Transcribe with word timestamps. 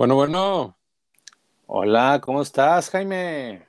Bueno, 0.00 0.14
bueno. 0.14 0.78
Hola, 1.66 2.22
¿cómo 2.24 2.40
estás, 2.40 2.88
Jaime? 2.88 3.66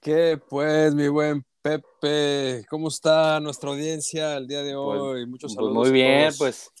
¿Qué 0.00 0.36
pues, 0.48 0.92
mi 0.96 1.06
buen 1.06 1.46
Pepe? 1.62 2.66
¿Cómo 2.68 2.88
está 2.88 3.38
nuestra 3.38 3.70
audiencia 3.70 4.36
el 4.36 4.48
día 4.48 4.64
de 4.64 4.74
Pues, 4.74 5.00
hoy? 5.00 5.26
Muchos 5.26 5.54
pues 5.54 5.54
saludos. 5.54 5.76
muy 5.76 5.88
a 5.90 5.92
bien, 5.92 6.32
pues, 6.38 6.72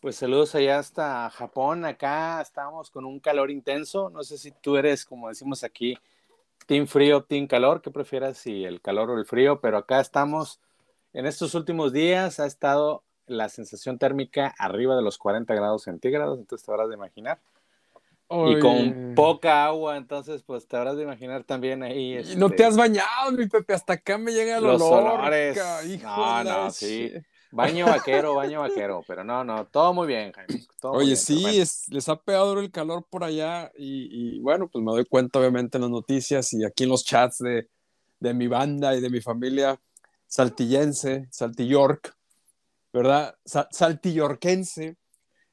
pues 0.00 0.16
saludos 0.16 0.54
allá 0.54 0.80
hasta 0.80 1.30
Japón. 1.30 1.86
Acá 1.86 2.42
estamos 2.42 2.90
con 2.90 3.06
un 3.06 3.20
calor 3.20 3.50
intenso. 3.50 4.10
No 4.10 4.22
sé 4.22 4.36
si 4.36 4.50
tú 4.50 4.76
eres, 4.76 5.06
como 5.06 5.30
decimos 5.30 5.64
aquí, 5.64 5.96
team 6.66 6.86
frío, 6.86 7.24
team 7.24 7.46
calor. 7.46 7.80
¿Qué 7.80 7.90
prefieras, 7.90 8.36
si 8.36 8.64
el 8.64 8.82
calor 8.82 9.08
o 9.08 9.18
el 9.18 9.24
frío? 9.24 9.62
Pero 9.62 9.78
acá 9.78 9.98
estamos, 9.98 10.60
en 11.14 11.24
estos 11.24 11.54
últimos 11.54 11.90
días 11.94 12.38
ha 12.38 12.44
estado 12.44 13.02
la 13.26 13.48
sensación 13.48 13.96
térmica 13.96 14.54
arriba 14.58 14.94
de 14.94 15.00
los 15.00 15.16
40 15.16 15.54
grados 15.54 15.84
centígrados, 15.84 16.38
entonces 16.38 16.66
te 16.66 16.70
habrás 16.70 16.90
de 16.90 16.96
imaginar. 16.96 17.40
Y 18.32 18.60
con 18.60 19.14
poca 19.16 19.66
agua, 19.66 19.96
entonces 19.96 20.42
pues 20.44 20.66
te 20.68 20.76
habrás 20.76 20.96
de 20.96 21.02
imaginar 21.02 21.42
también 21.42 21.82
ahí. 21.82 22.16
y 22.16 22.36
no 22.36 22.48
te 22.48 22.54
este, 22.54 22.64
has 22.64 22.76
bañado, 22.76 23.32
mi 23.32 23.48
Pepe. 23.48 23.74
Hasta 23.74 23.94
acá 23.94 24.18
me 24.18 24.32
llega 24.32 24.58
el 24.58 24.64
Los 24.64 24.80
olor. 24.80 25.02
olores. 25.20 25.58
hijo 25.88 26.06
No, 26.06 26.44
la 26.44 26.44
no, 26.44 26.70
sí. 26.70 27.12
Baño 27.52 27.86
vaquero, 27.86 28.34
baño 28.36 28.60
vaquero, 28.60 29.02
pero 29.08 29.24
no, 29.24 29.42
no, 29.42 29.66
todo 29.66 29.92
muy 29.92 30.06
bien, 30.06 30.30
Jaime. 30.30 30.60
todo 30.80 30.92
Oye, 30.92 31.06
bien, 31.06 31.16
sí, 31.16 31.58
es- 31.58 31.88
les 31.88 32.08
ha 32.08 32.14
pegado 32.14 32.58
el 32.60 32.70
calor 32.70 33.04
por 33.10 33.24
allá 33.24 33.72
y, 33.76 34.36
y, 34.36 34.38
bueno, 34.38 34.68
pues 34.68 34.84
me 34.84 34.92
doy 34.92 35.04
cuenta 35.04 35.40
obviamente 35.40 35.76
en 35.76 35.82
las 35.82 35.90
noticias 35.90 36.52
y 36.52 36.64
aquí 36.64 36.84
en 36.84 36.90
los 36.90 37.04
chats 37.04 37.38
de, 37.38 37.68
de 38.20 38.34
mi 38.34 38.46
banda 38.46 38.94
y 38.94 39.00
de 39.00 39.10
mi 39.10 39.20
familia 39.20 39.80
saltillense, 40.28 41.26
saltillork, 41.32 42.14
¿verdad? 42.92 43.34
Sa- 43.44 43.68
saltillorquense, 43.72 44.96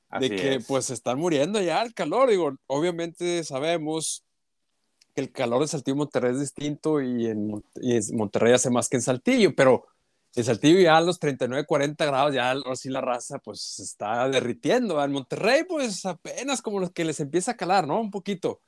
Así 0.10 0.30
de 0.30 0.36
que 0.36 0.56
es. 0.56 0.66
pues 0.66 0.90
están 0.90 1.20
muriendo 1.20 1.62
ya 1.62 1.82
el 1.82 1.94
calor. 1.94 2.30
Digo, 2.30 2.56
obviamente 2.68 3.44
sabemos 3.44 4.24
que 5.14 5.22
el 5.22 5.32
calor 5.32 5.62
de 5.62 5.68
Saltillo 5.68 5.96
y 5.96 5.98
Monterrey 5.98 6.32
es 6.34 6.40
distinto 6.40 7.02
y 7.02 7.28
en, 7.28 7.64
y 7.82 8.14
Monterrey 8.14 8.54
hace 8.54 8.70
más 8.70 8.88
que 8.88 8.98
en 8.98 9.02
Saltillo, 9.02 9.54
pero 9.56 9.86
en 10.36 10.44
Saltillo 10.44 10.80
ya 10.80 10.98
a 10.98 11.02
los 11.02 11.20
39, 11.20 11.66
40 11.66 12.06
grados, 12.06 12.34
ya 12.36 12.52
ahora 12.52 12.76
sí 12.76 12.90
la 12.90 13.02
raza 13.02 13.40
pues 13.40 13.60
se 13.62 13.84
está 13.84 14.30
derritiendo. 14.30 15.04
En 15.04 15.12
Monterrey 15.12 15.64
pues 15.68 16.06
apenas 16.06 16.62
como 16.62 16.80
los 16.80 16.92
que 16.92 17.04
les 17.04 17.20
empieza 17.20 17.52
a 17.52 17.58
calar, 17.58 17.88
¿no? 17.88 18.00
Un 18.00 18.12
poquito. 18.12 18.62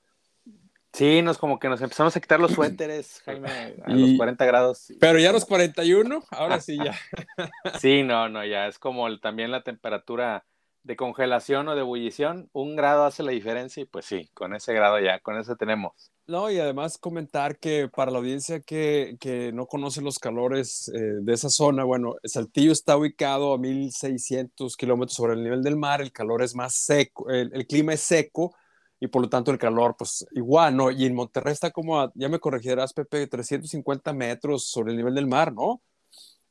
Sí, 0.92 1.22
nos 1.22 1.38
como 1.38 1.60
que 1.60 1.70
nos 1.70 1.80
empezamos 1.82 2.16
a 2.16 2.20
quitar 2.20 2.40
los 2.40 2.52
suéteres, 2.54 3.22
Jaime, 3.26 3.48
a 3.86 3.92
Y- 3.92 4.08
los 4.10 4.18
40 4.18 4.44
grados. 4.46 4.88
Pero 5.00 5.20
ya 5.20 5.30
a 5.30 5.34
los 5.34 5.46
41, 5.46 6.24
ahora 6.32 6.60
sí 6.60 6.78
ya. 6.84 6.98
Sí, 7.80 8.02
no, 8.02 8.28
no, 8.28 8.44
ya 8.44 8.68
es 8.68 8.80
como 8.80 9.08
el- 9.08 9.22
también 9.22 9.52
la 9.52 9.62
temperatura 9.62 10.46
de 10.84 10.96
congelación 10.96 11.68
o 11.70 11.76
de 11.76 11.82
ebullición. 11.82 12.50
Un 12.54 12.76
grado 12.76 13.06
hace 13.06 13.24
la 13.24 13.32
diferencia 13.32 13.82
y 13.84 13.86
pues 13.86 14.06
sí, 14.06 14.30
con 14.34 14.56
ese 14.56 14.74
grado 14.74 15.00
ya, 15.00 15.20
con 15.20 15.38
eso 15.38 15.56
tenemos. 15.56 16.12
No, 16.28 16.52
y 16.52 16.60
además 16.60 17.00
comentar 17.00 17.58
que 17.58 17.88
para 17.90 18.12
la 18.12 18.20
audiencia 18.20 18.60
que, 18.60 19.18
que 19.20 19.52
no 19.52 19.66
conoce 19.66 20.00
los 20.02 20.20
calores 20.20 20.88
eh, 20.94 21.00
de 21.24 21.34
esa 21.34 21.50
zona, 21.50 21.84
bueno, 21.84 22.16
Saltillo 22.24 22.72
está 22.72 22.96
ubicado 22.98 23.52
a 23.52 23.58
1600 23.58 24.78
kilómetros 24.78 25.16
sobre 25.16 25.34
el 25.34 25.42
nivel 25.44 25.64
del 25.64 25.76
mar, 25.76 26.02
el 26.02 26.12
calor 26.12 26.44
es 26.44 26.54
más 26.54 26.76
seco, 26.76 27.32
el, 27.32 27.50
el 27.52 27.66
clima 27.66 27.94
es 27.96 28.02
seco 28.02 28.54
y 29.00 29.08
por 29.08 29.24
lo 29.24 29.30
tanto 29.30 29.50
el 29.50 29.58
calor, 29.58 29.96
pues 29.98 30.24
igual, 30.34 30.76
¿no? 30.78 30.92
Y 30.92 31.06
en 31.06 31.16
Monterrey 31.16 31.52
está 31.54 31.72
como, 31.72 32.00
a- 32.00 32.12
ya 32.14 32.30
me 32.30 32.38
corregirás, 32.40 32.94
Pepe, 32.94 33.26
350 33.26 34.14
metros 34.14 34.68
sobre 34.70 34.92
el 34.92 34.98
nivel 34.98 35.16
del 35.16 35.26
mar, 35.26 35.52
¿no? 35.52 35.82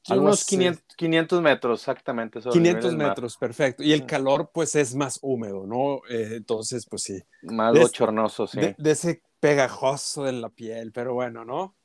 Sí, 0.09 0.19
unos 0.19 0.41
así. 0.41 0.57
500, 0.57 0.97
500 0.97 1.43
metros, 1.43 1.81
exactamente. 1.81 2.41
sobre 2.41 2.57
el 2.57 2.63
nivel 2.63 2.81
500 2.81 2.91
del 2.91 2.99
mar. 2.99 3.09
metros, 3.09 3.37
perfecto. 3.37 3.83
Y 3.83 3.93
el 3.93 4.07
calor, 4.07 4.51
pues 4.53 4.75
es 4.75 4.95
más 4.95 5.19
húmedo, 5.23 5.67
¿no? 5.67 6.01
Eh, 6.09 6.37
entonces, 6.37 6.87
pues 6.89 7.03
sí. 7.03 7.23
Más 7.43 7.73
Des- 7.73 7.83
bochornoso, 7.83 8.47
sí. 8.47 8.61
De, 8.61 8.75
de 8.79 8.91
ese 8.91 9.23
pegajoso 9.41 10.25
de 10.25 10.33
la 10.33 10.49
piel, 10.49 10.93
pero 10.93 11.15
bueno, 11.15 11.45
¿no? 11.45 11.77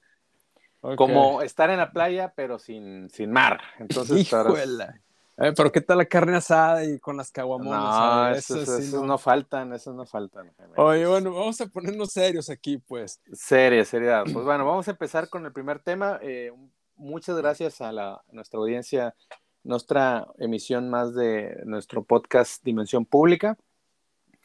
Ok. 0.82 0.98
Como 0.98 1.42
estar 1.42 1.70
en 1.70 1.78
la 1.78 1.92
playa, 1.92 2.34
pero 2.36 2.60
sin, 2.60 3.10
sin 3.10 3.32
mar. 3.32 3.62
Entonces, 3.80 4.18
Híjole. 4.34 5.02
Eh, 5.38 5.52
pero 5.56 5.72
¿qué 5.72 5.82
tal 5.82 5.98
la 5.98 6.06
carne 6.06 6.38
asada 6.38 6.86
y 6.86 7.00
con 7.00 7.18
las 7.18 7.32
caguamonas? 7.32 7.82
No, 7.82 8.30
esos, 8.30 8.62
Eso 8.62 8.78
sí, 8.78 8.84
esos 8.84 9.02
no. 9.02 9.08
no 9.08 9.18
faltan, 9.18 9.74
esos 9.74 9.96
no 9.96 10.06
faltan. 10.06 10.52
Oye, 10.76 11.08
bueno, 11.08 11.34
vamos 11.34 11.60
a 11.60 11.66
ponernos 11.66 12.12
serios 12.12 12.50
aquí, 12.50 12.78
pues. 12.78 13.20
Seria, 13.32 13.84
seriedad. 13.84 14.24
Pues 14.32 14.46
bueno, 14.46 14.64
vamos 14.66 14.88
a 14.88 14.92
empezar 14.92 15.30
con 15.30 15.46
el 15.46 15.52
primer 15.52 15.80
tema. 15.80 16.20
Eh, 16.22 16.52
muchas 16.96 17.36
gracias 17.38 17.82
a, 17.82 17.92
la, 17.92 18.22
nuestra 18.32 18.60
audiencia, 18.60 19.16
nuestra 19.64 20.28
emisión 20.38 20.90
más 20.90 21.14
de 21.16 21.62
nuestro 21.66 22.04
podcast 22.04 22.64
Dimensión 22.64 23.06
Pública. 23.06 23.58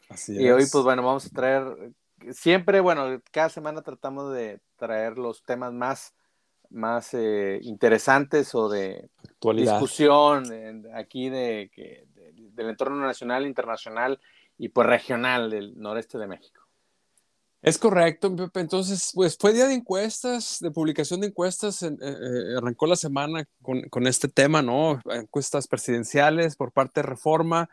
Así 0.09 0.33
Y 0.41 0.49
hoy, 0.49 0.63
es. 0.63 0.71
pues 0.71 0.83
bueno, 0.83 1.03
vamos 1.03 1.25
a 1.25 1.29
traer, 1.29 1.91
siempre, 2.31 2.79
bueno, 2.79 3.21
cada 3.31 3.49
semana 3.49 3.81
tratamos 3.81 4.33
de 4.33 4.59
traer 4.77 5.17
los 5.17 5.43
temas 5.43 5.71
más, 5.73 6.13
más 6.69 7.13
eh, 7.13 7.59
interesantes 7.61 8.55
o 8.55 8.69
de 8.69 9.09
Actualidad. 9.27 9.73
discusión 9.73 10.45
aquí 10.95 11.29
de, 11.29 11.69
que- 11.73 12.05
de- 12.13 12.33
del 12.51 12.69
entorno 12.69 12.97
nacional, 13.05 13.45
internacional 13.45 14.19
y 14.57 14.69
pues 14.69 14.87
regional 14.87 15.49
del 15.49 15.79
noreste 15.79 16.17
de 16.17 16.27
México. 16.27 16.58
Es 17.61 17.77
correcto, 17.77 18.33
Pepe. 18.35 18.61
Entonces, 18.61 19.11
pues 19.13 19.37
fue 19.37 19.53
día 19.53 19.67
de 19.67 19.73
encuestas, 19.73 20.59
de 20.61 20.71
publicación 20.71 21.19
de 21.21 21.27
encuestas. 21.27 21.83
en- 21.83 21.95
eh, 22.01 22.07
eh, 22.53 22.57
arrancó 22.57 22.87
la 22.87 22.95
semana 22.95 23.43
con, 23.61 24.07
este 24.07 24.29
tema, 24.29 24.61
¿no? 24.61 25.01
Encuestas 25.11 25.67
presidenciales 25.67 26.55
por 26.55 26.71
parte 26.71 27.01
de 27.01 27.07
Reforma 27.07 27.69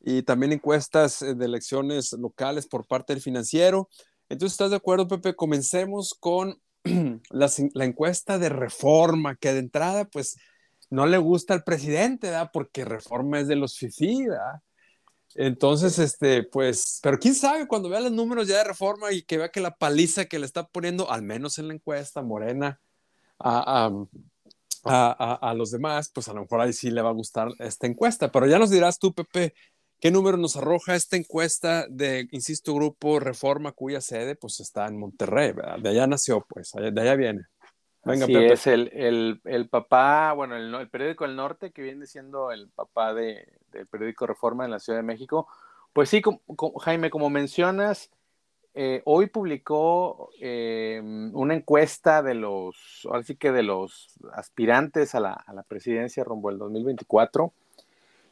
y 0.00 0.22
también 0.22 0.52
encuestas 0.52 1.22
eh, 1.22 1.34
de 1.34 1.44
elecciones 1.46 2.12
locales 2.12 2.66
por 2.68 2.86
parte 2.86 3.14
del 3.14 3.22
financiero. 3.22 3.88
Entonces, 4.28 4.54
¿estás 4.54 4.70
de 4.70 4.76
acuerdo, 4.76 5.08
Pepe? 5.08 5.34
Comencemos 5.34 6.14
con 6.18 6.60
la, 7.30 7.50
encuesta 7.84 8.38
de 8.38 8.48
Reforma, 8.48 9.36
que 9.36 9.52
de 9.52 9.58
entrada, 9.60 10.04
pues, 10.06 10.36
no 10.90 11.06
le 11.06 11.18
gusta 11.18 11.54
al 11.54 11.64
presidente, 11.64 12.28
¿verdad? 12.28 12.50
Porque 12.52 12.84
Reforma 12.84 13.40
es 13.40 13.48
de 13.48 13.56
los 13.56 13.76
FIFI, 13.78 14.28
¿verdad? 14.28 14.62
Entonces, 15.38 15.98
este, 15.98 16.42
pues, 16.42 17.00
pero 17.02 17.18
quién 17.18 17.34
sabe 17.34 17.66
cuando 17.66 17.88
vea 17.88 18.00
los 18.00 18.12
números 18.12 18.48
ya 18.48 18.58
de 18.58 18.64
reforma 18.64 19.12
y 19.12 19.22
que 19.22 19.38
vea 19.38 19.50
que 19.50 19.60
la 19.60 19.76
paliza 19.76 20.24
que 20.24 20.38
le 20.38 20.46
está 20.46 20.66
poniendo, 20.66 21.10
al 21.10 21.22
menos 21.22 21.58
en 21.58 21.68
la 21.68 21.74
encuesta, 21.74 22.22
Morena, 22.22 22.80
a, 23.38 23.90
a, 24.84 25.34
a, 25.34 25.54
los 25.54 25.70
demás, 25.70 26.10
pues 26.14 26.28
a 26.28 26.32
lo 26.32 26.42
mejor 26.42 26.60
ahí 26.60 26.72
sí 26.72 26.90
le 26.90 27.02
va 27.02 27.10
a 27.10 27.14
gustar 27.14 27.48
esta 27.58 27.86
encuesta. 27.86 28.30
Pero 28.32 28.46
ya 28.46 28.58
nos 28.58 28.70
dirás 28.70 28.98
tú, 28.98 29.12
Pepe, 29.12 29.54
qué 30.00 30.10
número 30.10 30.36
nos 30.38 30.56
arroja 30.56 30.94
esta 30.94 31.16
encuesta 31.16 31.86
de, 31.88 32.28
insisto, 32.30 32.74
Grupo 32.74 33.20
Reforma, 33.20 33.72
cuya 33.72 34.00
sede, 34.00 34.36
pues 34.36 34.60
está 34.60 34.86
en 34.86 34.98
Monterrey, 34.98 35.52
¿verdad? 35.52 35.78
De 35.78 35.90
allá 35.90 36.06
nació, 36.06 36.46
pues, 36.48 36.72
de 36.72 37.00
allá 37.00 37.14
viene. 37.14 37.42
Venga, 38.04 38.24
Así 38.24 38.32
Pepe. 38.32 38.52
es, 38.52 38.66
el, 38.68 38.90
el, 38.94 39.40
el 39.44 39.68
papá, 39.68 40.32
bueno, 40.32 40.56
el, 40.56 40.72
el, 40.72 40.88
periódico 40.88 41.24
El 41.24 41.34
Norte, 41.34 41.72
que 41.72 41.82
viene 41.82 42.06
siendo 42.06 42.52
el 42.52 42.68
papá 42.70 43.12
de, 43.12 43.55
del 43.78 43.86
periódico 43.86 44.26
Reforma 44.26 44.64
en 44.64 44.70
la 44.70 44.78
Ciudad 44.78 44.98
de 44.98 45.02
México, 45.02 45.48
pues 45.92 46.10
sí, 46.10 46.22
Jaime, 46.80 47.10
como 47.10 47.30
mencionas, 47.30 48.10
eh, 48.74 49.00
hoy 49.06 49.28
publicó 49.28 50.28
eh, 50.38 51.00
una 51.32 51.54
encuesta 51.54 52.22
de 52.22 52.34
los, 52.34 53.06
ahora 53.06 53.22
sí 53.22 53.36
que 53.36 53.50
de 53.50 53.62
los 53.62 54.18
aspirantes 54.34 55.14
a 55.14 55.20
la, 55.20 55.32
a 55.32 55.54
la 55.54 55.62
presidencia 55.62 56.24
rumbo 56.24 56.50
al 56.50 56.58
2024, 56.58 57.52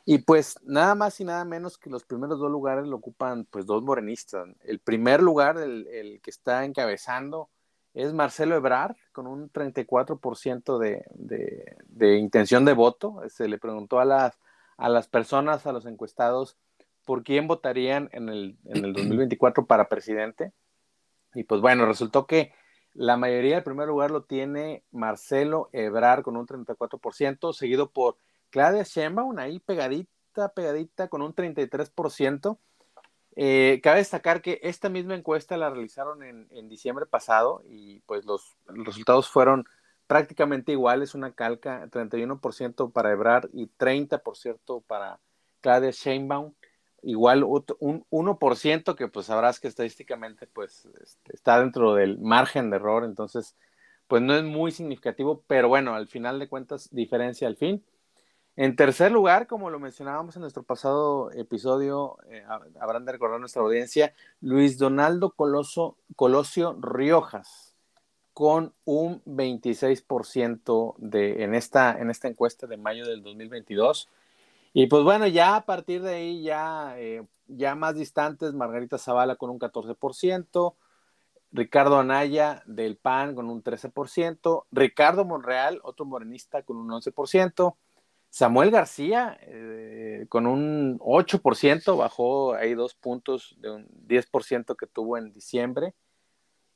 y 0.04 0.18
pues 0.18 0.58
nada 0.64 0.94
más 0.94 1.18
y 1.20 1.24
nada 1.24 1.46
menos 1.46 1.78
que 1.78 1.88
los 1.88 2.04
primeros 2.04 2.38
dos 2.38 2.50
lugares 2.50 2.86
lo 2.86 2.96
ocupan 2.96 3.46
pues 3.50 3.64
dos 3.64 3.82
morenistas. 3.82 4.46
El 4.64 4.78
primer 4.78 5.22
lugar, 5.22 5.56
el, 5.56 5.86
el 5.86 6.20
que 6.20 6.30
está 6.30 6.66
encabezando, 6.66 7.48
es 7.94 8.12
Marcelo 8.12 8.56
Ebrard, 8.56 8.96
con 9.12 9.26
un 9.26 9.50
34% 9.50 10.78
de, 10.78 11.06
de, 11.14 11.76
de, 11.86 12.18
intención 12.18 12.64
de 12.64 12.74
voto. 12.74 13.22
Se 13.28 13.48
le 13.48 13.56
preguntó 13.56 14.00
a 14.00 14.04
las, 14.04 14.38
a 14.76 14.88
las 14.88 15.08
personas, 15.08 15.66
a 15.66 15.72
los 15.72 15.86
encuestados, 15.86 16.56
por 17.04 17.22
quién 17.22 17.46
votarían 17.46 18.08
en 18.12 18.28
el, 18.28 18.56
en 18.64 18.84
el 18.84 18.92
2024 18.92 19.66
para 19.66 19.88
presidente. 19.88 20.52
Y 21.34 21.44
pues 21.44 21.60
bueno, 21.60 21.86
resultó 21.86 22.26
que 22.26 22.52
la 22.94 23.16
mayoría 23.16 23.56
del 23.56 23.64
primer 23.64 23.88
lugar 23.88 24.10
lo 24.10 24.22
tiene 24.22 24.84
Marcelo 24.92 25.68
Ebrard 25.72 26.22
con 26.22 26.36
un 26.36 26.46
34%, 26.46 27.52
seguido 27.52 27.90
por 27.90 28.16
Claudia 28.50 28.84
Sheinbaum, 28.84 29.36
ahí 29.38 29.58
pegadita, 29.58 30.50
pegadita, 30.54 31.08
con 31.08 31.20
un 31.20 31.34
33%. 31.34 32.56
Eh, 33.36 33.80
cabe 33.82 33.98
destacar 33.98 34.42
que 34.42 34.60
esta 34.62 34.88
misma 34.88 35.16
encuesta 35.16 35.56
la 35.56 35.70
realizaron 35.70 36.22
en, 36.22 36.46
en, 36.52 36.68
diciembre 36.68 37.04
pasado 37.04 37.62
y 37.68 37.98
pues 38.06 38.24
los, 38.24 38.56
resultados 38.66 39.28
fueron 39.28 39.64
prácticamente 40.06 40.72
iguales, 40.72 41.14
una 41.14 41.32
calca, 41.32 41.86
31% 41.90 42.92
para 42.92 43.12
Ebrard 43.12 43.48
y 43.52 43.68
30% 43.68 44.82
para 44.86 45.20
Claudia 45.60 45.90
Sheinbaum, 45.90 46.52
igual 47.02 47.44
un 47.44 48.04
1% 48.10 48.94
que 48.96 49.08
pues 49.08 49.26
sabrás 49.26 49.60
que 49.60 49.68
estadísticamente 49.68 50.46
pues 50.46 50.86
este, 51.02 51.34
está 51.34 51.60
dentro 51.60 51.94
del 51.94 52.18
margen 52.18 52.70
de 52.70 52.76
error, 52.76 53.04
entonces 53.04 53.56
pues 54.06 54.22
no 54.22 54.34
es 54.34 54.44
muy 54.44 54.70
significativo, 54.70 55.42
pero 55.46 55.68
bueno, 55.68 55.94
al 55.94 56.08
final 56.08 56.38
de 56.38 56.48
cuentas 56.48 56.88
diferencia 56.90 57.48
al 57.48 57.56
fin. 57.56 57.84
En 58.56 58.76
tercer 58.76 59.10
lugar, 59.10 59.48
como 59.48 59.70
lo 59.70 59.80
mencionábamos 59.80 60.36
en 60.36 60.42
nuestro 60.42 60.62
pasado 60.62 61.32
episodio, 61.32 62.18
eh, 62.28 62.44
habrán 62.80 63.04
de 63.04 63.12
recordar 63.12 63.40
nuestra 63.40 63.62
audiencia, 63.62 64.14
Luis 64.40 64.78
Donaldo 64.78 65.32
Coloso, 65.32 65.96
Colosio 66.14 66.78
Riojas, 66.80 67.73
con 68.34 68.74
un 68.84 69.22
26% 69.24 70.96
de, 70.98 71.44
en, 71.44 71.54
esta, 71.54 71.96
en 71.98 72.10
esta 72.10 72.28
encuesta 72.28 72.66
de 72.66 72.76
mayo 72.76 73.06
del 73.06 73.22
2022. 73.22 74.08
Y 74.72 74.88
pues 74.88 75.04
bueno, 75.04 75.28
ya 75.28 75.54
a 75.54 75.64
partir 75.64 76.02
de 76.02 76.14
ahí, 76.14 76.42
ya, 76.42 76.94
eh, 76.98 77.24
ya 77.46 77.76
más 77.76 77.94
distantes, 77.94 78.52
Margarita 78.52 78.98
Zavala 78.98 79.36
con 79.36 79.50
un 79.50 79.60
14%, 79.60 80.74
Ricardo 81.52 82.00
Anaya 82.00 82.64
del 82.66 82.96
PAN 82.96 83.36
con 83.36 83.48
un 83.48 83.62
13%, 83.62 84.64
Ricardo 84.72 85.24
Monreal, 85.24 85.80
otro 85.84 86.04
morenista, 86.04 86.62
con 86.62 86.76
un 86.76 86.88
11%, 86.90 87.76
Samuel 88.30 88.72
García, 88.72 89.38
eh, 89.42 90.26
con 90.28 90.48
un 90.48 90.98
8%, 90.98 91.96
bajó 91.96 92.54
ahí 92.54 92.74
dos 92.74 92.94
puntos 92.94 93.54
de 93.60 93.70
un 93.70 93.86
10% 94.08 94.74
que 94.74 94.88
tuvo 94.88 95.16
en 95.16 95.32
diciembre. 95.32 95.94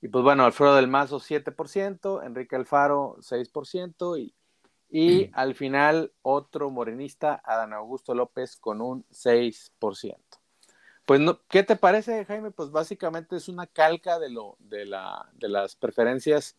Y 0.01 0.09
pues 0.09 0.23
bueno, 0.23 0.45
Alfredo 0.45 0.77
del 0.77 0.89
Mazo 0.89 1.19
7%, 1.19 2.25
Enrique 2.25 2.57
Alfaro 2.57 3.17
6% 3.21 4.19
y, 4.21 4.35
y 4.91 5.27
mm. 5.27 5.31
al 5.35 5.55
final 5.55 6.13
otro 6.23 6.71
morenista, 6.71 7.41
Adán 7.45 7.73
Augusto 7.73 8.15
López, 8.15 8.57
con 8.57 8.81
un 8.81 9.05
6%. 9.11 10.17
Pues, 11.05 11.21
¿qué 11.49 11.63
te 11.63 11.75
parece, 11.75 12.25
Jaime? 12.27 12.51
Pues 12.51 12.71
básicamente 12.71 13.37
es 13.37 13.49
una 13.49 13.67
calca 13.67 14.19
de, 14.19 14.29
lo, 14.29 14.57
de, 14.59 14.85
la, 14.85 15.27
de 15.33 15.49
las 15.49 15.75
preferencias 15.75 16.57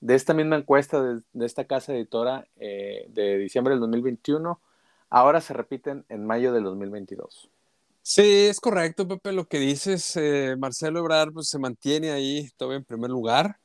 de 0.00 0.16
esta 0.16 0.34
misma 0.34 0.56
encuesta 0.56 1.00
de, 1.00 1.22
esta 1.46 1.64
casa 1.66 1.94
editora 1.94 2.48
eh, 2.56 3.06
de 3.10 3.38
diciembre 3.38 3.74
del 3.74 3.80
2021, 3.80 4.60
ahora 5.08 5.40
se 5.40 5.54
repiten 5.54 6.04
en 6.08 6.26
mayo 6.26 6.52
del 6.52 6.64
2022. 6.64 7.48
Sí, 8.02 8.22
es 8.22 8.60
correcto, 8.60 9.06
Pepe, 9.06 9.32
lo 9.32 9.46
que 9.46 9.58
dices. 9.58 10.16
Eh, 10.16 10.56
Marcelo 10.58 10.98
Ebrard 11.00 11.32
pues, 11.32 11.48
se 11.48 11.58
mantiene 11.58 12.10
ahí 12.10 12.48
todavía 12.56 12.78
en 12.78 12.84
primer 12.84 13.10
lugar. 13.10 13.58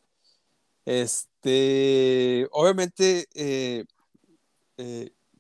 Este, 0.86 2.48
obviamente, 2.52 3.28
eh, 3.36 3.86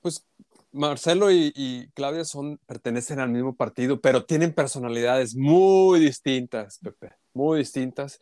pues 0.01 0.25
Marcelo 0.71 1.31
y, 1.31 1.89
Claudia 1.93 2.25
son, 2.25 2.59
pertenecen 2.65 3.19
al 3.19 3.29
mismo 3.29 3.55
partido, 3.55 4.01
pero 4.01 4.25
tienen 4.25 4.53
personalidades 4.53 5.35
muy 5.35 5.99
distintas, 5.99 6.79
Pepe, 6.79 7.13
muy 7.33 7.59
distintas 7.59 8.19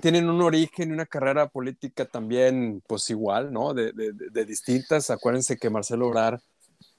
tienen 0.00 0.28
un 0.28 0.42
origen 0.42 0.90
y 0.90 0.92
una 0.92 1.06
carrera 1.06 1.48
política 1.48 2.06
también, 2.06 2.82
pues 2.86 3.10
igual, 3.10 3.52
¿no? 3.52 3.74
De, 3.74 3.92
distintas. 4.46 5.10
Acuérdense 5.10 5.56
que 5.56 5.70
Marcelo 5.70 6.08
Obrar, 6.08 6.40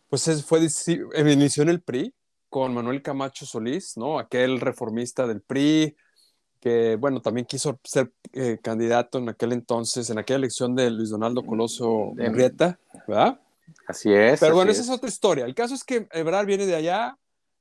pues 0.09 0.27
es, 0.27 0.45
fue, 0.45 0.59
inició 0.59 1.63
en 1.63 1.69
el 1.69 1.81
PRI 1.81 2.13
con 2.49 2.73
Manuel 2.73 3.01
Camacho 3.01 3.45
Solís, 3.45 3.97
¿no? 3.97 4.19
Aquel 4.19 4.59
reformista 4.59 5.27
del 5.27 5.41
PRI, 5.41 5.95
que, 6.59 6.95
bueno, 6.95 7.21
también 7.21 7.45
quiso 7.45 7.79
ser 7.83 8.11
eh, 8.33 8.57
candidato 8.61 9.17
en 9.17 9.29
aquel 9.29 9.53
entonces, 9.53 10.09
en 10.09 10.17
aquella 10.17 10.37
elección 10.37 10.75
de 10.75 10.89
Luis 10.89 11.09
Donaldo 11.09 11.45
Coloso 11.45 12.13
Henrietta, 12.17 12.79
¿verdad? 13.07 13.39
Así 13.87 14.11
es. 14.13 14.39
Pero 14.39 14.55
bueno, 14.55 14.71
esa 14.71 14.81
es 14.81 14.89
otra 14.89 15.09
historia. 15.09 15.45
El 15.45 15.55
caso 15.55 15.75
es 15.75 15.83
que 15.83 16.07
Ebrar 16.11 16.45
viene 16.45 16.65
de 16.65 16.75
allá, 16.75 17.17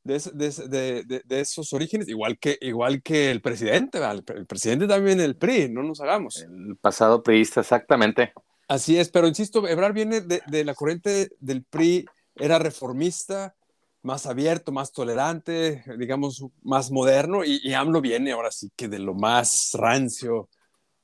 de, 0.07 1.25
esos 1.29 1.73
orígenes, 1.73 2.09
igual 2.09 2.39
que, 2.39 2.59
igual 2.61 3.03
que 3.03 3.31
el 3.31 3.41
presidente, 3.41 3.99
el, 3.99 4.47
presidente 4.47 4.87
también 4.87 5.21
el 5.21 5.37
PRI, 5.37 5.69
no 5.69 5.83
nos 5.83 6.01
hagamos. 6.01 6.43
El 6.43 6.77
pasado 6.77 7.23
priista, 7.23 7.61
exactamente. 7.61 8.33
Así 8.69 8.99
es, 8.99 9.11
pero 9.11 9.29
insisto, 9.29 9.67
Ebrard 9.67 9.95
viene 9.95 10.21
de, 10.21 10.65
la 10.65 10.75
corriente 10.75 11.31
del 11.41 11.65
PRI, 11.65 12.05
era 12.37 12.59
reformista, 12.59 13.55
más 14.07 14.27
abierto, 14.27 14.73
más 14.73 14.93
tolerante, 14.93 15.85
digamos, 15.99 16.45
más 16.63 16.91
moderno, 16.91 17.45
y, 17.45 17.61
y 17.63 17.75
AMLO 17.75 18.01
viene 18.01 18.33
ahora 18.33 18.51
sí 18.51 18.71
que 18.77 18.89
de 18.89 18.99
lo 18.99 19.15
más 19.15 19.73
rancio, 19.75 20.49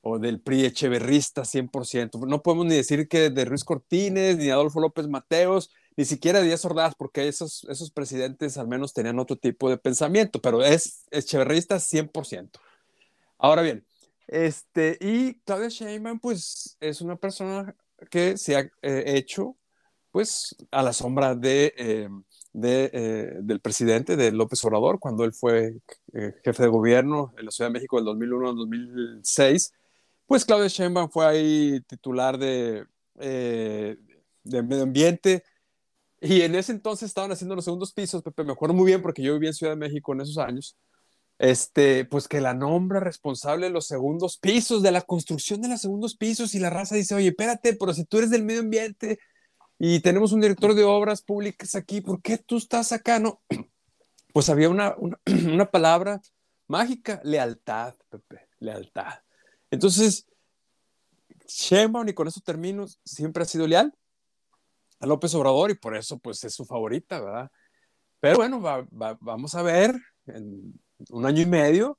o 0.02 0.18
del 0.18 0.40
PRI 0.40 0.66
echeverrista 0.66 1.44
100%. 1.44 2.26
No 2.26 2.42
podemos 2.42 2.66
ni 2.66 2.74
decir 2.74 3.08
que 3.08 3.30
de 3.30 3.44
Ruiz 3.44 3.64
Cortines, 3.64 4.36
ni 4.36 4.50
Adolfo 4.50 4.80
López 4.80 5.08
Mateos, 5.08 5.70
ni 5.96 6.04
siquiera 6.04 6.42
Díaz 6.42 6.64
Ordaz, 6.64 6.94
porque 6.96 7.28
esos, 7.28 7.64
esos 7.68 7.90
presidentes 7.92 8.58
al 8.58 8.66
menos 8.66 8.92
tenían 8.92 9.18
otro 9.18 9.36
tipo 9.36 9.70
de 9.70 9.78
pensamiento, 9.78 10.40
pero 10.40 10.62
es 10.64 11.04
echeverrista 11.10 11.78
100%. 11.78 12.58
Ahora 13.38 13.62
bien, 13.62 13.86
este, 14.26 14.98
y 15.00 15.34
Claudia 15.40 15.68
Sheinbaum, 15.68 16.18
pues 16.18 16.76
es 16.80 17.00
una 17.00 17.16
persona 17.16 17.74
que 18.10 18.36
se 18.36 18.56
ha 18.56 18.60
eh, 18.82 19.04
hecho, 19.06 19.56
pues, 20.10 20.56
a 20.72 20.82
la 20.82 20.92
sombra 20.92 21.34
de, 21.36 21.74
eh, 21.76 22.08
de 22.52 22.90
eh, 22.92 23.34
del 23.40 23.60
presidente, 23.60 24.16
de 24.16 24.32
López 24.32 24.64
Obrador, 24.64 24.98
cuando 24.98 25.24
él 25.24 25.32
fue 25.32 25.80
jefe 26.44 26.62
de 26.62 26.68
gobierno 26.68 27.32
en 27.38 27.46
la 27.46 27.50
Ciudad 27.50 27.70
de 27.70 27.74
México 27.74 27.96
del 27.96 28.04
2001 28.06 28.48
al 28.50 28.56
2006, 28.56 29.72
pues 30.26 30.44
Claudia 30.44 30.68
Sheinbaum 30.68 31.10
fue 31.10 31.26
ahí 31.26 31.80
titular 31.86 32.38
de, 32.38 32.84
de 33.14 34.62
medio 34.62 34.82
ambiente, 34.82 35.44
y 36.24 36.42
en 36.42 36.54
ese 36.54 36.70
entonces 36.70 37.08
estaban 37.08 37.32
haciendo 37.32 37.56
los 37.56 37.64
segundos 37.64 37.92
pisos, 37.92 38.22
Pepe, 38.22 38.44
me 38.44 38.52
acuerdo 38.52 38.76
muy 38.76 38.86
bien 38.86 39.02
porque 39.02 39.22
yo 39.22 39.32
vivía 39.32 39.48
en 39.48 39.54
Ciudad 39.54 39.72
de 39.72 39.76
México 39.76 40.12
en 40.12 40.20
esos 40.20 40.38
años. 40.38 40.76
Este, 41.36 42.04
pues 42.04 42.28
que 42.28 42.40
la 42.40 42.54
nombra 42.54 43.00
responsable 43.00 43.66
de 43.66 43.72
los 43.72 43.88
segundos 43.88 44.38
pisos, 44.38 44.84
de 44.84 44.92
la 44.92 45.00
construcción 45.00 45.60
de 45.60 45.68
los 45.68 45.80
segundos 45.80 46.16
pisos, 46.16 46.54
y 46.54 46.60
la 46.60 46.70
raza 46.70 46.94
dice, 46.94 47.16
oye, 47.16 47.28
espérate, 47.28 47.74
pero 47.74 47.92
si 47.92 48.04
tú 48.04 48.18
eres 48.18 48.30
del 48.30 48.44
medio 48.44 48.60
ambiente 48.60 49.18
y 49.84 49.98
tenemos 49.98 50.30
un 50.30 50.40
director 50.40 50.76
de 50.76 50.84
obras 50.84 51.22
públicas 51.22 51.74
aquí, 51.74 52.00
¿por 52.00 52.22
qué 52.22 52.38
tú 52.38 52.56
estás 52.56 52.92
acá? 52.92 53.18
No, 53.18 53.42
pues 54.32 54.48
había 54.48 54.68
una, 54.68 54.94
una, 54.96 55.18
una 55.52 55.68
palabra 55.68 56.20
mágica, 56.68 57.20
lealtad, 57.24 57.96
Pepe, 58.08 58.46
lealtad. 58.60 59.14
Entonces, 59.72 60.28
Sheinbaum, 61.48 62.08
y 62.08 62.12
con 62.12 62.28
eso 62.28 62.40
termino, 62.44 62.86
siempre 63.04 63.42
ha 63.42 63.44
sido 63.44 63.66
leal, 63.66 63.92
a 65.00 65.06
López 65.06 65.34
Obrador 65.34 65.72
y 65.72 65.74
por 65.74 65.96
eso 65.96 66.16
pues 66.20 66.44
es 66.44 66.54
su 66.54 66.64
favorita, 66.64 67.20
¿verdad? 67.20 67.50
Pero 68.20 68.36
bueno, 68.36 68.62
vamos 68.92 69.56
a 69.56 69.62
ver 69.62 69.96
en 70.26 70.80
un 71.10 71.26
año 71.26 71.42
y 71.42 71.46
medio 71.46 71.98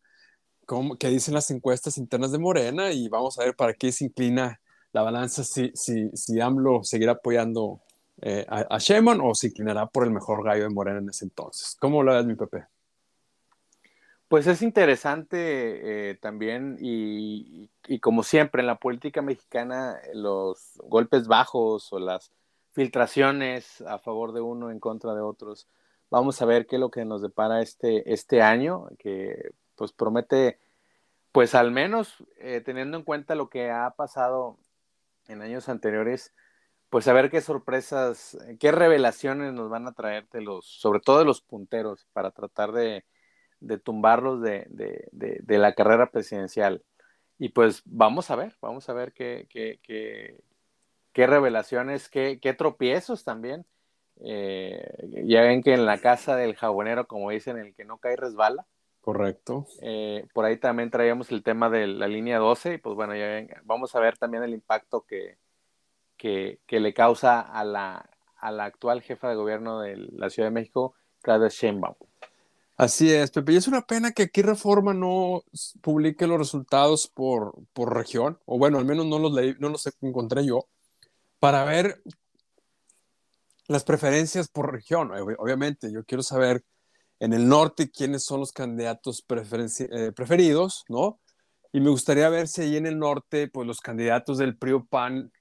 cómo, 0.66 0.98
qué 0.98 1.10
dicen 1.10 1.34
las 1.34 1.52
encuestas 1.52 1.98
internas 1.98 2.32
de 2.32 2.40
Morena 2.40 2.94
y 2.94 3.10
vamos 3.10 3.38
a 3.38 3.44
ver 3.44 3.58
para 3.58 3.74
qué 3.74 3.92
se 3.92 4.06
inclina 4.06 4.62
la 4.94 5.02
balanza, 5.02 5.44
si, 5.44 5.72
si, 5.76 6.10
si 6.14 6.40
AMLO 6.40 6.84
seguirá 6.84 7.14
apoyando 7.14 7.82
eh, 8.22 8.46
a, 8.48 8.62
a 8.62 8.78
o 9.24 9.36
se 9.36 9.48
inclinará 9.48 9.88
por 9.88 10.06
el 10.06 10.12
mejor 10.12 10.44
gallo 10.44 10.64
de 10.64 10.70
Morena 10.70 11.00
en 11.00 11.10
ese 11.10 11.26
entonces. 11.26 11.76
¿Cómo 11.80 12.04
lo 12.04 12.14
ves, 12.14 12.26
mi 12.26 12.36
Pepe? 12.36 12.66
Pues 14.28 14.48
es 14.48 14.62
interesante 14.62 16.10
eh, 16.12 16.16
también 16.16 16.78
y, 16.80 17.70
y, 17.88 18.00
como 18.00 18.24
siempre 18.24 18.62
en 18.62 18.68
la 18.68 18.80
política 18.80 19.22
mexicana 19.22 20.00
los 20.14 20.74
golpes 20.78 21.28
bajos 21.28 21.92
o 21.92 22.00
las 22.00 22.32
filtraciones 22.72 23.82
a 23.82 24.00
favor 24.00 24.32
de 24.32 24.42
uno, 24.42 24.72
en 24.72 24.80
contra 24.80 25.14
de 25.14 25.22
otros. 25.22 25.68
Vamos 26.10 26.42
a 26.42 26.46
ver 26.46 26.66
qué 26.66 26.78
es 26.78 26.80
lo 26.80 26.90
que 26.90 27.06
nos 27.06 27.22
depara 27.22 27.62
este, 27.62 28.12
este 28.12 28.42
año, 28.42 28.88
que 28.98 29.52
pues 29.76 29.92
promete, 29.92 30.60
pues 31.32 31.54
al 31.56 31.72
menos 31.72 32.16
eh, 32.38 32.62
teniendo 32.62 32.98
en 32.98 33.04
cuenta 33.04 33.36
lo 33.36 33.50
que 33.50 33.70
ha 33.70 33.92
pasado 33.92 34.58
en 35.28 35.42
años 35.42 35.70
anteriores, 35.70 36.34
pues 36.90 37.08
a 37.08 37.14
ver 37.14 37.30
qué 37.32 37.42
sorpresas, 37.42 38.38
qué 38.60 38.72
revelaciones 38.72 39.54
nos 39.54 39.70
van 39.70 39.88
a 39.88 39.94
traer 39.94 40.28
de 40.30 40.42
los, 40.42 40.66
sobre 40.66 41.00
todo 41.00 41.20
de 41.20 41.26
los 41.26 41.42
punteros, 41.42 42.08
para 42.14 42.32
tratar 42.32 42.72
de, 42.72 43.06
de 43.60 43.80
tumbarlos 43.80 44.42
de, 44.42 44.68
de, 44.70 45.40
de, 45.42 45.58
la 45.58 45.74
carrera 45.74 46.12
presidencial. 46.12 46.84
Y 47.40 47.50
pues 47.50 47.82
vamos 47.86 48.30
a 48.30 48.36
ver, 48.36 48.56
vamos 48.62 48.90
a 48.90 48.94
ver 48.94 49.14
qué, 49.14 49.48
qué, 49.50 49.80
qué, 49.82 50.44
qué 51.14 51.28
revelaciones, 51.28 52.10
qué, 52.10 52.40
qué 52.42 52.54
tropiezos 52.54 53.24
también. 53.24 53.66
Eh, 54.20 55.24
ya 55.26 55.42
ven 55.42 55.64
que 55.64 55.74
en 55.74 55.86
la 55.86 56.00
casa 56.00 56.36
del 56.36 56.56
jabonero, 56.56 57.08
como 57.08 57.32
dicen, 57.32 57.58
el 57.58 57.74
que 57.74 57.86
no 57.86 57.98
cae 57.98 58.16
resbala. 58.16 58.68
Correcto. 59.04 59.68
Eh, 59.82 60.26
por 60.34 60.46
ahí 60.46 60.56
también 60.56 60.90
traíamos 60.90 61.30
el 61.30 61.44
tema 61.44 61.70
de 61.70 61.88
la 61.88 62.08
línea 62.08 62.38
12 62.38 62.76
y 62.76 62.78
pues 62.78 62.96
bueno, 62.96 63.14
ya 63.14 63.26
ven, 63.26 63.50
vamos 63.66 63.94
a 63.96 64.00
ver 64.00 64.18
también 64.18 64.44
el 64.44 64.54
impacto 64.54 65.02
que, 65.02 65.38
que, 66.16 66.62
que, 66.66 66.80
le 66.80 66.94
causa 66.94 67.42
a 67.42 67.66
la, 67.66 68.10
a 68.38 68.52
la 68.54 68.64
actual 68.64 69.02
jefa 69.02 69.28
de 69.28 69.36
gobierno 69.36 69.82
de 69.82 69.98
la 69.98 70.30
Ciudad 70.30 70.48
de 70.48 70.54
México, 70.54 70.96
Claudia 71.22 71.50
Sheinbaum. 71.50 71.96
Así 72.78 73.12
es, 73.12 73.30
Pepe. 73.30 73.52
Y 73.52 73.58
es 73.58 73.68
una 73.68 73.82
pena 73.82 74.14
que 74.14 74.24
aquí 74.24 74.42
Reforma 74.42 74.94
no 74.94 75.44
publique 75.82 76.26
los 76.26 76.38
resultados 76.38 77.10
por, 77.10 77.56
por 77.74 77.94
región, 77.94 78.40
o 78.46 78.58
bueno, 78.58 78.78
al 78.78 78.86
menos 78.86 79.06
no 79.06 79.20
los 79.20 79.34
leí, 79.34 79.54
no 79.60 79.68
los 79.68 79.86
encontré 80.02 80.46
yo 80.46 80.70
para 81.40 81.66
ver 81.66 82.02
las 83.68 83.84
preferencias 83.84 84.48
por 84.48 84.72
región. 84.72 85.12
Obviamente, 85.12 85.92
yo 85.92 86.06
quiero 86.06 86.24
saber 86.24 86.64
en 87.24 87.32
el 87.32 87.48
norte 87.48 87.90
quiénes 87.90 88.26
son 88.26 88.42
los 88.42 88.52
candidatos 88.52 89.24
eh, 89.30 90.12
preferidos, 90.14 90.84
¿no? 90.90 91.22
Y 91.72 91.80
me 91.80 91.90
gustaría 91.90 92.28
ver 92.28 92.50
si 92.50 92.64
ahí 92.64 92.76
en 92.76 92.86
el 92.86 93.00
norte, 93.00 93.48
pues 93.48 93.66
los 93.66 93.80
candidatos 93.80 94.38
del 94.38 94.58
PRI 94.58 94.84
PAN 94.90 95.32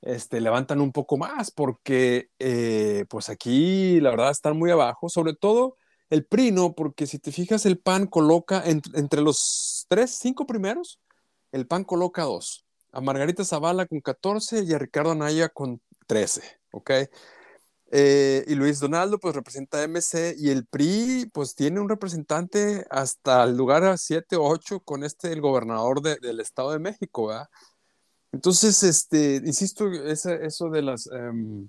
este, 0.00 0.40
levantan 0.40 0.80
un 0.80 0.90
poco 0.90 1.18
más, 1.18 1.50
porque 1.50 2.30
eh, 2.38 3.04
pues 3.10 3.28
aquí 3.28 4.00
la 4.00 4.08
verdad 4.08 4.30
están 4.30 4.58
muy 4.58 4.70
abajo, 4.70 5.10
sobre 5.10 5.34
todo 5.34 5.76
el 6.08 6.24
PRI, 6.24 6.50
¿no? 6.50 6.72
Porque 6.72 7.06
si 7.06 7.18
te 7.18 7.30
fijas, 7.30 7.66
el 7.66 7.78
PAN 7.78 8.06
coloca 8.06 8.62
entre 8.64 9.20
los 9.20 9.84
tres, 9.86 10.12
cinco 10.12 10.46
primeros, 10.46 10.98
el 11.52 11.66
PAN 11.66 11.84
coloca 11.84 12.22
dos. 12.22 12.64
A 12.90 13.02
Margarita 13.02 13.44
Zavala 13.44 13.84
con 13.84 14.00
14 14.00 14.64
y 14.64 14.72
a 14.72 14.78
Ricardo 14.78 15.10
Anaya 15.10 15.50
con 15.50 15.82
13, 16.06 16.42
¿ok? 16.72 16.90
Eh, 17.90 18.44
y 18.46 18.54
Luis 18.54 18.80
Donaldo 18.80 19.18
pues 19.18 19.34
representa 19.34 19.82
MC 19.82 20.34
y 20.36 20.50
el 20.50 20.66
PRI 20.66 21.30
pues 21.32 21.54
tiene 21.54 21.80
un 21.80 21.88
representante 21.88 22.86
hasta 22.90 23.44
el 23.44 23.56
lugar 23.56 23.96
7 23.96 24.36
o 24.36 24.44
8 24.44 24.80
con 24.80 25.04
este, 25.04 25.32
el 25.32 25.40
gobernador 25.40 26.02
del 26.02 26.40
Estado 26.40 26.72
de 26.72 26.80
México. 26.80 27.30
Entonces, 28.32 28.82
este, 28.82 29.36
insisto, 29.36 29.90
eso 29.90 30.68
de 30.68 30.82
las 30.82 31.06
em, 31.10 31.68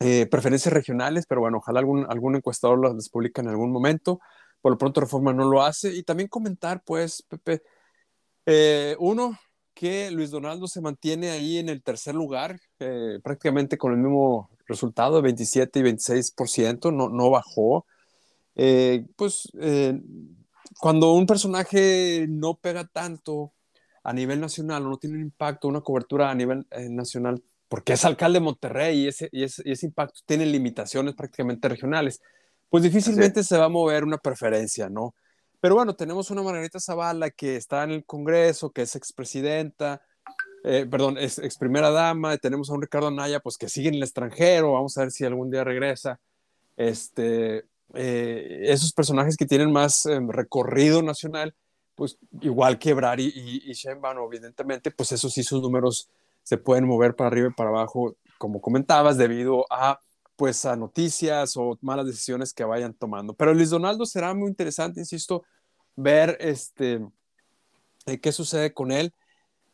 eh, 0.00 0.26
preferencias 0.26 0.72
regionales, 0.72 1.26
pero 1.26 1.40
bueno, 1.40 1.58
ojalá 1.58 1.80
algún, 1.80 2.06
algún 2.08 2.36
encuestador 2.36 2.78
las 2.94 3.08
publique 3.08 3.40
en 3.40 3.48
algún 3.48 3.72
momento. 3.72 4.20
Por 4.60 4.72
lo 4.72 4.78
pronto 4.78 5.00
Reforma 5.00 5.32
no 5.32 5.48
lo 5.50 5.62
hace. 5.62 5.92
Y 5.94 6.02
también 6.04 6.28
comentar, 6.28 6.82
pues, 6.84 7.22
Pepe, 7.22 7.62
eh, 8.46 8.96
uno, 9.00 9.38
que 9.74 10.10
Luis 10.10 10.30
Donaldo 10.30 10.68
se 10.68 10.80
mantiene 10.80 11.30
ahí 11.30 11.58
en 11.58 11.68
el 11.68 11.82
tercer 11.82 12.14
lugar, 12.14 12.58
prácticamente 13.22 13.76
con 13.78 13.92
el 13.92 13.98
mismo 13.98 14.50
resultado 14.66 15.16
de 15.16 15.22
27 15.22 15.78
y 15.78 15.82
26%, 15.82 16.92
no, 16.92 17.08
no 17.08 17.30
bajó. 17.30 17.86
pues 19.16 19.50
cuando 20.78 21.12
un 21.12 21.26
personaje 21.26 22.26
no 22.28 22.54
pega 22.54 22.84
tanto 22.86 23.52
a 24.02 24.12
nivel 24.12 24.40
nacional 24.40 24.86
o 24.86 24.90
no 24.90 24.98
tiene 24.98 25.16
un 25.16 25.22
impacto, 25.22 25.68
una 25.68 25.80
cobertura 25.80 26.30
a 26.30 26.34
nivel 26.34 26.66
nacional 26.90 27.42
porque 27.68 27.94
es 27.94 28.04
alcalde 28.04 28.38
de 28.38 28.44
Monterrey 28.44 29.00
y 29.00 29.08
ese, 29.08 29.28
y 29.32 29.42
ese, 29.42 29.86
impacto 29.86 30.20
tiene 30.24 30.46
limitaciones 30.46 31.14
prácticamente 31.14 31.68
regionales, 31.68 32.20
pues 32.68 32.82
difícilmente 32.82 33.42
se 33.42 33.58
va 33.58 33.64
a 33.64 33.68
mover 33.68 34.04
una 34.04 34.18
preferencia, 34.18 34.88
¿no? 34.88 35.14
Pero 35.60 35.74
bueno, 35.74 35.96
tenemos 35.96 36.30
una 36.30 36.42
Margarita 36.42 36.78
Zavala 36.78 37.30
que 37.30 37.56
está 37.56 37.82
en 37.84 37.90
el 37.90 38.04
Congreso, 38.04 38.70
que 38.70 38.82
es 38.82 38.94
expresidenta, 38.94 40.02
eh, 40.68 40.84
perdón, 40.84 41.16
es 41.16 41.38
ex 41.38 41.56
primera 41.58 41.90
dama, 41.90 42.36
tenemos 42.38 42.68
a 42.68 42.72
un 42.72 42.82
Ricardo 42.82 43.06
Anaya, 43.06 43.38
pues 43.38 43.56
que 43.56 43.68
sigue 43.68 43.88
en 43.88 43.94
el 43.94 44.02
extranjero, 44.02 44.72
vamos 44.72 44.98
a 44.98 45.02
ver 45.02 45.12
si 45.12 45.24
algún 45.24 45.48
día 45.48 45.62
regresa. 45.62 46.18
Este, 46.76 47.66
eh, 47.94 48.62
esos 48.62 48.92
personajes 48.92 49.36
que 49.36 49.46
tienen 49.46 49.70
más 49.70 50.06
em, 50.06 50.28
recorrido 50.28 51.02
nacional, 51.02 51.54
pues 51.94 52.18
igual 52.40 52.80
que 52.80 52.94
Brari 52.94 53.32
y, 53.32 53.70
y 53.70 53.74
evidentemente, 54.26 54.90
pues 54.90 55.12
eso 55.12 55.30
sí, 55.30 55.44
sus 55.44 55.62
números 55.62 56.08
se 56.42 56.58
pueden 56.58 56.84
mover 56.84 57.14
para 57.14 57.28
arriba 57.28 57.46
y 57.48 57.54
para 57.54 57.70
abajo, 57.70 58.16
como 58.36 58.60
comentabas, 58.60 59.16
debido 59.16 59.66
a 59.70 60.00
pues 60.34 60.64
a 60.66 60.74
noticias 60.74 61.56
o 61.56 61.78
malas 61.80 62.06
decisiones 62.06 62.52
que 62.52 62.64
vayan 62.64 62.92
tomando. 62.92 63.34
Pero 63.34 63.54
Luis 63.54 63.70
Donaldo 63.70 64.04
será 64.04 64.34
muy 64.34 64.48
interesante, 64.48 64.98
insisto, 64.98 65.44
ver 65.94 66.36
este, 66.40 67.06
eh, 68.06 68.18
qué 68.18 68.32
sucede 68.32 68.74
con 68.74 68.90
él. 68.90 69.14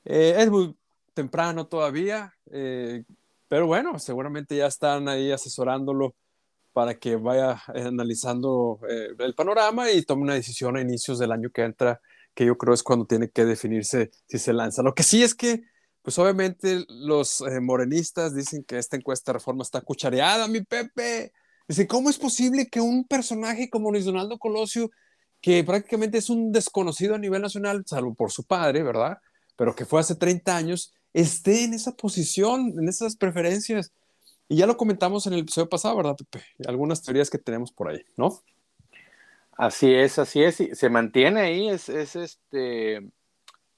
Es 0.05 0.51
muy 0.51 0.77
temprano 1.14 1.66
todavía, 1.66 2.35
eh, 2.50 3.04
pero 3.49 3.66
bueno, 3.66 3.99
seguramente 3.99 4.57
ya 4.57 4.66
están 4.66 5.09
ahí 5.09 5.31
asesorándolo 5.31 6.14
para 6.73 6.99
que 6.99 7.16
vaya 7.16 7.62
analizando 7.75 8.81
el 8.88 9.35
panorama 9.35 9.90
y 9.90 10.02
tome 10.02 10.23
una 10.23 10.35
decisión 10.35 10.76
a 10.76 10.81
inicios 10.81 11.19
del 11.19 11.33
año 11.33 11.50
que 11.50 11.62
entra, 11.62 12.00
que 12.35 12.47
yo 12.47 12.57
creo 12.57 12.73
es 12.73 12.83
cuando 12.83 13.04
tiene 13.04 13.28
que 13.28 13.45
definirse 13.45 14.11
si 14.26 14.38
se 14.38 14.54
lanza. 14.54 14.83
Lo 14.83 14.95
que 14.95 15.02
sí 15.02 15.23
es 15.23 15.35
que 15.35 15.64
pues 16.02 16.19
obviamente 16.19 16.85
los 16.88 17.40
eh, 17.42 17.61
morenistas 17.61 18.35
dicen 18.35 18.64
que 18.64 18.78
esta 18.78 18.97
encuesta 18.97 19.31
de 19.33 19.38
reforma 19.38 19.62
está 19.62 19.81
cuchareada, 19.81 20.49
mi 20.49 20.62
Pepe. 20.62 21.33
Dicen, 21.69 21.87
¿cómo 21.87 22.11
es 22.11 22.19
posible 22.19 22.69
que 22.69 22.81
un 22.81 23.07
personaje 23.07 23.71
como 23.71 23.92
Luis 23.92 24.04
Donaldo 24.04 24.38
Colosio, 24.38 24.90
que 25.40 25.62
prácticamente 25.62 26.19
es 26.19 26.28
un 26.28 26.50
desconocido 26.50 27.14
a 27.14 27.19
nivel 27.19 27.40
nacional, 27.40 27.85
salvo 27.87 28.14
por 28.14 28.33
su 28.33 28.45
padre, 28.45 28.83
¿verdad? 28.83 29.19
Pero 29.57 29.76
que 29.76 29.87
fue 29.87 30.00
hace 30.00 30.16
30 30.16 30.57
años, 30.57 30.92
esté 31.12 31.64
en 31.64 31.75
esa 31.75 31.92
posición, 31.92 32.75
en 32.78 32.88
esas 32.88 33.16
preferencias? 33.16 33.92
Y 34.49 34.57
ya 34.57 34.66
lo 34.66 34.76
comentamos 34.76 35.26
en 35.26 35.35
el 35.35 35.40
episodio 35.40 35.69
pasado, 35.69 35.97
¿verdad, 35.97 36.16
Pepe? 36.16 36.45
Algunas 36.66 37.02
teorías 37.02 37.31
que 37.31 37.38
tenemos 37.38 37.73
por 37.73 37.88
ahí, 37.88 38.04
¿no? 38.16 38.42
Así 39.57 39.92
es, 39.92 40.19
así 40.19 40.42
es. 40.42 40.57
se 40.73 40.90
mantiene 40.90 41.40
ahí, 41.40 41.69
es, 41.69 41.88
es 41.88 42.16
este 42.16 43.11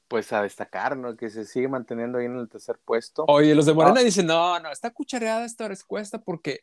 pues 0.08 0.32
a 0.32 0.42
destacar, 0.42 0.96
¿no? 0.96 1.16
Que 1.16 1.30
se 1.30 1.44
sigue 1.44 1.66
manteniendo 1.66 2.18
ahí 2.18 2.26
en 2.26 2.36
el 2.36 2.48
tercer 2.48 2.78
puesto. 2.84 3.24
Oye, 3.26 3.54
los 3.54 3.66
de 3.66 3.74
Morena 3.74 4.00
ah. 4.00 4.04
dicen, 4.04 4.26
no, 4.26 4.60
no, 4.60 4.70
está 4.70 4.90
cuchareada 4.90 5.44
esta 5.44 5.66
respuesta 5.66 6.18
porque 6.22 6.60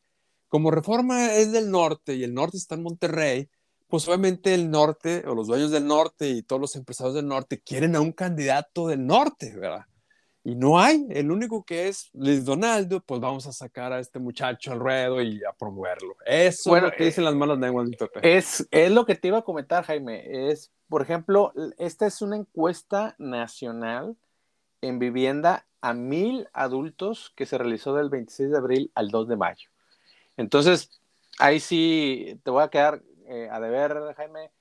como 0.48 0.72
reforma 0.72 1.34
es 1.34 1.52
del 1.52 1.72
norte 1.72 2.16
y 2.16 2.24
el 2.24 2.34
norte 2.34 2.58
está 2.58 2.76
en 2.76 2.84
Monterrey, 2.84 3.50
pues 3.88 4.08
obviamente 4.08 4.54
el 4.54 4.70
norte 4.72 5.24
o 5.28 5.36
los 5.36 5.48
dueños 5.48 5.72
del 5.72 5.86
norte 5.86 6.30
y 6.30 6.44
todos 6.44 6.62
los 6.62 6.76
empresarios 6.76 7.16
del 7.16 7.28
norte 7.28 7.60
quieren 7.62 7.96
a 7.96 8.02
un 8.02 8.14
candidato 8.14 8.88
del 8.88 9.06
norte, 9.06 9.54
¿verdad? 9.56 9.86
Y 10.44 10.56
no 10.56 10.80
hay, 10.80 11.06
el 11.12 11.32
único 11.32 11.64
que 11.64 11.88
es 11.88 12.10
Luis 12.14 12.44
Donaldo, 12.44 13.00
pues 13.02 13.22
vamos 13.22 13.46
a 13.46 13.52
sacar 13.52 13.94
a 13.94 14.00
este 14.00 14.18
muchacho 14.18 14.72
al 14.72 14.80
ruedo 14.80 15.22
y 15.22 15.40
a 15.44 15.54
promoverlo. 15.54 16.16
Eso 16.26 16.76
es 16.76 16.84
lo 16.84 16.92
que 16.92 17.06
dicen 17.06 17.26
las 17.26 17.36
malas 17.36 17.60
lenguas, 17.60 17.90
Es, 18.24 18.68
es 18.72 18.92
lo 18.92 19.06
que 19.06 19.16
te 19.16 19.28
iba 19.28 19.38
a 19.38 19.44
comentar, 19.44 19.84
Jaime, 19.84 20.50
es 20.50 20.72
por 20.92 21.02
ejemplo, 21.02 21.54
esta 21.78 22.06
es 22.06 22.22
una 22.22 22.36
encuesta 22.36 23.16
nacional 23.18 24.18
en 24.82 25.00
vivienda 25.00 25.66
a 25.80 25.94
mil 25.94 26.50
adultos 26.52 27.32
que 27.38 27.46
se 27.46 27.58
realizó 27.58 27.96
del 27.96 28.10
26 28.10 28.52
de 28.52 28.58
abril 28.58 28.92
al 28.94 29.08
2 29.08 29.30
de 29.30 29.38
mayo. 29.38 29.70
Entonces, 30.36 31.00
ahí 31.40 31.62
sí 31.62 32.38
te 32.44 32.52
voy 32.52 32.62
a 32.62 32.68
quedar 32.68 33.02
eh, 33.28 33.48
a 33.50 33.62
deber, 33.62 34.14
Jaime, 34.18 34.52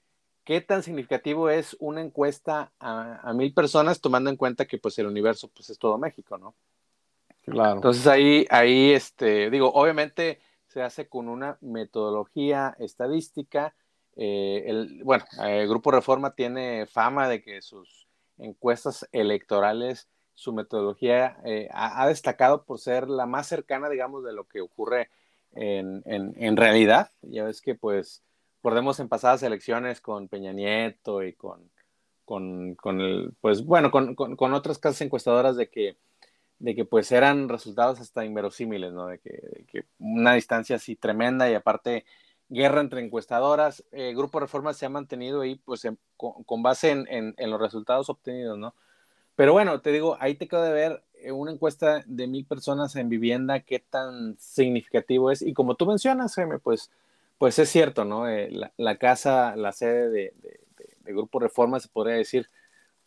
qué 0.51 0.61
tan 0.61 0.83
significativo 0.83 1.49
es 1.49 1.77
una 1.79 2.01
encuesta 2.01 2.73
a, 2.81 3.33
mil 3.35 3.55
personas, 3.55 4.01
tomando 4.01 4.31
en 4.31 4.37
cuenta 4.37 4.65
que 4.65 4.79
pues 4.79 4.99
el 4.99 5.07
universo 5.07 5.47
pues 5.47 5.71
es 5.71 5.79
todo 5.79 5.97
México, 5.97 6.39
¿no? 6.39 6.57
Claro. 7.45 7.77
Entonces 7.77 8.05
ahí, 8.09 8.49
ahí, 8.51 8.91
este, 8.91 9.49
digo, 9.49 9.71
obviamente 9.73 10.41
se 10.67 10.83
hace 10.83 11.07
con 11.07 11.29
una 11.29 11.57
metodología 11.61 12.75
estadística 12.81 13.77
eh, 14.17 14.65
el, 14.67 15.05
bueno, 15.05 15.25
el 15.41 15.69
Grupo 15.69 15.93
Reforma 15.93 16.35
tiene 16.35 16.85
fama 16.87 17.29
de 17.29 17.45
que 17.45 17.63
sus 17.63 18.09
encuestas 18.37 19.09
electorales, 19.13 20.09
su 20.35 20.53
metodología 20.53 21.37
eh, 21.45 21.69
ha, 21.73 22.09
destacado 22.09 22.65
por 22.65 22.81
ser 22.81 23.09
la 23.09 23.27
más 23.27 23.47
cercana, 23.47 23.89
digamos, 23.89 24.25
de 24.25 24.33
lo 24.33 24.49
que 24.49 24.61
ocurre 24.61 25.11
en, 25.53 26.03
en, 26.05 26.57
realidad. 26.57 27.13
Ya 27.23 27.45
ves 27.45 27.61
que, 27.61 27.77
pues, 27.77 28.25
recordemos 28.61 29.01
en 29.01 29.09
pasadas 29.09 29.43
elecciones 29.43 30.03
con 30.03 30.29
Peña 30.29 30.53
Nieto 30.53 31.23
y 31.23 31.33
con, 31.33 31.71
con, 32.27 32.75
con 32.75 33.01
el, 33.01 33.33
pues, 33.41 33.65
bueno, 33.65 33.91
con, 33.91 34.15
con, 34.15 34.53
otras 34.53 34.79
casas 34.79 35.01
encuestadoras 35.01 35.57
de 35.57 35.71
que, 35.71 35.97
de 36.59 36.75
que, 36.75 36.85
pues, 36.85 37.11
eran 37.11 37.49
resultados 37.49 38.01
hasta 38.01 38.23
inverosímiles, 38.27 38.93
¿no? 38.93 39.07
De 39.07 39.19
que, 39.19 39.31
de 39.31 39.65
que 39.67 39.85
una 39.99 40.35
distancia 40.35 40.77
así 40.77 40.95
tremenda 40.95 41.51
y 41.51 41.55
aparte 41.55 42.05
guerra 42.51 42.83
entre 42.83 43.03
encuestadoras. 43.03 43.83
Eh, 43.93 44.13
Grupo 44.15 44.41
Reforma 44.41 44.75
se 44.75 44.85
ha 44.85 44.91
mantenido 44.91 45.41
ahí, 45.41 45.57
pues, 45.57 45.89
con, 46.19 46.63
base 46.63 46.91
en, 46.91 47.35
los 47.51 47.61
resultados 47.61 48.11
obtenidos, 48.11 48.59
¿no? 48.59 48.75
Pero 49.37 49.55
bueno, 49.55 49.81
te 49.81 49.91
digo, 49.91 50.19
ahí 50.21 50.35
te 50.35 50.49
quedo 50.49 50.65
de 50.65 50.73
ver 50.73 51.03
eh, 51.15 51.33
una 51.33 51.51
encuesta 51.51 52.03
de 52.05 52.27
mil 52.27 52.45
personas 52.45 52.95
en 52.97 53.09
vivienda, 53.09 53.61
qué 53.61 53.79
tan 53.79 54.37
significativo 54.39 55.31
es. 55.31 55.41
Y 55.41 55.55
como 55.55 55.77
tú 55.77 55.87
mencionas, 55.87 56.35
Jaime, 56.35 56.59
pues, 56.59 56.91
pues 57.41 57.59
es 57.59 57.71
cierto, 57.71 58.05
¿no? 58.05 58.29
Eh, 58.29 58.51
la, 58.77 58.97
casa, 58.99 59.57
la 59.57 59.73
sede 59.73 60.11
de, 60.11 60.35
Grupo 61.05 61.39
Reforma, 61.39 61.81
se 61.81 61.89
podría 61.89 62.17
decir, 62.17 62.51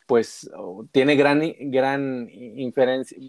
pues 0.08 0.50
tiene 0.90 1.14
gran, 1.14 1.40
gran, 1.70 2.28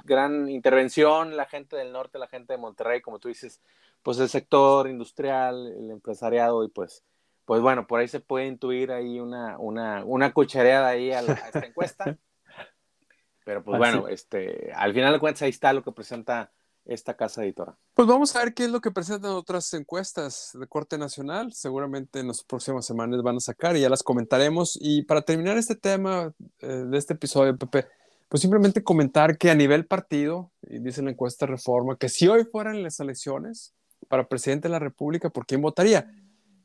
gran 0.04 0.50
intervención 0.50 1.38
la 1.38 1.46
gente 1.46 1.76
del 1.76 1.92
norte, 1.92 2.18
la 2.18 2.28
gente 2.28 2.54
de 2.54 2.58
Monterrey, 2.58 3.02
como 3.02 3.20
tú 3.20 3.28
dices, 3.28 3.62
pues 4.02 4.18
el 4.18 4.30
sector 4.30 4.90
industrial, 4.90 5.68
el 5.78 5.92
empresariado 5.92 6.64
y 6.64 6.70
pues, 6.70 7.04
pues 7.46 7.62
bueno, 7.62 7.86
por 7.86 8.00
ahí 8.00 8.08
se 8.08 8.20
puede 8.20 8.48
intuir 8.48 8.92
ahí 8.92 9.20
una, 9.20 9.60
una, 9.60 10.04
una 10.06 10.34
cuchareada 10.34 10.88
ahí 10.88 11.12
a, 11.12 11.20
esta 11.20 11.68
encuesta. 11.68 12.18
Pero 13.46 13.64
pues 13.64 13.78
bueno, 13.78 14.08
este, 14.08 14.72
al 14.74 14.92
final 14.92 15.14
de 15.14 15.20
cuentas 15.20 15.44
ahí 15.44 15.52
está 15.52 15.72
lo 15.72 15.84
que 15.84 15.92
presenta 15.92 16.52
esta 16.86 17.16
casa 17.16 17.44
editora. 17.44 17.76
Pues 17.94 18.08
vamos 18.08 18.36
a 18.36 18.40
ver 18.40 18.54
qué 18.54 18.66
es 18.66 18.72
lo 18.72 18.82
que 18.82 18.92
presentan 18.92 19.32
otras 19.32 19.74
encuestas 19.74 20.52
de 20.60 20.68
corte 20.68 20.98
nacional. 20.98 21.52
Seguramente 21.54 22.20
en 22.20 22.28
las 22.28 22.44
próximas 22.44 22.86
semanas 22.86 23.22
van 23.24 23.38
a 23.38 23.40
sacar 23.40 23.76
y 23.76 23.82
ya 23.82 23.90
las 23.90 24.04
comentaremos. 24.04 24.78
Y 24.80 25.04
para 25.04 25.24
terminar 25.24 25.58
este 25.58 25.76
tema 25.76 26.34
eh, 26.60 26.68
de 26.68 26.98
este 26.98 27.14
episodio, 27.14 27.58
Pepe, 27.58 27.88
pues 28.30 28.42
simplemente 28.42 28.84
comentar 28.84 29.38
que 29.38 29.50
a 29.50 29.56
nivel 29.56 29.86
partido, 29.86 30.52
y 30.62 30.80
dice 30.80 31.02
la 31.02 31.12
encuesta 31.12 31.46
Reforma, 31.46 31.98
que 31.98 32.10
si 32.10 32.28
hoy 32.28 32.44
fueran 32.44 32.84
las 32.84 33.00
elecciones, 33.00 33.74
para 34.08 34.28
presidente 34.28 34.68
de 34.68 34.72
la 34.72 34.80
República, 34.80 35.30
¿por 35.30 35.46
quién 35.46 35.62
votaría? 35.62 36.12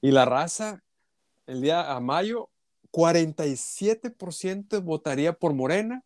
Y 0.00 0.10
la 0.10 0.24
raza, 0.24 0.82
el 1.46 1.60
día 1.60 1.92
a 1.92 2.00
mayo, 2.00 2.50
47% 2.92 4.82
votaría 4.82 5.32
por 5.32 5.54
Morena, 5.54 6.02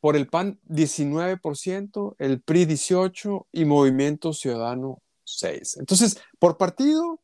por 0.00 0.16
el 0.16 0.28
PAN 0.28 0.60
19%, 0.68 2.16
el 2.18 2.40
PRI 2.40 2.66
18% 2.66 3.46
y 3.52 3.64
Movimiento 3.64 4.32
Ciudadano 4.32 5.02
6%. 5.26 5.80
Entonces, 5.80 6.20
por 6.38 6.56
partido, 6.56 7.20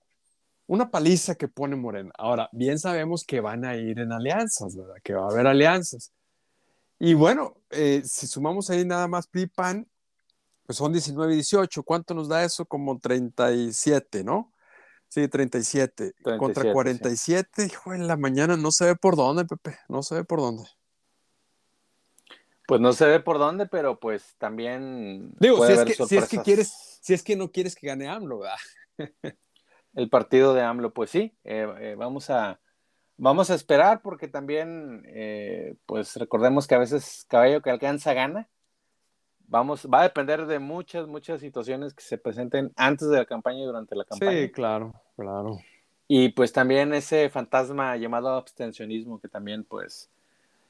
una 0.66 0.90
paliza 0.90 1.34
que 1.34 1.48
pone 1.48 1.76
Morena. 1.76 2.12
Ahora, 2.18 2.48
bien 2.52 2.78
sabemos 2.78 3.24
que 3.24 3.40
van 3.40 3.64
a 3.64 3.76
ir 3.76 3.98
en 3.98 4.12
alianzas, 4.12 4.76
¿verdad? 4.76 4.96
Que 5.02 5.14
va 5.14 5.24
a 5.24 5.30
haber 5.30 5.46
alianzas. 5.46 6.12
Y 6.98 7.14
bueno, 7.14 7.56
eh, 7.70 8.02
si 8.04 8.26
sumamos 8.26 8.70
ahí 8.70 8.84
nada 8.84 9.08
más 9.08 9.26
PRI 9.26 9.46
PAN, 9.46 9.86
pues 10.66 10.78
son 10.78 10.92
19 10.92 11.32
y 11.32 11.36
18. 11.36 11.82
¿Cuánto 11.82 12.14
nos 12.14 12.28
da 12.28 12.44
eso? 12.44 12.64
Como 12.64 12.98
37, 12.98 14.24
¿no? 14.24 14.52
Sí, 15.08 15.28
37. 15.28 16.14
Contra 16.38 16.72
47, 16.72 17.66
hijo, 17.66 17.94
en 17.94 18.08
la 18.08 18.16
mañana 18.16 18.56
no 18.56 18.72
se 18.72 18.86
ve 18.86 18.96
por 18.96 19.14
dónde, 19.14 19.44
Pepe, 19.44 19.78
no 19.88 20.02
se 20.02 20.16
ve 20.16 20.24
por 20.24 20.40
dónde. 20.40 20.64
Pues 22.66 22.80
no 22.80 22.92
se 22.92 23.06
ve 23.06 23.20
por 23.20 23.38
dónde, 23.38 23.66
pero 23.66 24.00
pues 24.00 24.36
también. 24.38 25.32
Digo, 25.38 25.66
si 25.66 25.72
es, 25.72 25.84
que, 25.84 25.94
si 25.94 26.16
es, 26.16 26.28
que, 26.28 26.38
quieres, 26.38 26.98
si 27.02 27.14
es 27.14 27.22
que 27.22 27.36
no 27.36 27.50
quieres 27.50 27.74
que 27.74 27.86
gane 27.86 28.08
AMLO, 28.08 28.40
¿verdad? 28.40 28.56
El 29.94 30.08
partido 30.08 30.54
de 30.54 30.62
AMLO, 30.62 30.92
pues 30.92 31.10
sí, 31.10 31.36
eh, 31.44 31.68
eh, 31.78 31.94
vamos 31.96 32.30
a 32.30 32.58
vamos 33.16 33.50
a 33.50 33.54
esperar 33.54 34.02
porque 34.02 34.28
también, 34.28 35.04
eh, 35.06 35.76
pues 35.86 36.16
recordemos 36.16 36.66
que 36.66 36.74
a 36.74 36.78
veces 36.78 37.26
caballo 37.28 37.62
que 37.62 37.70
alcanza 37.70 38.14
gana. 38.14 38.48
Vamos, 39.46 39.86
va 39.92 40.00
a 40.00 40.04
depender 40.04 40.46
de 40.46 40.58
muchas, 40.58 41.06
muchas 41.06 41.40
situaciones 41.40 41.92
que 41.94 42.02
se 42.02 42.18
presenten 42.18 42.72
antes 42.76 43.08
de 43.08 43.18
la 43.18 43.26
campaña 43.26 43.60
y 43.60 43.66
durante 43.66 43.94
la 43.94 44.04
campaña. 44.04 44.32
Sí, 44.32 44.50
claro, 44.50 44.94
claro. 45.16 45.58
Y 46.08 46.30
pues 46.30 46.52
también 46.52 46.94
ese 46.94 47.28
fantasma 47.28 47.96
llamado 47.96 48.30
abstencionismo 48.30 49.20
que 49.20 49.28
también, 49.28 49.64
pues, 49.64 50.10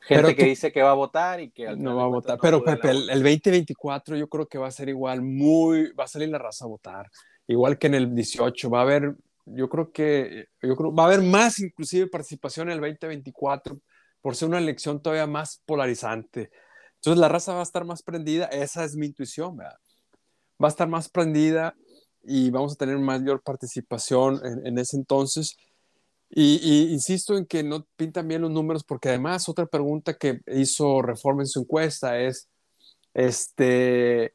gente 0.06 0.37
que 0.37 0.44
dice 0.44 0.73
que 0.73 0.82
va 0.82 0.90
a 0.90 0.94
votar 0.94 1.40
y 1.40 1.50
que 1.50 1.75
no 1.76 1.96
va 1.96 2.04
a 2.04 2.08
votar. 2.08 2.38
pero 2.40 2.62
Pepe, 2.62 2.90
el, 2.90 3.23
2024 3.23 4.16
yo 4.16 4.28
creo 4.28 4.46
que 4.46 4.58
va 4.58 4.68
a 4.68 4.73
ser 4.73 4.88
igual, 4.88 5.23
muy, 5.23 5.92
va 5.92 6.04
a 6.04 6.08
salir 6.08 6.28
la 6.28 6.38
raza 6.38 6.64
a 6.64 6.68
votar, 6.68 7.11
igual 7.46 7.78
que 7.78 7.87
en 7.87 7.94
el 7.94 8.14
18, 8.14 8.70
va 8.70 8.80
a 8.80 8.82
haber, 8.82 9.16
yo 9.46 9.68
creo 9.68 9.92
que, 9.92 10.46
yo 10.62 10.76
creo, 10.76 10.94
va 10.94 11.04
a 11.04 11.06
haber 11.06 11.23
más 11.23 11.58
inclusive 11.58 12.06
participación 12.08 12.68
en 12.68 12.75
el 12.75 12.80
2024 12.80 13.78
por 14.20 14.37
ser 14.37 14.49
una 14.49 14.58
elección 14.58 15.02
todavía 15.02 15.26
más 15.26 15.62
polarizante. 15.66 16.50
Entonces 16.96 17.20
la 17.20 17.28
raza 17.28 17.54
va 17.54 17.61
a 17.61 17.64
estar 17.64 17.84
más 17.84 18.02
prendida, 18.02 18.46
esa 18.46 18.84
es 18.84 18.96
mi 18.96 19.06
intuición, 19.06 19.56
¿verdad? 19.56 19.76
va 20.62 20.68
a 20.68 20.70
estar 20.70 20.88
más 20.88 21.08
prendida 21.08 21.75
y 22.23 22.50
vamos 22.50 22.73
a 22.73 22.76
tener 22.76 22.99
mayor 22.99 23.42
participación 23.42 24.40
en, 24.44 24.66
en 24.66 24.78
ese 24.78 24.96
entonces. 24.96 25.56
Y, 26.31 26.93
insisto 26.93 27.37
en 27.37 27.47
que 27.47 27.62
no 27.62 27.87
pintan 27.97 28.26
bien 28.26 28.43
los 28.43 28.50
números 28.50 28.83
porque 28.85 29.09
además 29.09 29.49
otra 29.49 29.66
pregunta 29.66 30.14
que 30.14 30.40
hizo 30.49 31.00
Reforma 31.02 31.43
en 31.43 31.47
su 31.47 31.61
encuesta 31.61 32.19
es, 32.19 32.49
este, 33.12 34.35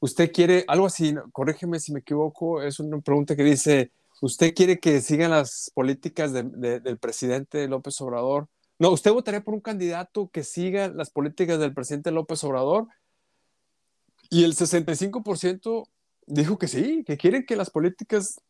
usted 0.00 0.32
quiere, 0.32 0.64
algo 0.68 0.86
así, 0.86 1.14
corrígeme 1.32 1.80
si 1.80 1.92
me 1.92 2.00
equivoco, 2.00 2.62
es 2.62 2.80
una 2.80 3.00
pregunta 3.00 3.36
que 3.36 3.44
dice, 3.44 3.90
¿usted 4.22 4.54
quiere 4.54 4.78
que 4.78 5.00
sigan 5.02 5.32
las 5.32 5.70
políticas 5.74 6.32
del 6.32 6.98
presidente 6.98 7.68
López 7.68 8.00
Obrador? 8.00 8.48
No, 8.78 8.90
¿usted 8.90 9.12
votaría 9.12 9.44
por 9.44 9.54
un 9.54 9.60
candidato 9.60 10.30
que 10.32 10.42
siga 10.42 10.88
las 10.88 11.10
políticas 11.10 11.58
del 11.58 11.74
presidente 11.74 12.10
López 12.10 12.42
Obrador? 12.44 12.88
Y 14.30 14.44
el 14.44 14.54
65% 14.54 15.88
dijo 16.26 16.58
que 16.58 16.68
sí, 16.68 17.04
que 17.06 17.16
quieren 17.16 17.46
que 17.46 17.56
las 17.56 17.70
políticas 17.70 18.40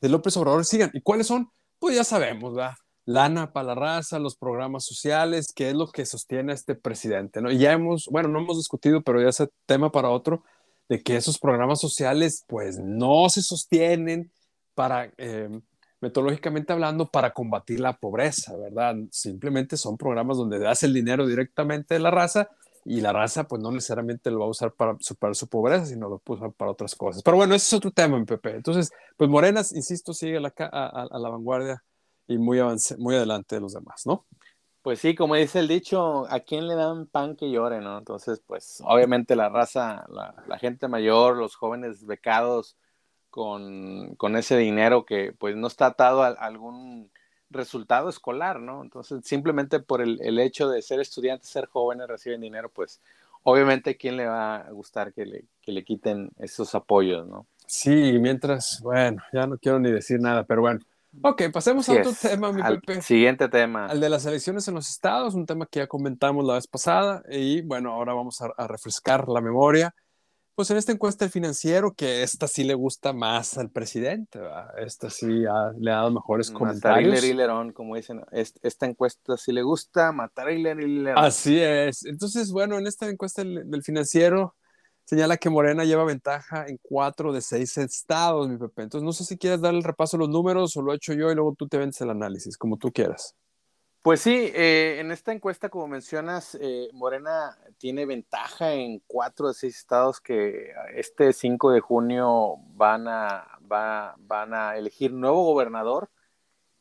de 0.00 0.08
López 0.08 0.36
Obrador 0.36 0.64
sigan. 0.64 0.90
¿Y 0.94 1.00
cuáles 1.00 1.26
son? 1.26 1.50
Pues 1.78 1.96
ya 1.96 2.04
sabemos, 2.04 2.54
¿verdad? 2.54 2.74
Lana 3.06 3.52
para 3.52 3.68
la 3.68 3.74
raza, 3.74 4.18
los 4.18 4.36
programas 4.36 4.84
sociales, 4.84 5.52
qué 5.54 5.70
es 5.70 5.74
lo 5.74 5.88
que 5.88 6.06
sostiene 6.06 6.52
este 6.52 6.74
presidente, 6.74 7.42
¿no? 7.42 7.50
Y 7.50 7.58
ya 7.58 7.72
hemos, 7.72 8.08
bueno, 8.10 8.28
no 8.28 8.40
hemos 8.40 8.56
discutido, 8.56 9.02
pero 9.02 9.20
ya 9.20 9.28
ese 9.28 9.48
tema 9.66 9.92
para 9.92 10.08
otro, 10.08 10.42
de 10.88 11.02
que 11.02 11.16
esos 11.16 11.38
programas 11.38 11.80
sociales, 11.80 12.44
pues 12.46 12.78
no 12.78 13.28
se 13.28 13.42
sostienen 13.42 14.32
para, 14.74 15.12
eh, 15.18 15.48
metodológicamente 16.00 16.72
hablando, 16.72 17.06
para 17.10 17.32
combatir 17.32 17.80
la 17.80 17.96
pobreza, 17.96 18.56
¿verdad? 18.56 18.96
Simplemente 19.10 19.76
son 19.76 19.96
programas 19.96 20.36
donde 20.36 20.58
das 20.58 20.82
el 20.82 20.92
dinero 20.92 21.26
directamente 21.26 21.94
de 21.94 22.00
la 22.00 22.10
raza 22.10 22.50
y 22.84 23.00
la 23.00 23.12
raza 23.12 23.44
pues 23.44 23.62
no 23.62 23.70
necesariamente 23.70 24.30
lo 24.30 24.40
va 24.40 24.46
a 24.46 24.50
usar 24.50 24.72
para 24.72 24.96
superar 25.00 25.34
su 25.34 25.48
pobreza, 25.48 25.86
sino 25.86 26.08
lo 26.08 26.20
usar 26.26 26.52
para 26.52 26.70
otras 26.70 26.94
cosas. 26.94 27.22
Pero 27.22 27.36
bueno, 27.36 27.54
ese 27.54 27.66
es 27.66 27.72
otro 27.72 27.90
tema, 27.90 28.22
Pepe. 28.24 28.56
Entonces, 28.56 28.90
pues 29.16 29.30
Morenas, 29.30 29.72
insisto, 29.72 30.12
sigue 30.12 30.38
la, 30.40 30.52
a, 30.58 31.18
la 31.18 31.28
vanguardia 31.30 31.82
y 32.26 32.38
muy, 32.38 32.58
avance, 32.58 32.96
muy 32.98 33.16
adelante 33.16 33.56
de 33.56 33.62
los 33.62 33.72
demás, 33.72 34.02
¿no? 34.06 34.26
Pues 34.82 35.00
sí, 35.00 35.14
como 35.14 35.34
dice 35.34 35.60
el 35.60 35.68
dicho, 35.68 36.26
¿a 36.30 36.40
quién 36.40 36.68
le 36.68 36.74
dan 36.74 37.06
pan 37.06 37.36
que 37.36 37.50
llore, 37.50 37.80
no? 37.80 37.96
Entonces, 37.96 38.42
pues 38.46 38.82
obviamente 38.84 39.34
la 39.34 39.48
raza, 39.48 40.04
la, 40.08 40.34
la 40.46 40.58
gente 40.58 40.88
mayor, 40.88 41.38
los 41.38 41.56
jóvenes 41.56 42.04
becados 42.04 42.76
con, 43.30 44.14
con, 44.16 44.36
ese 44.36 44.58
dinero 44.58 45.06
que 45.06 45.32
pues 45.32 45.56
no 45.56 45.68
está 45.68 45.86
atado 45.86 46.22
a 46.22 46.28
algún 46.28 47.10
resultado 47.50 48.08
escolar, 48.08 48.60
¿no? 48.60 48.82
Entonces, 48.82 49.20
simplemente 49.24 49.80
por 49.80 50.00
el, 50.00 50.20
el 50.22 50.38
hecho 50.38 50.68
de 50.68 50.82
ser 50.82 51.00
estudiantes, 51.00 51.48
ser 51.48 51.66
jóvenes, 51.66 52.08
reciben 52.08 52.40
dinero, 52.40 52.70
pues 52.70 53.00
obviamente, 53.42 53.96
¿quién 53.96 54.16
le 54.16 54.26
va 54.26 54.56
a 54.56 54.70
gustar 54.70 55.12
que 55.12 55.26
le, 55.26 55.44
que 55.60 55.72
le 55.72 55.84
quiten 55.84 56.30
esos 56.38 56.74
apoyos, 56.74 57.26
¿no? 57.26 57.46
Sí, 57.66 58.18
mientras, 58.20 58.80
bueno, 58.82 59.22
ya 59.32 59.46
no 59.46 59.58
quiero 59.58 59.78
ni 59.78 59.90
decir 59.90 60.20
nada, 60.20 60.44
pero 60.44 60.62
bueno. 60.62 60.80
Ok, 61.22 61.42
pasemos 61.52 61.88
a 61.88 61.92
otro 61.92 62.12
tema, 62.20 62.52
mi 62.52 62.62
Pepe. 62.62 63.00
Siguiente 63.00 63.48
tema. 63.48 63.86
Al 63.86 64.00
de 64.00 64.08
las 64.08 64.26
elecciones 64.26 64.66
en 64.66 64.74
los 64.74 64.88
estados, 64.90 65.34
un 65.34 65.46
tema 65.46 65.66
que 65.66 65.78
ya 65.78 65.86
comentamos 65.86 66.44
la 66.44 66.54
vez 66.54 66.66
pasada, 66.66 67.22
y 67.30 67.62
bueno, 67.62 67.92
ahora 67.92 68.14
vamos 68.14 68.40
a, 68.42 68.50
a 68.56 68.66
refrescar 68.66 69.28
la 69.28 69.40
memoria. 69.40 69.94
Pues 70.54 70.70
en 70.70 70.76
esta 70.76 70.92
encuesta 70.92 71.24
el 71.24 71.32
financiero, 71.32 71.94
que 71.94 72.22
esta 72.22 72.46
sí 72.46 72.62
le 72.62 72.74
gusta 72.74 73.12
más 73.12 73.58
al 73.58 73.70
presidente, 73.70 74.38
esta 74.76 75.10
sí 75.10 75.26
le 75.26 75.90
ha 75.90 75.96
dado 75.96 76.12
mejores 76.12 76.48
comentarios. 76.52 77.10
Matar 77.10 77.72
como 77.72 77.96
dicen, 77.96 78.24
esta 78.30 78.86
encuesta 78.86 79.36
sí 79.36 79.50
le 79.50 79.62
gusta, 79.62 80.12
matar 80.12 80.48
a 80.48 80.52
Hiller 80.52 81.14
Así 81.16 81.58
es. 81.58 82.04
Entonces, 82.04 82.52
bueno, 82.52 82.78
en 82.78 82.86
esta 82.86 83.08
encuesta 83.08 83.42
del, 83.42 83.82
financiero 83.82 84.54
señala 85.04 85.36
que 85.38 85.50
Morena 85.50 85.84
lleva 85.84 86.04
ventaja 86.04 86.66
en 86.68 86.78
cuatro 86.80 87.32
de 87.32 87.40
seis 87.40 87.76
estados, 87.76 88.48
mi 88.48 88.56
Pepe. 88.56 88.82
Entonces, 88.82 89.04
no 89.04 89.12
sé 89.12 89.24
si 89.24 89.36
quieres 89.36 89.60
dar 89.60 89.74
el 89.74 89.82
repaso 89.82 90.16
de 90.16 90.20
los 90.20 90.28
números 90.28 90.76
o 90.76 90.82
lo 90.82 90.92
he 90.92 90.96
hecho 90.96 91.14
yo 91.14 91.32
y 91.32 91.34
luego 91.34 91.56
tú 91.58 91.66
te 91.66 91.78
vendes 91.78 92.00
el 92.00 92.10
análisis, 92.10 92.56
como 92.56 92.76
tú 92.76 92.92
quieras. 92.92 93.34
Pues 94.04 94.20
sí, 94.20 94.52
eh, 94.54 94.98
en 95.00 95.10
esta 95.12 95.32
encuesta, 95.32 95.70
como 95.70 95.88
mencionas, 95.88 96.58
eh, 96.60 96.90
Morena 96.92 97.56
tiene 97.78 98.04
ventaja 98.04 98.74
en 98.74 99.02
cuatro 99.06 99.48
de 99.48 99.54
seis 99.54 99.78
estados 99.78 100.20
que 100.20 100.74
este 100.94 101.32
5 101.32 101.70
de 101.70 101.80
junio 101.80 102.56
van 102.74 103.08
a, 103.08 103.58
van 103.60 104.52
a 104.52 104.76
elegir 104.76 105.10
nuevo 105.10 105.46
gobernador. 105.46 106.10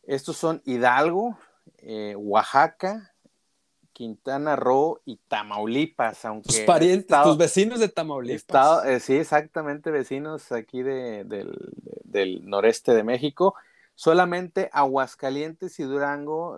Estos 0.01 0.35
son 0.35 0.61
Hidalgo, 0.65 1.37
eh, 1.77 2.13
Oaxaca, 2.17 3.13
Quintana 3.93 4.57
Roo 4.57 4.99
y 5.05 5.15
Tamaulipas, 5.29 6.25
aunque... 6.25 6.49
Tus 6.49 6.59
parientes, 6.59 7.23
tus 7.23 7.37
vecinos 7.37 7.79
de 7.79 7.87
Tamaulipas. 7.87 9.01
sí, 9.01 9.15
exactamente, 9.15 9.91
vecinos 9.91 10.51
aquí 10.51 10.83
de, 10.83 11.23
del, 11.23 11.55
del 12.03 12.45
noreste 12.45 12.93
de 12.93 13.05
México 13.05 13.55
solamente 13.95 14.69
Aguascalientes 14.73 15.79
y 15.79 15.83
Durango 15.83 16.57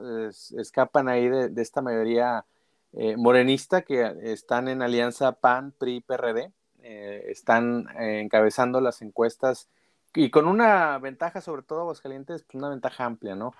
escapan 0.57 1.09
ahí 1.09 1.27
de, 1.27 1.61
esta 1.61 1.81
mayoría 1.81 2.45
eh, 2.93 3.17
morenista 3.17 3.81
que 3.81 4.13
están 4.23 4.67
en 4.67 4.81
alianza 4.81 5.33
PAN, 5.33 5.73
PRI, 5.77 6.01
PRD, 6.01 6.51
eh, 6.81 7.25
están 7.27 7.87
eh, 7.99 8.21
encabezando 8.21 8.79
las 8.79 9.01
encuestas 9.01 9.67
y 10.13 10.29
con 10.29 10.47
una 10.47 10.97
ventaja, 10.99 11.41
sobre 11.41 11.61
todo 11.63 11.81
Aguascalientes, 11.81 12.43
pues 12.43 12.55
una 12.55 12.69
ventaja 12.69 13.03
amplia, 13.03 13.35
¿no? 13.35 13.53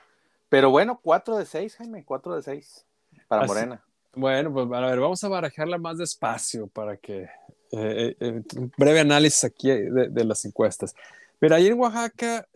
Pero 0.47 0.69
bueno, 0.69 0.99
4 1.03 1.37
de 1.37 1.45
6, 1.45 1.75
Jaime, 1.75 2.05
4 2.05 2.35
de 2.37 2.43
6 2.43 2.85
para 3.27 3.45
Morena. 3.45 3.81
Bueno, 4.13 4.53
pues 4.53 4.67
a 4.71 4.79
ver, 4.79 4.99
vamos 5.01 5.21
a 5.21 5.27
barajarla 5.27 5.77
más 5.77 5.97
despacio 5.97 6.67
para 6.67 6.95
que 6.95 7.27
un 7.73 8.71
breve 8.77 9.01
análisis 9.01 9.43
aquí 9.43 9.69
de, 9.69 10.07
de 10.07 10.23
las 10.23 10.45
encuestas. 10.45 10.95
Pero 11.39 11.55
ahí 11.55 11.67
en 11.67 11.77
Oaxaca 11.77 12.47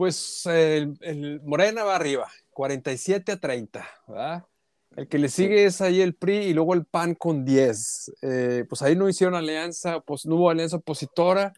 pues 0.00 0.46
el, 0.46 1.42
Morena 1.44 1.84
va 1.84 1.96
arriba, 1.96 2.26
47 2.52 3.32
a 3.32 3.36
30, 3.36 3.86
¿verdad? 4.08 4.46
El 4.96 5.08
que 5.08 5.18
le 5.18 5.28
sigue 5.28 5.66
es 5.66 5.82
ahí 5.82 6.00
el 6.00 6.14
PRI 6.14 6.36
y 6.36 6.54
luego 6.54 6.72
el 6.72 6.86
PAN 6.86 7.14
con 7.14 7.44
10. 7.44 8.12
Eh, 8.22 8.64
pues 8.66 8.80
ahí 8.80 8.96
no 8.96 9.10
hicieron 9.10 9.34
alianza, 9.34 10.00
pues 10.00 10.24
no 10.24 10.36
hubo 10.36 10.48
alianza 10.48 10.78
opositora, 10.78 11.52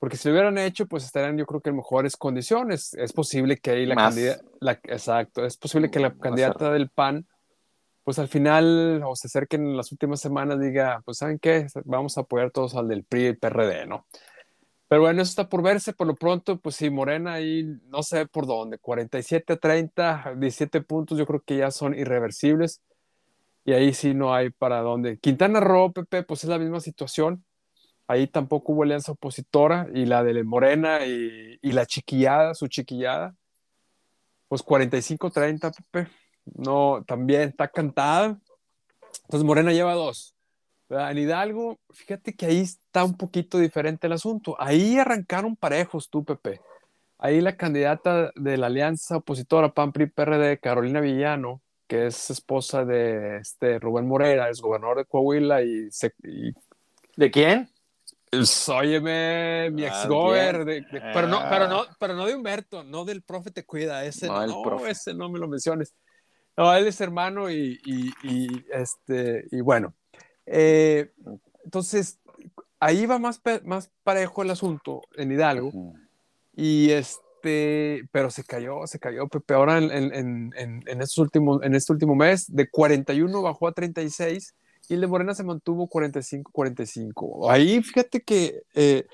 porque 0.00 0.16
si 0.16 0.26
lo 0.26 0.34
hubieran 0.34 0.58
hecho, 0.58 0.86
pues 0.86 1.04
estarían 1.04 1.38
yo 1.38 1.46
creo 1.46 1.60
que 1.60 1.70
en 1.70 1.76
mejores 1.76 2.16
condiciones. 2.16 2.92
Es 2.94 3.12
posible 3.12 3.58
que 3.58 3.70
ahí 3.70 3.86
la 3.86 3.94
candidata, 3.94 4.42
exacto, 4.88 5.46
es 5.46 5.56
posible 5.56 5.92
que 5.92 6.00
la 6.00 6.12
candidata 6.12 6.72
del 6.72 6.90
PAN, 6.90 7.28
pues 8.02 8.18
al 8.18 8.26
final, 8.26 9.00
o 9.06 9.14
se 9.14 9.28
acerquen 9.28 9.64
en 9.64 9.76
las 9.76 9.92
últimas 9.92 10.20
semanas, 10.20 10.58
diga, 10.58 11.02
pues 11.04 11.18
¿saben 11.18 11.38
qué? 11.38 11.68
Vamos 11.84 12.18
a 12.18 12.22
apoyar 12.22 12.50
todos 12.50 12.74
al 12.74 12.88
del 12.88 13.04
PRI 13.04 13.22
y 13.22 13.26
el 13.26 13.38
PRD, 13.38 13.86
¿no? 13.86 14.06
Pero 14.90 15.02
bueno, 15.02 15.22
eso 15.22 15.30
está 15.30 15.48
por 15.48 15.62
verse. 15.62 15.92
Por 15.92 16.08
lo 16.08 16.16
pronto, 16.16 16.58
pues 16.58 16.74
sí, 16.74 16.90
Morena 16.90 17.34
ahí 17.34 17.62
no 17.86 18.02
sé 18.02 18.26
por 18.26 18.46
dónde. 18.46 18.76
47 18.78 19.52
a 19.52 19.56
30, 19.56 20.34
17 20.36 20.80
puntos, 20.82 21.16
yo 21.16 21.26
creo 21.26 21.40
que 21.44 21.58
ya 21.58 21.70
son 21.70 21.94
irreversibles. 21.96 22.82
y 23.64 23.72
ahí 23.72 23.94
sí 23.94 24.14
no 24.14 24.34
hay 24.34 24.50
para 24.50 24.80
dónde. 24.82 25.18
Quintana 25.20 25.60
Roo, 25.60 25.92
Pepe, 25.92 26.24
pues 26.24 26.44
es 26.44 26.50
la 26.50 26.58
misma 26.58 26.80
situación. 26.80 27.44
Ahí 28.08 28.26
tampoco 28.26 28.72
hubo 28.72 28.82
alianza 28.82 29.12
opositora 29.12 29.88
y 29.94 30.06
la 30.06 30.24
de 30.24 30.42
Morena 30.44 31.06
y, 31.06 31.58
y 31.62 31.72
la 31.72 31.86
chiquillada, 31.86 32.54
su 32.54 32.66
chiquillada, 32.68 33.36
pues 34.48 34.64
45-30, 34.64 35.72
Pepe. 35.92 36.10
No, 36.46 37.04
también 37.06 37.42
está 37.42 37.68
cantada. 37.68 38.40
Entonces 39.24 39.44
Morena 39.46 39.72
lleva 39.72 39.94
dos. 39.94 40.34
En 40.90 41.18
Hidalgo, 41.18 41.78
fíjate 41.90 42.34
que 42.34 42.46
ahí 42.46 42.60
está 42.60 43.04
un 43.04 43.16
poquito 43.16 43.58
diferente 43.58 44.08
el 44.08 44.12
asunto. 44.12 44.56
Ahí 44.58 44.98
arrancaron 44.98 45.54
parejos 45.54 46.10
tú, 46.10 46.24
Pepe. 46.24 46.60
Ahí 47.16 47.40
la 47.40 47.56
candidata 47.56 48.32
de 48.34 48.56
la 48.56 48.66
alianza 48.66 49.18
opositora 49.18 49.72
PAN-PRI-PRD, 49.72 50.58
Carolina 50.58 51.00
Villano, 51.00 51.60
que 51.86 52.06
es 52.06 52.30
esposa 52.30 52.84
de 52.84 53.36
este 53.36 53.78
Rubén 53.78 54.08
Morera, 54.08 54.48
es 54.48 54.60
gobernador 54.60 54.98
de 54.98 55.04
Coahuila 55.04 55.62
y, 55.62 55.90
¿De 57.16 57.30
quién? 57.30 57.68
Óyeme, 58.68 59.70
mi 59.72 59.84
ex 59.84 60.06
gober, 60.06 60.64
pero, 61.12 61.26
no, 61.26 61.42
pero, 61.50 61.68
no, 61.68 61.82
pero 61.98 62.14
no 62.14 62.26
de 62.26 62.34
Humberto, 62.34 62.84
no 62.84 63.04
del 63.04 63.22
profe 63.22 63.50
te 63.50 63.66
cuida, 63.66 64.04
ese 64.04 64.28
no, 64.28 64.86
ese 64.86 65.14
no 65.14 65.28
me 65.28 65.38
lo 65.38 65.48
menciones. 65.48 65.94
No, 66.56 66.72
él 66.74 66.86
es 66.86 67.00
hermano 67.00 67.50
y, 67.50 67.80
y, 67.84 68.64
este, 68.72 69.46
y 69.50 69.60
bueno, 69.60 69.94
eh, 70.50 71.12
entonces, 71.64 72.18
ahí 72.80 73.06
va 73.06 73.18
más, 73.18 73.40
más 73.64 73.90
parejo 74.02 74.42
el 74.42 74.50
asunto 74.50 75.02
en 75.16 75.30
Hidalgo. 75.32 75.72
Y 76.54 76.90
este, 76.90 78.08
pero 78.10 78.30
se 78.30 78.44
cayó, 78.44 78.86
se 78.86 78.98
cayó 78.98 79.28
Pepe. 79.28 79.54
Ahora 79.54 79.78
en, 79.78 79.90
en, 79.90 80.52
en, 80.56 80.82
en, 80.86 81.00
estos 81.00 81.18
últimos, 81.18 81.62
en 81.62 81.74
este 81.74 81.92
último 81.92 82.16
mes, 82.16 82.52
de 82.54 82.68
41 82.68 83.42
bajó 83.42 83.68
a 83.68 83.72
36 83.72 84.54
y 84.88 84.94
el 84.94 85.00
de 85.00 85.06
Morena 85.06 85.34
se 85.34 85.44
mantuvo 85.44 85.88
45-45. 85.88 87.50
Ahí 87.50 87.80
fíjate 87.82 88.22
que 88.22 88.62
eh, 88.74 89.06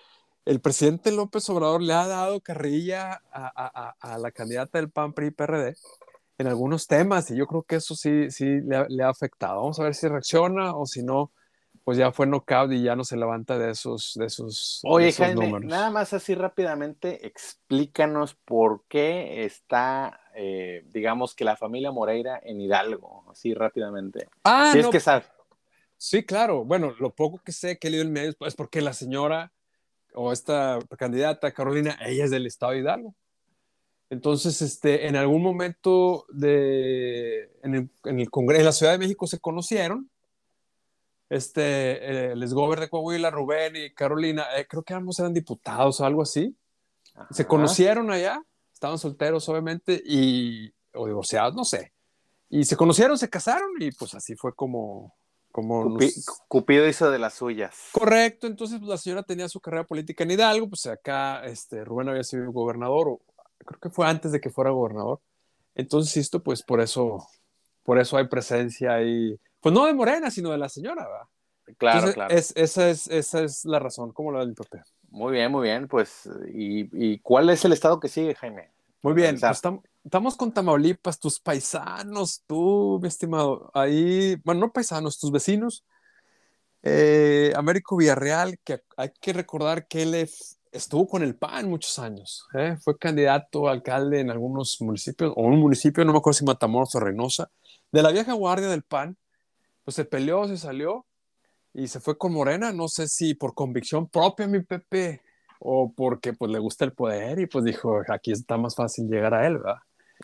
el 0.46 0.60
presidente 0.60 1.12
López 1.12 1.48
Obrador 1.50 1.82
le 1.82 1.92
ha 1.92 2.06
dado 2.06 2.40
carrilla 2.40 3.20
a, 3.30 3.52
a, 3.54 3.94
a, 4.00 4.18
la 4.18 4.30
candidata 4.30 4.78
del 4.78 4.90
PAN 4.90 5.12
PRI 5.12 5.32
PRD 5.32 5.74
en 6.38 6.46
algunos 6.46 6.86
temas 6.86 7.30
y 7.30 7.36
yo 7.36 7.46
creo 7.46 7.62
que 7.62 7.76
eso 7.76 7.94
sí, 7.94 8.30
sí 8.30 8.60
le 8.60 9.02
ha, 9.02 9.08
afectado. 9.08 9.60
Vamos 9.60 9.80
a 9.80 9.84
ver 9.84 9.94
si 9.94 10.08
reacciona 10.08 10.74
o 10.76 10.86
si 10.86 11.02
no, 11.02 11.32
pues 11.84 11.96
ya 11.98 12.12
fue 12.12 12.26
knockout 12.26 12.72
y 12.72 12.82
ya 12.82 12.96
no 12.96 13.04
se 13.04 13.16
levanta 13.16 13.58
de 13.58 13.70
esos, 13.70 14.12
de 14.16 14.26
esos, 14.26 14.80
Oye, 14.84 15.12
Jaime, 15.12 15.60
nada 15.60 15.90
más 15.90 16.12
así 16.12 16.34
rápidamente, 16.34 17.26
explícanos 17.26 18.34
por 18.34 18.84
qué 18.88 19.44
está, 19.44 20.20
eh, 20.34 20.84
digamos 20.88 21.34
que 21.34 21.44
la 21.44 21.56
familia 21.56 21.92
Moreira 21.92 22.40
en 22.42 22.60
Hidalgo, 22.60 23.24
así 23.30 23.54
rápidamente. 23.54 24.28
Ah, 24.44 24.70
si 24.72 24.80
es 24.80 24.88
que 24.88 25.00
sabe. 25.00 25.24
Sí, 25.98 26.24
claro. 26.24 26.64
Bueno, 26.64 26.94
lo 26.98 27.14
poco 27.14 27.40
que 27.42 27.52
sé 27.52 27.78
que 27.78 27.88
he 27.88 27.90
leído 27.90 28.04
en 28.04 28.12
medios 28.12 28.36
es 28.40 28.54
porque 28.54 28.82
la 28.82 28.92
señora 28.92 29.52
o 30.12 30.32
esta 30.32 30.78
candidata, 30.98 31.52
Carolina, 31.52 31.98
ella 32.04 32.24
es 32.24 32.30
del 32.30 32.46
estado 32.46 32.72
de 32.72 32.78
Hidalgo. 32.78 33.14
Entonces, 34.08 34.62
este, 34.62 35.08
en 35.08 35.16
algún 35.16 35.42
momento 35.42 36.26
de, 36.28 37.50
en, 37.64 37.74
el, 37.74 37.90
en 38.04 38.20
el 38.20 38.30
Congreso, 38.30 38.60
en 38.60 38.64
la 38.66 38.72
Ciudad 38.72 38.92
de 38.92 38.98
México 38.98 39.26
se 39.26 39.40
conocieron, 39.40 40.08
este, 41.28 42.30
el 42.30 42.40
exgober 42.40 42.78
de 42.78 42.88
Coahuila, 42.88 43.30
Rubén 43.30 43.74
y 43.74 43.92
Carolina, 43.92 44.46
eh, 44.56 44.64
creo 44.68 44.84
que 44.84 44.94
ambos 44.94 45.18
eran 45.18 45.34
diputados 45.34 46.00
o 46.00 46.04
algo 46.04 46.22
así, 46.22 46.56
se 47.32 47.46
conocieron 47.46 48.12
allá, 48.12 48.40
estaban 48.72 48.96
solteros 48.96 49.48
obviamente, 49.48 50.00
y, 50.06 50.72
o 50.94 51.06
divorciados, 51.06 51.56
no 51.56 51.64
sé, 51.64 51.92
y 52.48 52.64
se 52.64 52.76
conocieron, 52.76 53.18
se 53.18 53.28
casaron 53.28 53.70
y 53.80 53.90
pues 53.90 54.14
así 54.14 54.36
fue 54.36 54.54
como... 54.54 55.16
como 55.50 55.98
Cupido 56.46 56.86
hizo 56.86 57.10
de 57.10 57.18
las 57.18 57.34
suyas. 57.34 57.74
Correcto, 57.90 58.46
entonces 58.46 58.78
pues, 58.78 58.88
la 58.88 58.98
señora 58.98 59.24
tenía 59.24 59.48
su 59.48 59.58
carrera 59.58 59.82
política 59.82 60.22
en 60.22 60.30
Hidalgo, 60.30 60.68
pues 60.68 60.86
acá 60.86 61.44
este, 61.44 61.84
Rubén 61.84 62.08
había 62.10 62.22
sido 62.22 62.52
gobernador 62.52 63.08
o 63.08 63.20
creo 63.66 63.80
que 63.80 63.90
fue 63.90 64.06
antes 64.06 64.32
de 64.32 64.40
que 64.40 64.50
fuera 64.50 64.70
gobernador. 64.70 65.20
Entonces, 65.74 66.16
esto, 66.16 66.42
pues 66.42 66.62
por 66.62 66.80
eso, 66.80 67.26
por 67.82 67.98
eso 67.98 68.16
hay 68.16 68.28
presencia 68.28 68.94
ahí, 68.94 69.38
pues 69.60 69.74
no 69.74 69.84
de 69.84 69.92
Morena, 69.92 70.30
sino 70.30 70.50
de 70.50 70.58
la 70.58 70.68
señora, 70.68 71.06
¿verdad? 71.06 71.28
Claro, 71.78 72.12
claro. 72.12 72.34
Es, 72.34 72.52
esa, 72.56 72.88
es, 72.88 73.08
esa 73.08 73.42
es 73.42 73.64
la 73.64 73.78
razón, 73.78 74.12
como 74.12 74.30
lo 74.30 74.38
del 74.38 74.54
papel. 74.54 74.82
Muy 75.10 75.32
bien, 75.32 75.50
muy 75.50 75.64
bien. 75.64 75.88
Pues, 75.88 76.28
¿y, 76.48 76.88
¿y, 76.92 77.18
cuál 77.18 77.50
es 77.50 77.64
el 77.64 77.72
estado 77.72 77.98
que 77.98 78.08
sigue, 78.08 78.34
Jaime? 78.34 78.70
Muy 79.02 79.14
bien, 79.14 79.38
pues, 79.38 79.62
estamos 80.04 80.36
con 80.36 80.52
Tamaulipas, 80.52 81.18
tus 81.18 81.38
paisanos, 81.38 82.42
tú, 82.46 82.98
mi 83.02 83.08
estimado, 83.08 83.70
ahí, 83.74 84.36
bueno, 84.44 84.62
no 84.62 84.72
paisanos, 84.72 85.18
tus 85.18 85.30
vecinos. 85.30 85.84
Eh, 86.82 87.52
Américo 87.56 87.96
Villarreal, 87.96 88.58
que 88.64 88.80
hay 88.96 89.10
que 89.20 89.32
recordar 89.32 89.88
que 89.88 90.02
él 90.02 90.14
es, 90.14 90.55
estuvo 90.76 91.08
con 91.08 91.22
el 91.22 91.36
PAN 91.36 91.68
muchos 91.68 91.98
años. 91.98 92.46
¿eh? 92.54 92.76
Fue 92.80 92.96
candidato 92.98 93.68
a 93.68 93.72
alcalde 93.72 94.20
en 94.20 94.30
algunos 94.30 94.80
municipios, 94.80 95.32
o 95.34 95.42
un 95.42 95.58
municipio, 95.58 96.04
no 96.04 96.12
me 96.12 96.18
acuerdo 96.18 96.38
si 96.38 96.44
Matamoros 96.44 96.94
o 96.94 97.00
Reynosa, 97.00 97.50
de 97.90 98.02
la 98.02 98.10
vieja 98.10 98.32
guardia 98.34 98.68
del 98.68 98.82
PAN. 98.82 99.16
Pues 99.84 99.94
se 99.94 100.04
peleó, 100.04 100.46
se 100.48 100.56
salió 100.56 101.06
y 101.72 101.88
se 101.88 102.00
fue 102.00 102.18
con 102.18 102.32
Morena. 102.32 102.72
No 102.72 102.88
sé 102.88 103.08
si 103.08 103.34
por 103.34 103.54
convicción 103.54 104.08
propia, 104.08 104.46
mi 104.46 104.62
Pepe, 104.62 105.22
o 105.60 105.92
porque 105.92 106.32
pues 106.32 106.50
le 106.50 106.58
gusta 106.58 106.84
el 106.84 106.92
poder 106.92 107.38
y 107.38 107.46
pues 107.46 107.64
dijo, 107.64 108.02
aquí 108.08 108.32
está 108.32 108.56
más 108.56 108.74
fácil 108.74 109.08
llegar 109.08 109.34
a 109.34 109.46
él, 109.46 109.58
¿verdad? 109.58 109.78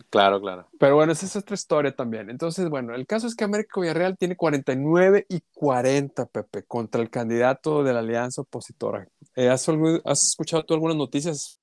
Claro, 0.09 0.41
claro. 0.41 0.69
Pero 0.79 0.97
bueno, 0.97 1.13
esa 1.13 1.27
es 1.27 1.37
otra 1.37 1.55
historia 1.55 1.95
también. 1.95 2.31
Entonces, 2.31 2.69
bueno, 2.69 2.95
el 2.95 3.07
caso 3.07 3.27
es 3.27 3.35
que 3.35 3.45
Américo 3.45 3.83
Villarreal 3.83 4.17
tiene 4.17 4.37
49 4.37 5.27
y 5.29 5.43
40, 5.55 6.27
Pepe, 6.27 6.65
contra 6.65 7.03
el 7.03 7.11
candidato 7.11 7.83
de 7.83 7.93
la 7.93 7.99
alianza 7.99 8.43
opositora. 8.43 9.07
Eh, 9.37 9.51
¿has, 9.51 9.69
escuchado 9.69 10.65
tú 10.65 10.75
algunas 10.75 10.97
noticias 10.97 11.61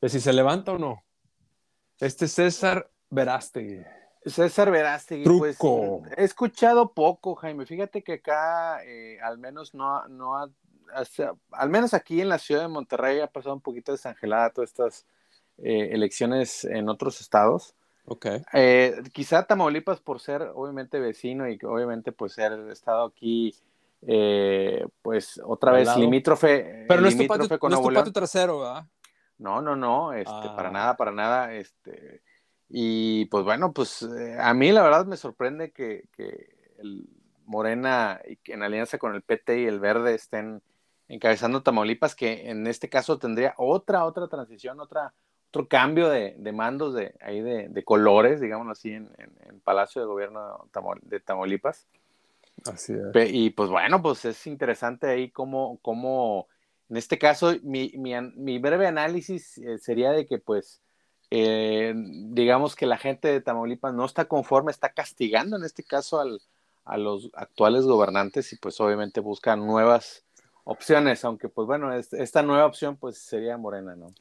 de 0.00 0.08
si 0.08 0.20
se 0.20 0.32
levanta 0.32 0.72
o 0.72 0.78
no? 0.78 1.02
Este 1.98 2.28
César 2.28 2.90
Verástegui. 3.10 3.82
César 4.24 4.70
Verástegui, 4.70 5.24
pues 5.38 5.58
he 6.16 6.24
escuchado 6.24 6.92
poco, 6.92 7.34
Jaime. 7.34 7.66
Fíjate 7.66 8.02
que 8.02 8.14
acá, 8.14 8.82
eh, 8.84 9.18
al 9.20 9.38
menos 9.38 9.74
no, 9.74 10.06
no 10.08 10.36
ha, 10.36 10.50
al 11.52 11.70
menos 11.70 11.92
aquí 11.92 12.20
en 12.20 12.28
la 12.30 12.38
ciudad 12.38 12.62
de 12.62 12.68
Monterrey 12.68 13.20
ha 13.20 13.26
pasado 13.26 13.54
un 13.54 13.60
poquito 13.60 13.92
desangelada 13.92 14.50
todas 14.50 14.70
estas 14.70 15.06
eh, 15.62 15.90
elecciones 15.92 16.64
en 16.64 16.88
otros 16.88 17.20
estados. 17.20 17.74
Ok. 18.06 18.26
Eh, 18.52 19.02
quizá 19.12 19.44
Tamaulipas 19.44 20.00
por 20.00 20.20
ser 20.20 20.42
obviamente 20.54 20.98
vecino 20.98 21.48
y 21.48 21.58
obviamente 21.62 22.12
pues 22.12 22.32
ser 22.32 22.52
estado 22.70 23.04
aquí 23.06 23.54
eh, 24.02 24.86
pues 25.02 25.40
otra 25.44 25.72
vez 25.72 25.94
limítrofe. 25.96 26.86
Pero 26.88 27.00
no 27.00 27.08
es 27.08 27.16
tu 27.16 27.26
patio, 27.26 27.58
con 27.58 27.72
no 27.72 28.12
trasero, 28.12 28.60
¿verdad? 28.60 28.86
No, 29.38 29.62
no, 29.62 29.76
no, 29.76 30.12
este, 30.12 30.30
para 30.30 30.68
ah. 30.68 30.72
nada, 30.72 30.96
para 30.96 31.12
nada, 31.12 31.54
este, 31.54 32.20
y 32.68 33.24
pues 33.26 33.42
bueno, 33.42 33.72
pues 33.72 34.06
a 34.38 34.52
mí 34.52 34.70
la 34.70 34.82
verdad 34.82 35.06
me 35.06 35.16
sorprende 35.16 35.70
que, 35.72 36.04
que 36.14 36.74
el 36.78 37.08
Morena 37.46 38.20
y 38.28 38.36
que 38.36 38.52
en 38.52 38.62
alianza 38.62 38.98
con 38.98 39.14
el 39.14 39.22
PT 39.22 39.62
y 39.62 39.66
el 39.66 39.80
Verde 39.80 40.14
estén 40.14 40.62
encabezando 41.08 41.62
Tamaulipas, 41.62 42.14
que 42.14 42.48
en 42.48 42.66
este 42.68 42.88
caso 42.88 43.18
tendría 43.18 43.54
otra, 43.56 44.04
otra 44.04 44.28
transición, 44.28 44.78
otra, 44.78 45.12
otro 45.50 45.68
cambio 45.68 46.08
de, 46.08 46.34
de 46.38 46.52
mandos 46.52 46.94
de, 46.94 47.14
ahí 47.20 47.40
de, 47.40 47.68
de, 47.68 47.84
colores, 47.84 48.40
digámoslo 48.40 48.72
así, 48.72 48.92
en, 48.92 49.10
en, 49.18 49.60
Palacio 49.60 50.00
de 50.00 50.06
Gobierno 50.06 50.68
de 51.02 51.20
Tamaulipas. 51.20 51.86
Así 52.72 52.94
es. 52.94 53.32
Y 53.32 53.50
pues 53.50 53.68
bueno, 53.68 54.00
pues 54.00 54.24
es 54.24 54.46
interesante 54.46 55.06
ahí 55.08 55.30
cómo, 55.30 55.78
cómo 55.82 56.48
en 56.90 56.96
este 56.96 57.18
caso, 57.18 57.54
mi, 57.62 57.92
mi, 57.96 58.14
mi 58.34 58.58
breve 58.58 58.88
análisis 58.88 59.58
eh, 59.58 59.78
sería 59.78 60.10
de 60.10 60.26
que 60.26 60.38
pues, 60.38 60.82
eh, 61.30 61.94
digamos 61.96 62.74
que 62.74 62.86
la 62.86 62.98
gente 62.98 63.28
de 63.28 63.40
Tamaulipas 63.40 63.94
no 63.94 64.04
está 64.04 64.24
conforme, 64.24 64.72
está 64.72 64.92
castigando 64.92 65.56
en 65.56 65.62
este 65.64 65.84
caso 65.84 66.20
al, 66.20 66.40
a 66.84 66.98
los 66.98 67.30
actuales 67.34 67.84
gobernantes 67.84 68.52
y 68.52 68.56
pues 68.56 68.80
obviamente 68.80 69.20
buscan 69.20 69.64
nuevas 69.64 70.24
opciones, 70.64 71.24
aunque 71.24 71.48
pues 71.48 71.66
bueno, 71.66 71.92
esta 71.94 72.42
nueva 72.42 72.66
opción 72.66 72.96
pues 72.96 73.18
sería 73.18 73.56
Morena, 73.56 73.94
¿no? 73.94 74.12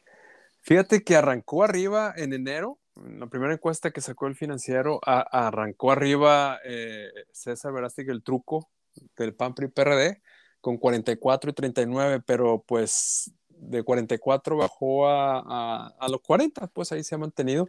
Fíjate 0.61 1.03
que 1.03 1.15
arrancó 1.15 1.63
arriba 1.63 2.13
en 2.15 2.33
enero, 2.33 2.79
en 2.95 3.19
la 3.19 3.27
primera 3.27 3.53
encuesta 3.53 3.91
que 3.91 4.01
sacó 4.01 4.27
el 4.27 4.35
financiero, 4.35 4.99
arrancó 5.03 5.91
arriba 5.91 6.59
eh, 6.65 7.09
César 7.31 7.73
Verástegui 7.73 8.11
el 8.11 8.23
truco 8.23 8.69
del 9.17 9.33
PAN 9.33 9.53
PRD 9.53 10.21
con 10.61 10.77
44 10.77 11.51
y 11.51 11.53
39, 11.53 12.21
pero 12.25 12.63
pues 12.67 13.31
de 13.47 13.83
44 13.83 14.57
bajó 14.57 15.07
a, 15.07 15.87
a, 15.87 16.09
los 16.09 16.21
40, 16.21 16.67
pues 16.67 16.91
ahí 16.91 17.03
se 17.03 17.15
ha 17.15 17.17
mantenido, 17.17 17.67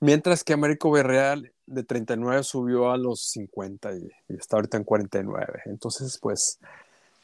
mientras 0.00 0.44
que 0.44 0.52
Américo 0.52 0.90
Villarreal 0.90 1.52
de 1.66 1.82
39 1.84 2.42
subió 2.44 2.90
a 2.90 2.96
los 2.96 3.30
50 3.30 3.96
y, 3.96 4.08
y 4.28 4.36
está 4.36 4.56
ahorita 4.56 4.76
en 4.76 4.84
49. 4.84 5.62
Entonces, 5.66 6.18
pues 6.20 6.58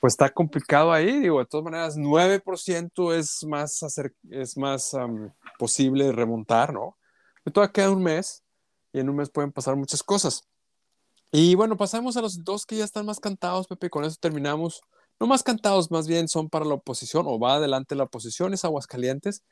pues 0.00 0.12
está 0.12 0.30
complicado 0.30 0.92
ahí, 0.92 1.20
digo, 1.20 1.40
de 1.40 1.46
todas 1.46 1.64
maneras, 1.64 1.96
9% 1.96 3.12
es 3.14 3.44
más, 3.44 3.82
hacer, 3.82 4.14
es 4.30 4.56
más 4.56 4.92
posible 5.58 6.12
remontar, 6.12 6.72
¿no? 6.72 6.96
Todavía 7.52 7.72
queda 7.72 7.90
un 7.90 8.02
mes, 8.02 8.44
y 8.92 9.00
en 9.00 9.08
un 9.08 9.16
mes 9.16 9.30
pueden 9.30 9.52
pasar 9.52 9.76
muchas 9.76 10.02
cosas. 10.02 10.42
Y 11.32 11.54
bueno, 11.54 11.76
pasamos 11.76 12.16
a 12.16 12.22
los 12.22 12.44
dos 12.44 12.64
que 12.64 12.76
ya 12.76 12.84
están 12.84 13.06
más 13.06 13.20
cantados, 13.20 13.66
Pepe, 13.66 13.90
con 13.90 14.04
eso 14.04 14.16
terminamos. 14.20 14.80
No 15.20 15.26
más 15.26 15.42
cantados, 15.42 15.90
más 15.90 16.06
bien 16.06 16.28
son 16.28 16.48
para 16.48 16.64
la 16.64 16.74
oposición, 16.74 17.26
o 17.26 17.38
va 17.38 17.54
adelante 17.54 17.94
la 17.96 18.04
oposición, 18.04 18.54
es 18.54 18.64
Aguascalientes, 18.64 19.42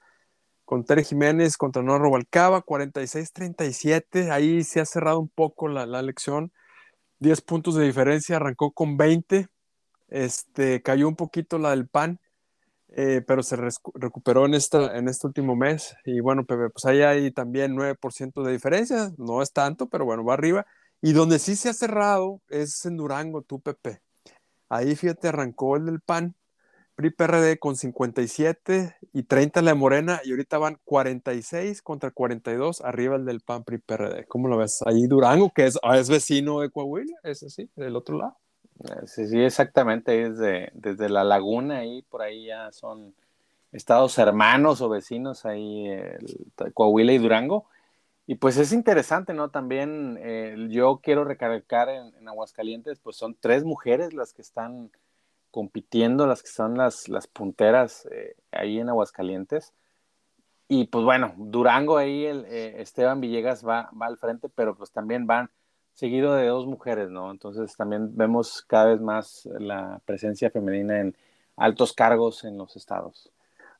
con 0.64 0.84
Tere 0.84 1.04
Jiménez 1.04 1.56
contra 1.56 1.82
Nora 1.82 2.04
Rubalcaba, 2.04 2.62
46-37, 2.64 4.30
ahí 4.30 4.62
se 4.64 4.80
ha 4.80 4.86
cerrado 4.86 5.18
un 5.18 5.28
poco 5.28 5.68
la, 5.68 5.86
la 5.86 6.00
elección, 6.00 6.52
10 7.18 7.40
puntos 7.42 7.74
de 7.74 7.84
diferencia, 7.84 8.36
arrancó 8.36 8.72
con 8.72 8.96
20, 8.96 9.48
este, 10.08 10.82
cayó 10.82 11.08
un 11.08 11.16
poquito 11.16 11.58
la 11.58 11.70
del 11.70 11.88
PAN, 11.88 12.20
eh, 12.88 13.22
pero 13.26 13.42
se 13.42 13.56
recuperó 13.56 14.46
en, 14.46 14.54
esta, 14.54 14.96
en 14.96 15.08
este 15.08 15.26
último 15.26 15.56
mes. 15.56 15.96
Y 16.04 16.20
bueno, 16.20 16.44
pues 16.44 16.84
ahí 16.84 17.02
hay 17.02 17.30
también 17.30 17.76
9% 17.76 18.42
de 18.42 18.52
diferencia, 18.52 19.12
no 19.18 19.42
es 19.42 19.52
tanto, 19.52 19.88
pero 19.88 20.04
bueno, 20.04 20.24
va 20.24 20.34
arriba. 20.34 20.66
Y 21.02 21.12
donde 21.12 21.38
sí 21.38 21.56
se 21.56 21.68
ha 21.68 21.74
cerrado 21.74 22.40
es 22.48 22.84
en 22.86 22.96
Durango, 22.96 23.42
tú, 23.42 23.60
Pepe. 23.60 24.00
Ahí, 24.68 24.96
fíjate, 24.96 25.28
arrancó 25.28 25.76
el 25.76 25.86
del 25.86 26.00
PAN, 26.00 26.34
PRI 26.96 27.10
PRD 27.10 27.58
con 27.58 27.76
57 27.76 28.96
y 29.12 29.22
30 29.24 29.62
la 29.62 29.72
de 29.72 29.74
Morena, 29.76 30.20
y 30.24 30.30
ahorita 30.30 30.58
van 30.58 30.78
46 30.84 31.82
contra 31.82 32.10
42, 32.10 32.80
arriba 32.80 33.16
el 33.16 33.26
del 33.26 33.42
PAN, 33.42 33.64
PRI 33.64 33.78
PRD. 33.78 34.24
¿Cómo 34.26 34.48
lo 34.48 34.56
ves? 34.56 34.82
Ahí 34.86 35.06
Durango, 35.06 35.52
que 35.54 35.66
es, 35.66 35.78
ah, 35.82 35.98
es 35.98 36.08
vecino 36.08 36.60
de 36.60 36.70
Coahuila, 36.70 37.16
es 37.22 37.42
así, 37.42 37.70
del 37.76 37.94
otro 37.96 38.16
lado. 38.16 38.38
Sí, 39.06 39.26
sí, 39.26 39.40
exactamente, 39.42 40.30
desde, 40.30 40.70
desde 40.74 41.08
la 41.08 41.24
laguna 41.24 41.78
ahí, 41.78 42.02
por 42.02 42.22
ahí 42.22 42.46
ya 42.46 42.70
son 42.72 43.14
estados 43.72 44.18
hermanos 44.18 44.80
o 44.80 44.88
vecinos 44.88 45.46
ahí, 45.46 45.90
Coahuila 46.74 47.12
y 47.12 47.18
Durango. 47.18 47.66
Y 48.26 48.36
pues 48.36 48.56
es 48.56 48.72
interesante, 48.72 49.32
¿no? 49.34 49.50
También 49.50 50.18
eh, 50.20 50.56
yo 50.68 51.00
quiero 51.02 51.24
recalcar 51.24 51.88
en, 51.88 52.28
Aguascalientes, 52.28 52.98
pues 52.98 53.16
son 53.16 53.36
tres 53.38 53.64
mujeres 53.64 54.14
las 54.14 54.32
que 54.32 54.42
están 54.42 54.90
compitiendo, 55.52 56.26
las 56.26 56.42
que 56.42 56.48
son 56.48 56.76
las, 56.76 57.08
las 57.08 57.28
punteras 57.28 58.06
eh, 58.10 58.36
ahí 58.50 58.80
en 58.80 58.88
Aguascalientes. 58.88 59.72
Y 60.68 60.86
pues 60.86 61.04
bueno, 61.04 61.34
Durango 61.36 61.96
ahí, 61.96 62.24
el, 62.26 62.44
eh, 62.46 62.80
Esteban 62.82 63.20
Villegas 63.20 63.64
va, 63.66 63.90
va 64.00 64.06
al 64.06 64.18
frente, 64.18 64.48
pero 64.48 64.76
pues 64.76 64.90
también 64.90 65.26
van 65.26 65.50
seguido 65.96 66.34
de 66.34 66.46
dos 66.46 66.66
mujeres, 66.66 67.10
¿no? 67.10 67.30
Entonces 67.30 67.74
también 67.76 68.16
vemos 68.16 68.62
cada 68.68 68.86
vez 68.86 69.00
más 69.00 69.48
la 69.58 70.00
presencia 70.04 70.50
femenina 70.50 71.00
en 71.00 71.16
altos 71.56 71.92
cargos 71.92 72.44
en 72.44 72.56
los 72.56 72.76
estados. 72.76 73.32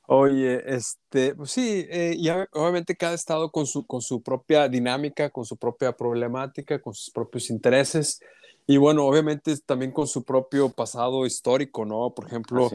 Oye, 0.08 0.62
este, 0.66 1.34
pues 1.34 1.50
sí, 1.50 1.84
eh, 1.90 2.14
y 2.16 2.28
obviamente 2.30 2.96
cada 2.96 3.14
estado 3.14 3.50
con 3.50 3.66
su, 3.66 3.86
con 3.86 4.00
su 4.00 4.22
propia 4.22 4.68
dinámica, 4.68 5.30
con 5.30 5.44
su 5.44 5.56
propia 5.56 5.92
problemática, 5.92 6.80
con 6.80 6.94
sus 6.94 7.10
propios 7.10 7.50
intereses, 7.50 8.20
y 8.68 8.78
bueno, 8.78 9.04
obviamente 9.04 9.56
también 9.58 9.92
con 9.92 10.06
su 10.06 10.24
propio 10.24 10.70
pasado 10.70 11.26
histórico, 11.26 11.84
¿no? 11.84 12.10
Por 12.10 12.26
ejemplo, 12.26 12.68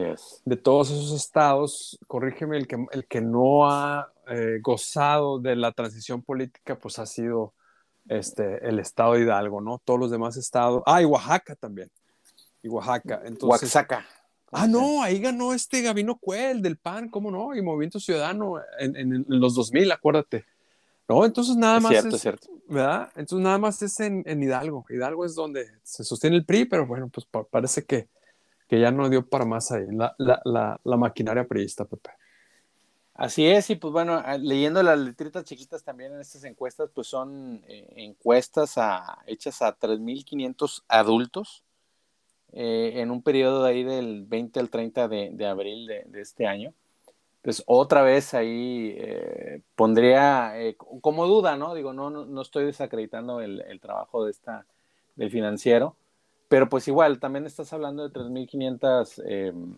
de 0.45 0.57
todos 0.57 0.91
esos 0.91 1.11
estados, 1.13 1.99
corrígeme, 2.07 2.57
el 2.57 2.67
que, 2.67 2.85
el 2.91 3.05
que 3.07 3.21
no 3.21 3.69
ha 3.69 4.11
eh, 4.29 4.59
gozado 4.61 5.39
de 5.39 5.55
la 5.57 5.73
transición 5.73 6.21
política, 6.21 6.77
pues 6.77 6.97
ha 6.99 7.05
sido 7.05 7.53
este, 8.07 8.67
el 8.67 8.79
estado 8.79 9.13
de 9.13 9.21
Hidalgo, 9.21 9.61
¿no? 9.61 9.81
Todos 9.83 9.99
los 9.99 10.11
demás 10.11 10.37
estados. 10.37 10.83
Ah, 10.85 11.01
y 11.01 11.05
Oaxaca 11.05 11.55
también. 11.55 11.89
Y 12.63 12.67
Oaxaca. 12.67 13.21
Entonces, 13.25 13.63
Oaxaca. 13.63 14.05
Ah, 14.51 14.67
no, 14.67 15.01
ahí 15.01 15.19
ganó 15.19 15.53
este 15.53 15.81
Gabino 15.81 16.17
Cuel 16.17 16.61
del 16.61 16.77
PAN, 16.77 17.07
¿cómo 17.09 17.31
no? 17.31 17.55
Y 17.55 17.61
Movimiento 17.61 17.99
Ciudadano 17.99 18.55
en, 18.79 18.95
en, 18.97 19.25
los 19.27 19.55
2000, 19.55 19.91
acuérdate. 19.93 20.45
No, 21.07 21.23
entonces 21.25 21.55
nada 21.55 21.79
más. 21.79 21.91
Cierto, 21.91 22.15
es, 22.15 22.21
cierto. 22.21 22.47
¿Verdad? 22.67 23.09
Entonces 23.15 23.43
nada 23.43 23.57
más 23.57 23.81
es 23.81 23.97
en, 24.01 24.23
en, 24.25 24.43
Hidalgo. 24.43 24.85
Hidalgo 24.89 25.25
es 25.25 25.35
donde 25.35 25.67
se 25.83 26.03
sostiene 26.03 26.35
el 26.35 26.45
PRI, 26.45 26.65
pero 26.65 26.85
bueno, 26.85 27.09
pues 27.09 27.25
parece 27.49 27.85
que, 27.85 28.09
que 28.67 28.79
ya 28.79 28.91
no 28.91 29.09
dio 29.09 29.25
para 29.25 29.45
más 29.45 29.71
ahí 29.71 29.85
la, 29.89 30.13
la, 30.17 30.41
la, 30.43 30.79
la 30.83 30.97
maquinaria 30.97 31.47
priista, 31.47 31.85
Pepe. 31.85 32.11
Así 33.21 33.45
es, 33.45 33.69
y 33.69 33.75
pues 33.75 33.93
bueno, 33.93 34.19
ah, 34.25 34.35
leyendo 34.39 34.81
las 34.81 34.97
letritas 34.97 35.43
chiquitas 35.43 35.83
también 35.83 36.11
en 36.11 36.21
estas 36.21 36.43
encuestas, 36.43 36.89
pues 36.91 37.05
son 37.05 37.61
eh, 37.67 37.87
encuestas 37.97 38.79
a, 38.79 39.19
hechas 39.27 39.61
a 39.61 39.77
3.500 39.77 40.81
adultos 40.87 41.63
eh, 42.51 42.93
en 42.95 43.11
un 43.11 43.21
periodo 43.21 43.63
de 43.63 43.69
ahí 43.69 43.83
del 43.83 44.25
20 44.25 44.59
al 44.59 44.71
30 44.71 45.07
de, 45.07 45.45
abril 45.45 45.85
de, 45.85 46.19
este 46.19 46.47
año. 46.47 46.73
Pues 47.43 47.61
otra 47.67 48.01
vez 48.01 48.33
ahí 48.33 48.95
eh, 48.97 49.61
pondría 49.75 50.55
como 51.01 51.27
duda, 51.27 51.55
¿no? 51.57 51.75
Digo, 51.75 51.93
no, 51.93 52.09
no, 52.09 52.41
estoy 52.41 52.65
desacreditando 52.65 53.39
el, 53.39 53.61
el, 53.67 53.79
trabajo 53.79 54.25
de 54.25 54.31
esta, 54.31 54.65
del 55.15 55.29
financiero, 55.29 55.95
pero 56.47 56.69
pues 56.69 56.87
igual, 56.87 57.19
también 57.19 57.45
estás 57.45 57.71
hablando 57.71 58.09
de 58.09 58.19
3.500 58.19 59.77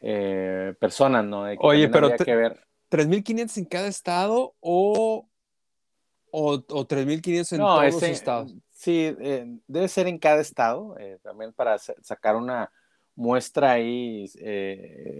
eh, 0.00 0.74
personas, 0.80 1.24
¿no? 1.24 1.42
Oye, 1.58 1.88
pero 1.88 2.16
que 2.16 2.36
ver. 2.36 2.60
¿3.500 2.90 3.58
en 3.58 3.64
cada 3.66 3.86
estado 3.86 4.54
o, 4.60 5.28
o, 6.30 6.52
o 6.52 6.88
3.500 6.88 7.52
en 7.52 7.58
todos 7.58 7.84
los 7.84 8.02
estados? 8.02 8.54
Sí, 8.70 9.14
eh, 9.20 9.58
debe 9.68 9.88
ser 9.88 10.06
en 10.08 10.18
cada 10.18 10.40
estado, 10.40 10.96
eh, 10.98 11.18
también 11.22 11.52
para 11.52 11.78
sacar 11.78 12.34
una 12.36 12.72
muestra 13.14 13.72
ahí 13.72 14.30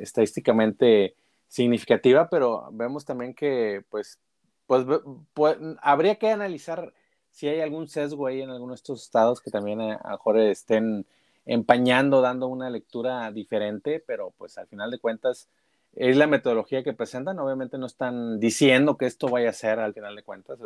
estadísticamente 0.01 1.14
significativa, 1.47 2.29
pero 2.31 2.69
vemos 2.73 3.05
también 3.05 3.35
que, 3.35 3.85
pues, 3.90 4.19
pues, 4.66 4.87
pues, 5.35 5.59
habría 5.83 6.14
que 6.14 6.31
analizar 6.31 6.93
si 7.31 7.49
hay 7.49 7.61
algún 7.61 7.88
sesgo 7.88 8.27
ahí 8.27 8.40
en 8.40 8.51
algunos 8.51 8.77
de 8.77 8.81
estos 8.81 9.03
estados 9.03 9.40
que 9.40 9.51
también 9.51 9.81
a, 9.81 9.95
a 9.97 10.11
lo 10.11 10.16
mejor 10.16 10.38
estén 10.38 11.07
empañando, 11.46 12.20
dando 12.20 12.48
una 12.48 12.70
lectura 12.70 13.31
diferente, 13.33 14.03
pero 14.07 14.33
pues 14.37 14.59
al 14.59 14.66
final 14.66 14.90
de 14.90 14.98
cuentas 14.98 15.48
es 15.94 16.16
la 16.16 16.26
metodología 16.26 16.83
que 16.83 16.92
presentan. 16.92 17.38
Obviamente 17.38 17.79
no 17.79 17.87
están 17.87 18.38
diciendo 18.38 18.96
que 18.96 19.07
esto 19.07 19.29
vaya 19.29 19.50
a 19.50 19.55
ser 19.55 19.81
al 19.81 19.94
final 19.94 20.14
de 20.14 20.22
cuentas. 20.22 20.59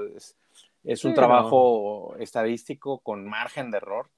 Es, 0.84 1.04
un 1.04 1.14
trabajo 1.14 2.14
estadístico 2.18 2.98
con 2.98 3.26
margen 3.26 3.70
de 3.70 3.78
error, 3.78 4.08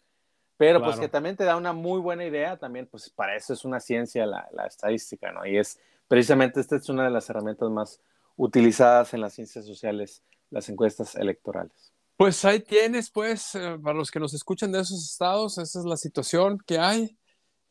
pero 0.57 0.83
pues 0.83 0.99
que 0.99 1.09
también 1.09 1.37
te 1.37 1.45
da 1.45 1.57
una 1.57 1.73
muy 1.73 2.01
buena 2.01 2.25
idea. 2.25 2.57
También 2.57 2.87
pues 2.87 3.11
para 3.11 3.37
eso 3.37 3.53
es 3.53 3.65
una 3.65 3.81
ciencia 3.81 4.27
la, 4.27 4.49
la 4.53 4.67
estadística, 4.67 5.31
¿no? 5.31 5.47
Y 5.47 5.59
es 5.59 5.79
precisamente 6.09 6.61
esta 6.61 6.77
es 6.77 6.89
una 6.89 7.05
de 7.05 7.11
las 7.11 7.31
herramientas 7.31 7.71
más 7.71 8.01
utilizadas 8.37 9.15
en 9.15 9.21
las 9.21 9.35
ciencias 9.35 9.65
sociales, 9.65 10.23
las 10.51 10.69
encuestas 10.69 11.15
electorales. 11.15 11.96
Pues 12.17 12.45
ahí 12.45 12.61
tienes, 12.61 13.11
pues, 13.11 13.55
eh, 13.55 13.79
para 13.83 13.97
los 13.97 14.11
que 14.11 14.19
nos 14.19 14.33
escuchan 14.33 14.73
de 14.73 14.81
esos 14.81 15.05
estados, 15.05 15.59
esa 15.59 15.81
es 15.81 15.85
la 15.85 15.97
situación 15.97 16.59
que 16.67 16.79
hay. 16.79 17.17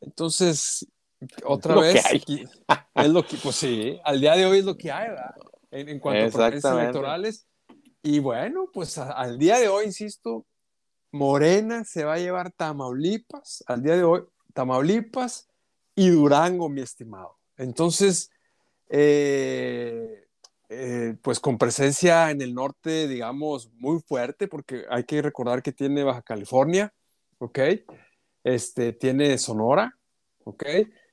Entonces, 0.01 0.88
otra 1.43 1.75
vez, 1.75 2.03
es 2.95 3.10
lo 3.10 3.25
que, 3.25 3.38
pues 3.38 3.55
sí, 3.55 3.99
al 4.03 4.19
día 4.19 4.36
de 4.36 4.45
hoy 4.45 4.60
es 4.60 4.65
lo 4.65 4.77
que 4.77 4.91
hay, 4.91 5.10
¿verdad? 5.10 5.36
En, 5.71 5.99
cuanto 5.99 6.25
a 6.25 6.29
preferencias 6.29 6.73
electorales. 6.73 7.47
Y 8.03 8.19
bueno, 8.19 8.69
pues 8.71 8.99
al 8.99 9.39
día 9.39 9.58
de 9.58 9.67
hoy, 9.67 9.86
insisto, 9.86 10.45
Morena 11.12 11.84
se 11.84 12.03
va 12.03 12.13
a 12.13 12.19
llevar 12.19 12.51
Tamaulipas, 12.51 13.63
al 13.67 13.81
día 13.81 13.95
de 13.95 14.03
hoy, 14.03 14.21
Tamaulipas 14.53 15.47
y 15.95 16.10
Durango, 16.10 16.69
mi 16.69 16.81
estimado. 16.81 17.39
Entonces, 17.58 18.29
eh, 18.89 20.25
eh, 20.69 21.15
pues 21.21 21.39
con 21.39 21.58
presencia 21.58 22.32
en 22.32 22.41
el 22.41 22.54
norte, 22.54 23.08
digamos, 23.08 23.71
muy 23.73 24.01
fuerte, 24.01 24.47
porque 24.47 24.86
hay 24.89 25.04
que 25.04 25.21
recordar 25.21 25.62
que 25.62 25.71
tiene 25.71 26.04
Baja 26.04 26.21
California, 26.21 26.93
¿ok? 27.38 27.60
Este, 28.43 28.93
tiene 28.93 29.38
Sonora, 29.38 29.97
¿ok? 30.43 30.63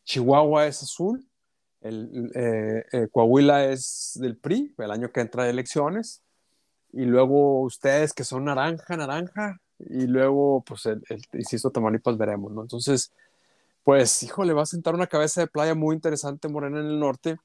Chihuahua 0.04 0.66
es 0.66 0.82
azul, 0.82 1.26
el, 1.80 2.30
eh, 2.34 2.84
eh, 2.92 3.08
Coahuila 3.10 3.66
es 3.66 4.12
del 4.20 4.36
PRI, 4.36 4.74
el 4.78 4.90
año 4.90 5.10
que 5.10 5.20
entra 5.20 5.44
de 5.44 5.50
elecciones, 5.50 6.22
y 6.92 7.04
luego 7.04 7.60
ustedes 7.62 8.12
que 8.12 8.24
son 8.24 8.44
naranja, 8.44 8.96
naranja, 8.96 9.60
y 9.78 10.06
luego, 10.06 10.62
pues, 10.64 10.86
el, 10.86 11.02
el 11.08 11.22
insisto, 11.32 11.70
Tamaulipas 11.70 12.16
veremos, 12.16 12.52
¿no? 12.52 12.62
Entonces, 12.62 13.12
pues, 13.84 14.22
híjole, 14.22 14.52
va 14.52 14.62
a 14.62 14.66
sentar 14.66 14.94
una 14.94 15.08
cabeza 15.08 15.40
de 15.40 15.46
playa 15.48 15.74
muy 15.74 15.94
interesante 15.96 16.48
Morena 16.48 16.80
en 16.80 16.86
el 16.86 17.00
norte, 17.00 17.38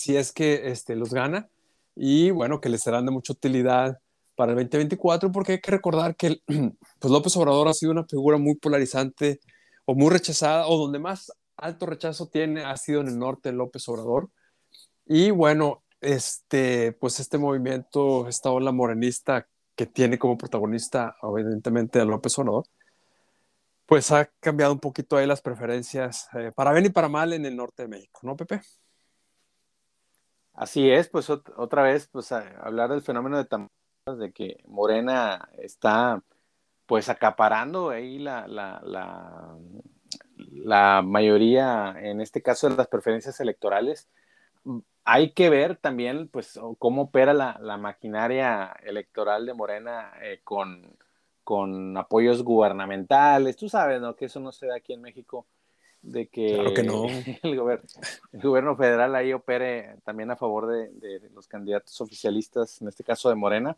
si 0.00 0.16
es 0.16 0.32
que 0.32 0.70
este, 0.70 0.96
los 0.96 1.12
gana 1.12 1.50
y 1.94 2.30
bueno, 2.30 2.60
que 2.60 2.70
les 2.70 2.82
serán 2.82 3.04
de 3.04 3.12
mucha 3.12 3.34
utilidad 3.34 4.00
para 4.34 4.52
el 4.52 4.58
2024 4.58 5.30
porque 5.30 5.52
hay 5.52 5.60
que 5.60 5.70
recordar 5.70 6.16
que 6.16 6.40
pues 6.98 7.12
López 7.12 7.36
Obrador 7.36 7.68
ha 7.68 7.74
sido 7.74 7.92
una 7.92 8.06
figura 8.06 8.38
muy 8.38 8.54
polarizante 8.54 9.40
o 9.84 9.94
muy 9.94 10.08
rechazada 10.08 10.66
o 10.68 10.78
donde 10.78 10.98
más 10.98 11.30
alto 11.56 11.84
rechazo 11.84 12.28
tiene 12.28 12.64
ha 12.64 12.74
sido 12.78 13.02
en 13.02 13.08
el 13.08 13.18
norte 13.18 13.52
López 13.52 13.86
Obrador 13.90 14.30
y 15.04 15.30
bueno, 15.32 15.82
este, 16.00 16.92
pues 16.92 17.20
este 17.20 17.36
movimiento, 17.36 18.26
esta 18.26 18.50
ola 18.50 18.72
morenista 18.72 19.46
que 19.76 19.84
tiene 19.84 20.18
como 20.18 20.38
protagonista 20.38 21.16
evidentemente 21.22 22.00
a 22.00 22.06
López 22.06 22.38
Obrador, 22.38 22.64
pues 23.84 24.10
ha 24.12 24.24
cambiado 24.40 24.72
un 24.72 24.80
poquito 24.80 25.16
ahí 25.18 25.26
las 25.26 25.42
preferencias, 25.42 26.28
eh, 26.34 26.52
para 26.54 26.72
bien 26.72 26.86
y 26.86 26.90
para 26.90 27.08
mal 27.10 27.34
en 27.34 27.44
el 27.44 27.56
norte 27.56 27.82
de 27.82 27.88
México, 27.88 28.20
¿no, 28.22 28.36
Pepe? 28.36 28.62
Así 30.54 30.90
es, 30.90 31.08
pues 31.08 31.30
otra 31.30 31.82
vez, 31.82 32.08
pues 32.08 32.32
hablar 32.32 32.90
del 32.90 33.02
fenómeno 33.02 33.38
de 33.38 33.44
Tamaulipas 33.44 34.18
de 34.18 34.32
que 34.32 34.62
Morena 34.66 35.48
está 35.58 36.22
pues 36.86 37.08
acaparando 37.08 37.90
ahí 37.90 38.18
la, 38.18 38.48
la, 38.48 38.82
la, 40.52 41.02
mayoría, 41.02 41.94
en 42.00 42.20
este 42.20 42.42
caso 42.42 42.68
de 42.68 42.76
las 42.76 42.88
preferencias 42.88 43.38
electorales. 43.40 44.08
Hay 45.04 45.32
que 45.32 45.50
ver 45.50 45.76
también 45.76 46.28
pues 46.28 46.58
cómo 46.78 47.02
opera 47.02 47.32
la, 47.32 47.58
la 47.60 47.76
maquinaria 47.76 48.74
electoral 48.82 49.46
de 49.46 49.54
Morena 49.54 50.12
eh, 50.22 50.40
con, 50.44 50.96
con 51.44 51.96
apoyos 51.96 52.42
gubernamentales. 52.42 53.56
Tú 53.56 53.68
sabes, 53.68 54.00
¿no? 54.00 54.16
Que 54.16 54.26
eso 54.26 54.40
no 54.40 54.52
se 54.52 54.66
da 54.66 54.76
aquí 54.76 54.92
en 54.92 55.02
México 55.02 55.46
de 56.02 56.28
que, 56.28 56.54
el, 57.42 57.56
gobierno, 57.56 57.86
el, 58.32 58.40
gobierno, 58.40 58.76
federal 58.76 59.14
ahí 59.14 59.32
opere 59.32 59.96
también 60.04 60.30
a 60.30 60.36
favor 60.36 60.66
de, 60.66 60.90
de, 60.92 61.30
los 61.30 61.46
candidatos 61.46 62.00
oficialistas, 62.00 62.80
en 62.80 62.88
este 62.88 63.04
caso 63.04 63.28
de 63.28 63.34
Morena. 63.34 63.76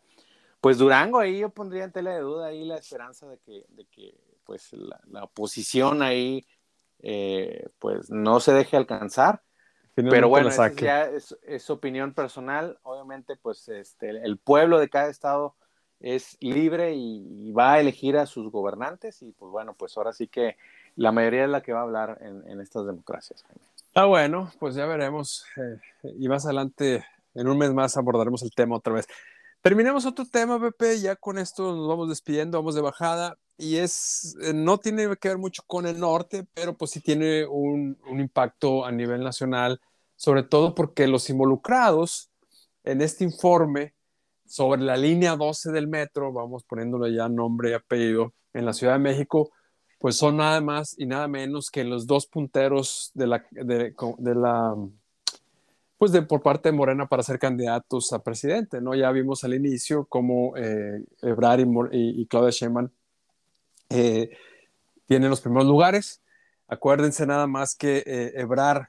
Pues 0.61 0.77
Durango 0.77 1.19
ahí 1.19 1.39
yo 1.39 1.49
pondría 1.49 1.83
en 1.83 1.91
tela 1.91 2.13
de 2.13 2.21
duda 2.21 2.47
ahí 2.47 2.63
la 2.63 2.77
esperanza 2.77 3.27
de 3.27 3.37
que, 3.39 3.65
de 3.69 3.85
que 3.85 4.15
pues 4.45 4.71
la, 4.71 4.99
la 5.09 5.23
oposición 5.25 6.01
ahí 6.01 6.45
eh, 6.99 7.67
pues 7.79 8.09
no 8.09 8.39
se 8.39 8.53
deje 8.53 8.77
alcanzar. 8.77 9.41
Pero 9.95 10.27
bueno, 10.27 10.49
ya 10.75 11.03
es, 11.03 11.37
es, 11.43 11.69
opinión 11.69 12.13
personal. 12.13 12.79
Obviamente, 12.81 13.35
pues 13.35 13.69
este, 13.69 14.09
el 14.09 14.39
pueblo 14.39 14.79
de 14.79 14.89
cada 14.89 15.09
estado 15.09 15.55
es 15.99 16.35
libre 16.39 16.93
y, 16.95 17.49
y, 17.49 17.51
va 17.51 17.73
a 17.73 17.79
elegir 17.79 18.17
a 18.17 18.25
sus 18.25 18.51
gobernantes 18.51 19.21
y 19.21 19.33
pues 19.33 19.51
bueno, 19.51 19.75
pues 19.77 19.95
ahora 19.95 20.11
sí 20.11 20.27
que 20.27 20.57
la 20.95 21.11
mayoría 21.11 21.45
es 21.45 21.49
la 21.49 21.61
que 21.61 21.73
va 21.73 21.79
a 21.79 21.83
hablar 21.83 22.19
en, 22.21 22.47
en 22.49 22.61
estas 22.61 22.85
democracias. 22.85 23.43
Ah, 23.95 24.05
bueno, 24.05 24.51
pues 24.59 24.75
ya 24.75 24.85
veremos. 24.85 25.45
Eh, 25.57 26.13
y 26.17 26.27
más 26.27 26.45
adelante, 26.45 27.05
en 27.35 27.47
un 27.47 27.57
mes 27.57 27.73
más, 27.73 27.95
abordaremos 27.97 28.41
el 28.43 28.51
tema 28.51 28.77
otra 28.77 28.93
vez. 28.93 29.07
Terminemos 29.61 30.05
otro 30.05 30.25
tema, 30.25 30.59
Pepe. 30.59 30.99
Ya 30.99 31.15
con 31.15 31.37
esto 31.37 31.75
nos 31.75 31.87
vamos 31.87 32.09
despidiendo, 32.09 32.57
vamos 32.57 32.75
de 32.75 32.81
bajada. 32.81 33.37
Y 33.57 33.77
es, 33.77 34.35
eh, 34.41 34.53
no 34.53 34.79
tiene 34.79 35.15
que 35.17 35.29
ver 35.29 35.37
mucho 35.37 35.63
con 35.67 35.85
el 35.85 35.99
norte, 35.99 36.45
pero 36.53 36.75
pues 36.75 36.91
sí 36.91 37.01
tiene 37.01 37.45
un, 37.45 37.97
un 38.09 38.19
impacto 38.19 38.83
a 38.83 38.91
nivel 38.91 39.23
nacional, 39.23 39.79
sobre 40.15 40.43
todo 40.43 40.73
porque 40.73 41.07
los 41.07 41.29
involucrados 41.29 42.31
en 42.83 43.01
este 43.01 43.23
informe 43.23 43.93
sobre 44.45 44.81
la 44.81 44.97
línea 44.97 45.35
12 45.35 45.71
del 45.71 45.87
metro, 45.87 46.33
vamos 46.33 46.63
poniéndole 46.63 47.13
ya 47.13 47.29
nombre 47.29 47.71
y 47.71 47.73
apellido, 47.73 48.33
en 48.53 48.65
la 48.65 48.73
Ciudad 48.73 48.93
de 48.93 48.99
México, 48.99 49.51
pues 50.03 50.17
son 50.17 50.35
nada 50.35 50.59
más 50.59 50.95
y 50.99 51.05
nada 51.05 51.29
menos 51.29 51.71
que 51.71 51.85
los 51.85 52.05
dos 52.05 52.27
punteros 52.27 53.11
de 53.13 53.25
la, 53.25 53.45
de, 53.51 53.95
la 54.35 54.75
pues 55.97 56.11
de 56.11 56.21
por 56.23 56.41
parte 56.41 56.67
de 56.67 56.75
Morena 56.75 57.07
para 57.07 57.23
ser 57.23 57.39
candidatos 57.39 58.11
a 58.11 58.21
presidente, 58.21 58.81
¿no? 58.81 58.95
Ya 58.95 59.09
vimos 59.11 59.45
al 59.45 59.53
inicio 59.53 60.03
cómo 60.03 60.57
eh, 60.57 61.05
y, 61.93 62.25
Claudia 62.25 62.49
Sheinbaum 62.51 62.89
eh, 63.91 64.31
tienen 65.05 65.29
los 65.29 65.39
primeros 65.39 65.69
lugares. 65.69 66.21
Acuérdense 66.67 67.25
nada 67.25 67.47
más 67.47 67.73
que 67.73 68.03
eh, 68.05 68.45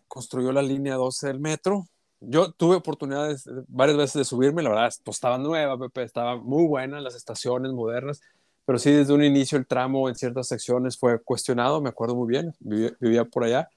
construyó 0.09 0.51
la 0.51 0.63
línea 0.63 0.97
12 0.97 1.29
del 1.29 1.39
metro. 1.39 1.87
Yo 2.19 2.51
tuve 2.51 2.75
oportunidades 2.75 3.49
varias 3.69 3.99
veces 3.99 4.15
de 4.15 4.25
subirme, 4.25 4.65
la 4.65 4.71
verdad, 4.71 4.93
pues 5.05 5.19
estaba 5.19 5.39
nueva, 5.39 5.79
estaba 5.95 6.39
muy 6.39 6.67
buena, 6.67 7.01
las 7.01 7.15
estaciones 7.15 7.71
modernas 7.71 8.21
pero 8.65 8.79
sí 8.79 8.91
desde 8.91 9.13
un 9.13 9.25
inicio 9.25 9.59
el 9.59 9.67
tramo 9.67 10.09
en 10.09 10.15
ciertas 10.15 10.49
secciones 10.49 10.99
fue 10.99 11.23
cuestionado, 11.23 11.81
me 11.81 11.91
acuerdo 11.91 12.15
muy 12.15 12.29
bien, 12.29 12.55
vivía, 12.61 12.93
vivía 13.01 13.25
por 13.25 13.45
allá 13.45 13.69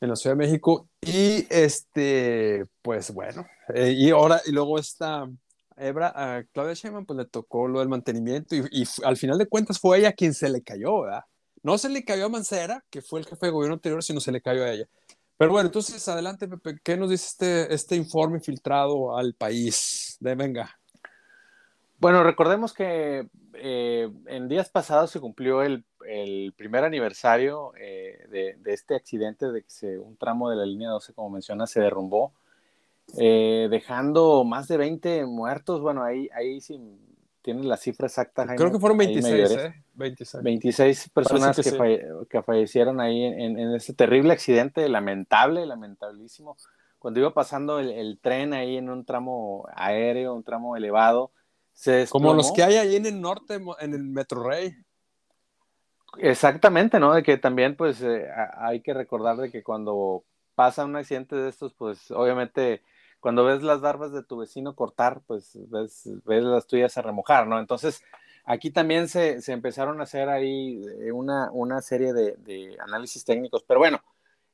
en 0.00 0.08
la 0.08 0.16
Ciudad 0.16 0.36
de 0.36 0.44
México 0.44 0.88
y 1.00 1.46
este, 1.50 2.64
pues 2.82 3.12
bueno, 3.12 3.46
eh, 3.74 3.92
y 3.96 4.10
ahora, 4.10 4.40
y 4.46 4.52
luego 4.52 4.78
esta 4.78 5.28
Ebra, 5.76 6.12
a 6.14 6.44
Claudia 6.52 6.74
Sheinbaum, 6.74 7.06
pues 7.06 7.16
le 7.16 7.24
tocó 7.24 7.66
lo 7.66 7.80
del 7.80 7.88
mantenimiento 7.88 8.54
y, 8.54 8.64
y, 8.70 8.84
al 9.04 9.16
final 9.16 9.38
de 9.38 9.48
cuentas 9.48 9.78
fue 9.78 9.98
ella 9.98 10.12
quien 10.12 10.34
se 10.34 10.48
le 10.50 10.62
cayó, 10.62 11.02
¿verdad? 11.02 11.22
No 11.62 11.78
se 11.78 11.88
le 11.88 12.04
cayó 12.04 12.26
a 12.26 12.28
Mancera, 12.28 12.84
que 12.90 13.02
fue 13.02 13.20
el 13.20 13.26
jefe 13.26 13.46
de 13.46 13.52
gobierno 13.52 13.74
anterior, 13.74 14.02
sino 14.02 14.20
se 14.20 14.32
le 14.32 14.40
cayó 14.40 14.64
a 14.64 14.72
ella. 14.72 14.86
Pero 15.36 15.52
bueno, 15.52 15.68
entonces 15.68 16.06
adelante, 16.08 16.48
Pepe, 16.48 16.78
¿qué 16.82 16.96
nos 16.96 17.10
dice 17.10 17.26
este, 17.26 17.74
este 17.74 17.96
informe 17.96 18.40
filtrado 18.40 19.16
al 19.16 19.34
país? 19.34 20.16
De 20.20 20.34
venga. 20.34 20.79
Bueno, 22.00 22.24
recordemos 22.24 22.72
que 22.72 23.28
eh, 23.54 24.10
en 24.26 24.48
días 24.48 24.70
pasados 24.70 25.10
se 25.10 25.20
cumplió 25.20 25.62
el, 25.62 25.84
el 26.08 26.54
primer 26.56 26.82
aniversario 26.82 27.72
eh, 27.78 28.26
de, 28.30 28.56
de, 28.58 28.72
este 28.72 28.94
accidente, 28.94 29.52
de 29.52 29.62
que 29.62 29.70
se, 29.70 29.98
un 29.98 30.16
tramo 30.16 30.48
de 30.48 30.56
la 30.56 30.64
línea 30.64 30.88
12, 30.88 31.12
como 31.12 31.28
menciona, 31.28 31.66
se 31.66 31.80
derrumbó, 31.80 32.32
eh, 33.18 33.68
dejando 33.70 34.44
más 34.44 34.66
de 34.66 34.78
20 34.78 35.26
muertos. 35.26 35.82
Bueno, 35.82 36.02
ahí, 36.02 36.30
ahí 36.32 36.62
sí 36.62 36.80
tienes 37.42 37.66
la 37.66 37.76
cifra 37.76 38.06
exacta. 38.06 38.46
Jaime, 38.46 38.56
Creo 38.56 38.72
que 38.72 38.78
fueron 38.78 38.96
26, 38.96 39.50
¿eh? 39.50 39.74
26. 39.92 40.42
26 40.42 41.10
personas 41.10 41.54
que, 41.54 41.62
que, 41.62 41.70
sí. 41.70 41.76
falle, 41.76 42.06
que, 42.30 42.42
fallecieron 42.42 42.98
ahí 42.98 43.24
en, 43.24 43.58
en, 43.58 43.74
ese 43.74 43.92
terrible 43.92 44.32
accidente, 44.32 44.88
lamentable, 44.88 45.66
lamentabilísimo. 45.66 46.56
Cuando 46.98 47.20
iba 47.20 47.34
pasando 47.34 47.78
el, 47.78 47.90
el 47.90 48.18
tren 48.18 48.54
ahí 48.54 48.78
en 48.78 48.88
un 48.88 49.04
tramo 49.04 49.66
aéreo, 49.74 50.34
un 50.34 50.44
tramo 50.44 50.76
elevado, 50.76 51.30
como 52.10 52.34
los 52.34 52.52
que 52.52 52.62
hay 52.62 52.76
ahí 52.76 52.96
en 52.96 53.06
el 53.06 53.20
norte, 53.20 53.60
en 53.80 53.94
el 53.94 54.04
Metro 54.04 54.42
Rey. 54.42 54.74
Exactamente, 56.18 56.98
¿no? 56.98 57.14
De 57.14 57.22
que 57.22 57.36
también, 57.36 57.76
pues, 57.76 58.02
eh, 58.02 58.26
hay 58.56 58.80
que 58.80 58.94
recordar 58.94 59.36
de 59.36 59.50
que 59.50 59.62
cuando 59.62 60.24
pasa 60.54 60.84
un 60.84 60.96
accidente 60.96 61.36
de 61.36 61.48
estos, 61.48 61.72
pues, 61.74 62.10
obviamente, 62.10 62.82
cuando 63.20 63.44
ves 63.44 63.62
las 63.62 63.80
barbas 63.80 64.12
de 64.12 64.22
tu 64.24 64.38
vecino 64.38 64.74
cortar, 64.74 65.22
pues, 65.26 65.58
ves, 65.70 66.08
ves 66.24 66.42
las 66.42 66.66
tuyas 66.66 66.96
a 66.98 67.02
remojar, 67.02 67.46
¿no? 67.46 67.58
Entonces, 67.58 68.02
aquí 68.44 68.70
también 68.70 69.08
se, 69.08 69.40
se 69.40 69.52
empezaron 69.52 70.00
a 70.00 70.04
hacer 70.04 70.28
ahí 70.28 70.82
eh, 71.00 71.12
una, 71.12 71.50
una 71.52 71.80
serie 71.80 72.12
de, 72.12 72.34
de, 72.38 72.76
análisis 72.80 73.24
técnicos, 73.24 73.64
pero 73.66 73.78
bueno, 73.80 74.02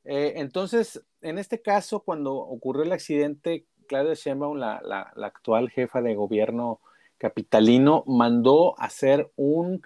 eh, 0.05 0.33
entonces, 0.35 1.03
en 1.21 1.37
este 1.37 1.61
caso, 1.61 2.01
cuando 2.01 2.35
ocurrió 2.35 2.83
el 2.83 2.91
accidente, 2.91 3.65
Claudia 3.87 4.13
Sheinbaum, 4.13 4.57
la, 4.57 4.81
la, 4.83 5.11
la 5.15 5.27
actual 5.27 5.69
jefa 5.69 6.01
de 6.01 6.15
gobierno 6.15 6.79
capitalino 7.17 8.03
mandó 8.07 8.79
hacer 8.79 9.31
un, 9.35 9.81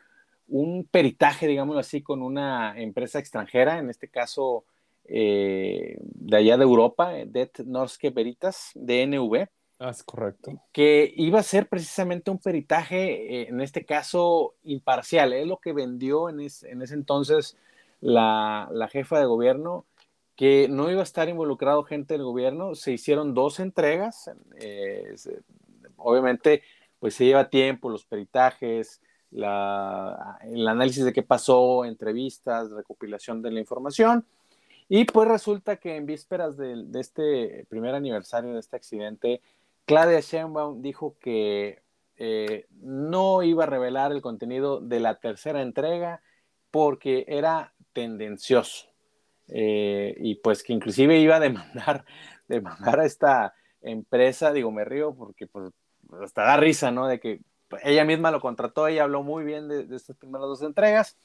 un 0.48 0.86
peritaje, 0.86 1.48
digámoslo 1.48 1.80
así, 1.80 2.02
con 2.02 2.22
una 2.22 2.80
empresa 2.80 3.20
extranjera, 3.20 3.80
en 3.80 3.89
este 3.89 4.08
caso 4.08 4.65
eh, 5.06 5.98
de 6.02 6.38
allá 6.38 6.58
de 6.58 6.63
Europa, 6.63 7.12
Det 7.26 7.52
Norske 7.65 8.12
Veritas, 8.12 8.72
DNV. 8.76 9.48
Ah, 9.80 9.89
es 9.89 10.04
correcto. 10.04 10.62
Que 10.72 11.12
iba 11.17 11.39
a 11.39 11.44
ser 11.44 11.67
precisamente 11.67 12.30
un 12.30 12.38
peritaje, 12.38 13.41
eh, 13.41 13.48
en 13.50 13.62
este 13.62 13.84
caso, 13.84 14.54
imparcial. 14.63 15.34
Es 15.34 15.48
lo 15.48 15.58
que 15.58 15.74
vendió 15.74 16.30
en, 16.30 16.39
es, 16.39 16.63
en 16.63 16.82
ese 16.82 16.94
entonces 16.94 17.58
la, 18.00 18.70
la, 18.72 18.88
jefa 18.88 19.20
de 19.20 19.26
gobierno, 19.26 19.86
que 20.36 20.67
no 20.70 20.91
iba 20.91 21.02
a 21.02 21.04
estar 21.04 21.30
involucrado 21.30 21.84
gente 21.84 22.13
del 22.13 22.24
gobierno. 22.24 22.76
Se 22.76 22.91
hicieron 22.91 23.34
dos 23.34 23.60
entregas. 23.60 24.30
Eh, 24.60 25.15
obviamente, 25.98 26.62
pues 27.02 27.16
se 27.16 27.26
lleva 27.26 27.50
tiempo, 27.50 27.90
los 27.90 28.06
peritajes, 28.06 29.02
el 29.32 30.68
análisis 30.68 31.04
de 31.04 31.12
qué 31.12 31.24
pasó, 31.24 31.84
entrevistas, 31.84 32.72
recopilación 32.72 33.42
de 33.42 33.52
la 33.52 33.60
información. 33.60 34.26
Y 34.88 35.06
pues 35.06 35.28
resulta 35.28 35.78
que 35.78 35.96
en 35.96 36.06
vísperas 36.06 36.58
de, 36.58 36.84
de 36.86 37.00
este 37.00 37.66
primer 37.70 37.96
aniversario 37.96 38.54
de 38.54 38.60
este 38.60 38.76
accidente, 38.76 39.42
Claudia 39.86 40.20
Sheinbaum 40.20 40.82
dijo 40.82 41.16
que 41.20 41.82
eh, 42.18 42.68
no 42.82 43.42
iba 43.42 43.64
a 43.64 43.68
revelar 43.68 44.12
el 44.12 44.22
contenido 44.22 44.80
de 44.80 45.00
la 45.00 45.20
tercera 45.20 45.64
entrega 45.64 46.22
porque 46.70 47.26
era 47.28 47.74
tendencioso. 47.94 48.90
Eh, 49.48 50.14
y 50.20 50.36
pues 50.36 50.62
que 50.62 50.72
inclusive 50.72 51.18
iba 51.18 51.38
a 51.38 51.40
demandar, 51.40 52.06
demandar 52.48 53.00
a 53.00 53.06
esta 53.06 53.56
empresa, 53.82 54.54
digo, 54.54 54.72
me 54.72 54.86
río 54.86 55.16
porque 55.16 55.48
pues, 55.48 55.74
hasta 56.21 56.43
da 56.43 56.58
risa, 56.58 56.92
¿no? 56.92 57.08
De 57.08 57.19
que 57.19 57.42
ella 57.83 58.04
misma 58.06 58.31
lo 58.31 58.42
contrató, 58.42 58.88
ella 58.88 59.04
habló 59.04 59.23
muy 59.23 59.44
bien 59.44 59.67
de, 59.67 59.86
de 59.86 59.96
estas 59.96 60.17
primeras 60.17 60.48
dos 60.48 60.62
entregas, 60.62 61.17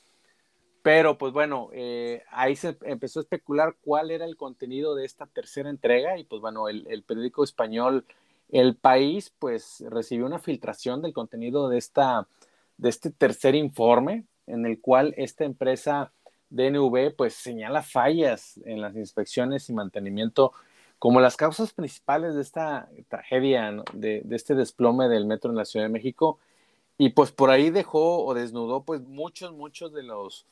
pero 0.86 1.18
pues 1.18 1.32
bueno, 1.32 1.70
eh, 1.72 2.22
ahí 2.30 2.54
se 2.54 2.78
empezó 2.82 3.18
a 3.18 3.22
especular 3.22 3.74
cuál 3.80 4.12
era 4.12 4.24
el 4.24 4.36
contenido 4.36 4.94
de 4.94 5.04
esta 5.04 5.26
tercera 5.26 5.68
entrega 5.68 6.16
y 6.16 6.22
pues 6.22 6.40
bueno, 6.40 6.68
el, 6.68 6.86
el, 6.88 7.02
periódico 7.02 7.42
español 7.42 8.04
El 8.48 8.76
País 8.76 9.32
pues 9.36 9.82
recibió 9.88 10.26
una 10.26 10.38
filtración 10.38 11.02
del 11.02 11.12
contenido 11.12 11.68
de, 11.68 11.78
esta, 11.78 12.28
de 12.76 12.88
este 12.88 13.10
tercer 13.10 13.56
informe 13.56 14.26
en 14.46 14.64
el 14.64 14.80
cual 14.80 15.12
esta 15.16 15.44
empresa 15.44 16.12
DNV 16.50 17.16
pues 17.16 17.34
señala 17.34 17.82
fallas 17.82 18.60
en 18.64 18.80
las 18.80 18.94
inspecciones 18.94 19.68
y 19.68 19.72
mantenimiento 19.72 20.52
como 20.98 21.20
las 21.20 21.36
causas 21.36 21.72
principales 21.72 22.34
de 22.34 22.42
esta 22.42 22.88
tragedia, 23.08 23.82
de, 23.92 24.24
este 24.30 24.54
desplome 24.54 25.08
del 25.08 25.26
metro 25.26 25.50
en 25.50 25.56
la 25.56 25.64
Ciudad 25.64 25.86
de 25.86 25.92
México. 25.92 26.38
Y 26.98 27.10
pues 27.10 27.32
por 27.32 27.50
ahí 27.50 27.70
dejó 27.70 28.24
o 28.24 28.34
desnudó 28.34 28.82
pues 28.82 29.02
muchos, 29.02 29.52
muchos 29.52 29.92
de 29.92 30.02
los, 30.02 30.46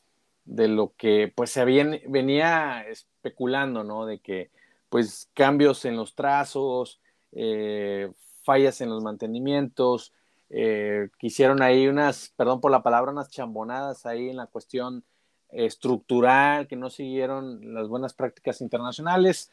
de 0.45 0.67
lo 0.67 0.93
que 0.95 1.31
pues 1.35 1.51
se 1.51 1.61
habían, 1.61 1.99
venía 2.07 2.85
especulando, 2.87 3.83
¿no? 3.83 4.05
De 4.05 4.19
que 4.19 4.51
pues 4.89 5.29
cambios 5.33 5.85
en 5.85 5.95
los 5.95 6.13
trazos, 6.13 6.99
eh, 7.31 8.11
fallas 8.43 8.79
en 8.81 8.89
los 8.89 9.01
mantenimientos, 9.03 10.13
eh, 10.51 11.09
que 11.17 11.27
hicieron 11.27 11.63
ahí 11.63 11.87
unas, 11.87 12.31
perdón 12.37 12.61
por 12.61 12.71
la 12.71 12.83
palabra, 12.83 13.11
unas 13.11 13.31
chambonadas 13.31 14.05
ahí 14.05 14.29
en 14.29 14.37
la 14.37 14.45
cuestión 14.45 15.03
estructural, 15.49 16.67
que 16.67 16.75
no 16.75 16.89
siguieron 16.89 17.73
las 17.73 17.87
buenas 17.87 18.13
prácticas 18.13 18.61
internacionales, 18.61 19.51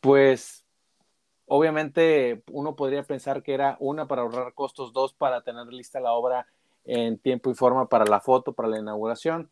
pues 0.00 0.64
obviamente 1.46 2.42
uno 2.50 2.76
podría 2.76 3.02
pensar 3.02 3.42
que 3.42 3.54
era 3.54 3.76
una 3.80 4.06
para 4.06 4.22
ahorrar 4.22 4.54
costos, 4.54 4.92
dos 4.92 5.12
para 5.12 5.42
tener 5.42 5.66
lista 5.66 6.00
la 6.00 6.12
obra 6.12 6.46
en 6.84 7.18
tiempo 7.18 7.50
y 7.50 7.54
forma 7.54 7.88
para 7.88 8.04
la 8.06 8.20
foto, 8.20 8.52
para 8.52 8.68
la 8.68 8.78
inauguración. 8.78 9.50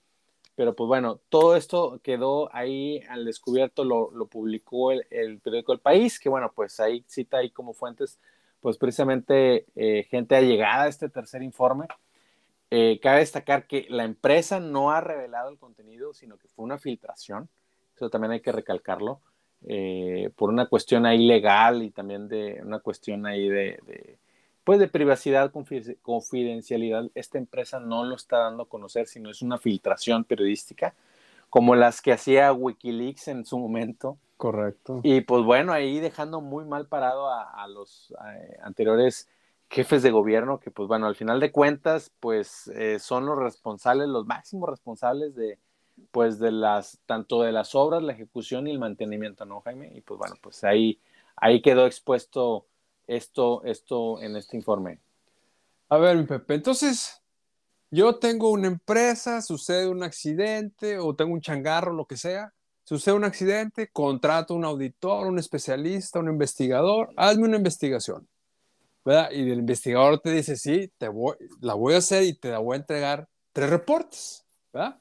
Pero 0.54 0.74
pues 0.74 0.88
bueno, 0.88 1.20
todo 1.28 1.54
esto 1.54 2.00
quedó 2.02 2.54
ahí 2.54 3.00
al 3.08 3.24
descubierto, 3.24 3.84
lo, 3.84 4.10
publicó 4.26 4.90
el, 4.90 5.40
periódico 5.40 5.72
El 5.72 5.78
País, 5.78 6.18
que 6.18 6.28
bueno, 6.28 6.52
pues 6.52 6.80
ahí 6.80 7.04
cita 7.06 7.38
ahí 7.38 7.50
como 7.50 7.74
fuentes, 7.74 8.18
pues 8.60 8.76
precisamente 8.76 9.66
eh, 9.76 10.04
gente 10.10 10.34
allegada 10.34 10.84
a 10.84 10.88
este 10.88 11.08
tercer 11.08 11.42
informe. 11.42 11.86
Eh, 12.70 12.98
cabe 13.00 13.20
destacar 13.20 13.66
que 13.68 13.86
la 13.88 14.04
empresa 14.04 14.58
no 14.58 14.90
ha 14.90 15.00
revelado 15.00 15.48
el 15.50 15.58
contenido, 15.58 16.12
sino 16.12 16.38
que 16.38 16.48
fue 16.48 16.64
una 16.64 16.78
filtración. 16.78 17.48
Eso 17.94 18.10
también 18.10 18.32
hay 18.32 18.40
que 18.40 18.52
recalcarlo. 18.52 19.20
Eh, 19.66 20.30
por 20.36 20.50
una 20.50 20.66
cuestión 20.66 21.04
ahí 21.04 21.26
legal 21.26 21.82
y 21.82 21.90
también 21.90 22.28
de 22.28 22.60
una 22.62 22.78
cuestión 22.78 23.26
ahí 23.26 23.48
de 23.48 23.80
pues 24.68 24.78
de 24.78 24.88
privacidad, 24.88 25.50
confidencialidad, 26.02 27.10
esta 27.14 27.38
empresa 27.38 27.80
no 27.80 28.04
lo 28.04 28.14
está 28.14 28.36
dando 28.40 28.64
a 28.64 28.68
conocer, 28.68 29.06
sino 29.06 29.30
es 29.30 29.40
una 29.40 29.56
filtración 29.56 30.24
periodística, 30.24 30.94
como 31.48 31.74
las 31.74 32.02
que 32.02 32.12
hacía 32.12 32.52
Wikileaks 32.52 33.28
en 33.28 33.46
su 33.46 33.58
momento. 33.58 34.18
Correcto. 34.36 35.00
Y 35.04 35.22
pues 35.22 35.42
bueno, 35.42 35.72
ahí 35.72 36.00
dejando 36.00 36.42
muy 36.42 36.66
mal 36.66 36.86
parado 36.86 37.30
a, 37.30 37.66
los 37.68 38.14
anteriores 38.60 39.30
jefes 39.70 40.02
de 40.02 40.10
gobierno, 40.10 40.60
que 40.60 40.70
pues 40.70 40.86
bueno, 40.86 41.06
al 41.06 41.16
final 41.16 41.40
de 41.40 41.50
cuentas, 41.50 42.12
pues 42.20 42.68
eh, 42.74 42.98
son 42.98 43.24
los 43.24 43.38
responsables, 43.38 44.06
los 44.06 44.26
máximos 44.26 44.68
responsables 44.68 45.34
de, 45.34 45.58
pues 46.10 46.38
de 46.38 46.52
las, 46.52 46.98
tanto 47.06 47.42
de 47.42 47.52
las 47.52 47.74
obras, 47.74 48.02
la 48.02 48.12
ejecución 48.12 48.66
y 48.66 48.70
el 48.70 48.78
mantenimiento, 48.78 49.44
¿no, 49.44 49.60
Jaime? 49.60 49.92
Y 49.94 50.00
pues 50.00 50.18
bueno, 50.18 50.36
pues 50.40 50.64
ahí, 50.64 51.00
ahí 51.36 51.62
quedó 51.62 51.86
expuesto 51.86 52.66
esto, 53.08 53.64
esto 53.64 54.20
en 54.20 54.36
este 54.36 54.56
informe? 54.56 55.00
A 55.88 55.96
ver, 55.96 56.16
mi 56.16 56.24
Pepe, 56.24 56.54
entonces 56.54 57.22
yo 57.90 58.16
tengo 58.16 58.50
una 58.50 58.68
empresa, 58.68 59.40
sucede 59.40 59.88
un 59.88 60.02
accidente 60.02 60.98
o 60.98 61.16
tengo 61.16 61.32
un 61.32 61.40
changarro, 61.40 61.92
lo 61.92 62.06
que 62.06 62.18
sea, 62.18 62.52
sucede 62.84 63.14
un 63.14 63.24
accidente, 63.24 63.90
contrato 63.90 64.54
un 64.54 64.64
auditor, 64.64 65.26
un 65.26 65.38
especialista, 65.38 66.20
un 66.20 66.28
investigador, 66.28 67.10
hazme 67.16 67.44
una 67.44 67.56
investigación. 67.56 68.28
¿verdad? 69.04 69.30
Y 69.30 69.50
el 69.50 69.60
investigador 69.60 70.20
te 70.20 70.30
dice, 70.32 70.56
sí, 70.56 70.92
te 70.98 71.08
voy, 71.08 71.34
la 71.62 71.72
voy 71.72 71.94
a 71.94 71.98
hacer 71.98 72.24
y 72.24 72.34
te 72.34 72.50
la 72.50 72.58
voy 72.58 72.74
a 72.74 72.80
entregar 72.80 73.26
tres 73.52 73.70
reportes, 73.70 74.44
¿verdad? 74.70 75.00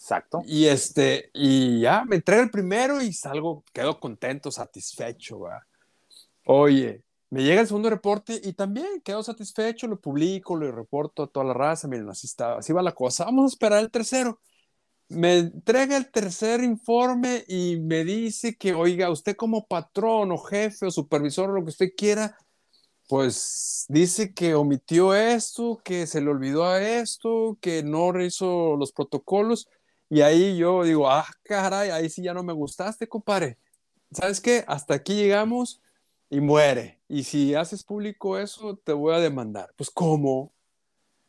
Exacto. 0.00 0.40
Y 0.46 0.64
este, 0.64 1.30
y 1.34 1.80
ya, 1.80 2.06
me 2.06 2.16
entrega 2.16 2.42
el 2.42 2.50
primero 2.50 3.02
y 3.02 3.12
salgo, 3.12 3.64
quedo 3.70 4.00
contento, 4.00 4.50
satisfecho, 4.50 5.40
¿verdad? 5.40 5.60
Oye, 6.46 7.02
me 7.28 7.42
llega 7.42 7.60
el 7.60 7.66
segundo 7.66 7.90
reporte 7.90 8.40
y 8.42 8.54
también 8.54 9.02
quedo 9.04 9.22
satisfecho, 9.22 9.86
lo 9.86 10.00
publico, 10.00 10.56
lo 10.56 10.72
reporto 10.72 11.24
a 11.24 11.26
toda 11.26 11.44
la 11.44 11.52
raza, 11.52 11.86
miren, 11.86 12.08
así 12.08 12.26
está, 12.26 12.56
así 12.56 12.72
va 12.72 12.82
la 12.82 12.92
cosa. 12.94 13.26
Vamos 13.26 13.52
a 13.52 13.54
esperar 13.54 13.80
el 13.80 13.90
tercero. 13.90 14.40
Me 15.08 15.36
entrega 15.38 15.98
el 15.98 16.10
tercer 16.10 16.64
informe 16.64 17.44
y 17.46 17.78
me 17.78 18.02
dice 18.02 18.56
que, 18.56 18.72
oiga, 18.72 19.10
usted 19.10 19.36
como 19.36 19.66
patrón 19.66 20.32
o 20.32 20.38
jefe 20.38 20.86
o 20.86 20.90
supervisor 20.90 21.50
o 21.50 21.54
lo 21.56 21.62
que 21.62 21.70
usted 21.70 21.90
quiera, 21.94 22.38
pues 23.06 23.84
dice 23.88 24.32
que 24.32 24.54
omitió 24.54 25.14
esto, 25.14 25.78
que 25.84 26.06
se 26.06 26.22
le 26.22 26.30
olvidó 26.30 26.64
a 26.64 26.80
esto, 26.80 27.58
que 27.60 27.82
no 27.82 28.18
hizo 28.22 28.76
los 28.76 28.92
protocolos. 28.92 29.68
Y 30.10 30.22
ahí 30.22 30.56
yo 30.56 30.82
digo, 30.82 31.08
ah, 31.08 31.26
caray, 31.44 31.90
ahí 31.90 32.10
sí 32.10 32.22
ya 32.22 32.34
no 32.34 32.42
me 32.42 32.52
gustaste, 32.52 33.08
compadre. 33.08 33.56
¿Sabes 34.10 34.40
qué? 34.40 34.64
Hasta 34.66 34.94
aquí 34.94 35.14
llegamos 35.14 35.80
y 36.28 36.40
muere. 36.40 36.98
Y 37.08 37.22
si 37.22 37.54
haces 37.54 37.84
público 37.84 38.36
eso, 38.36 38.76
te 38.76 38.92
voy 38.92 39.14
a 39.14 39.20
demandar. 39.20 39.72
Pues, 39.76 39.88
¿cómo? 39.88 40.52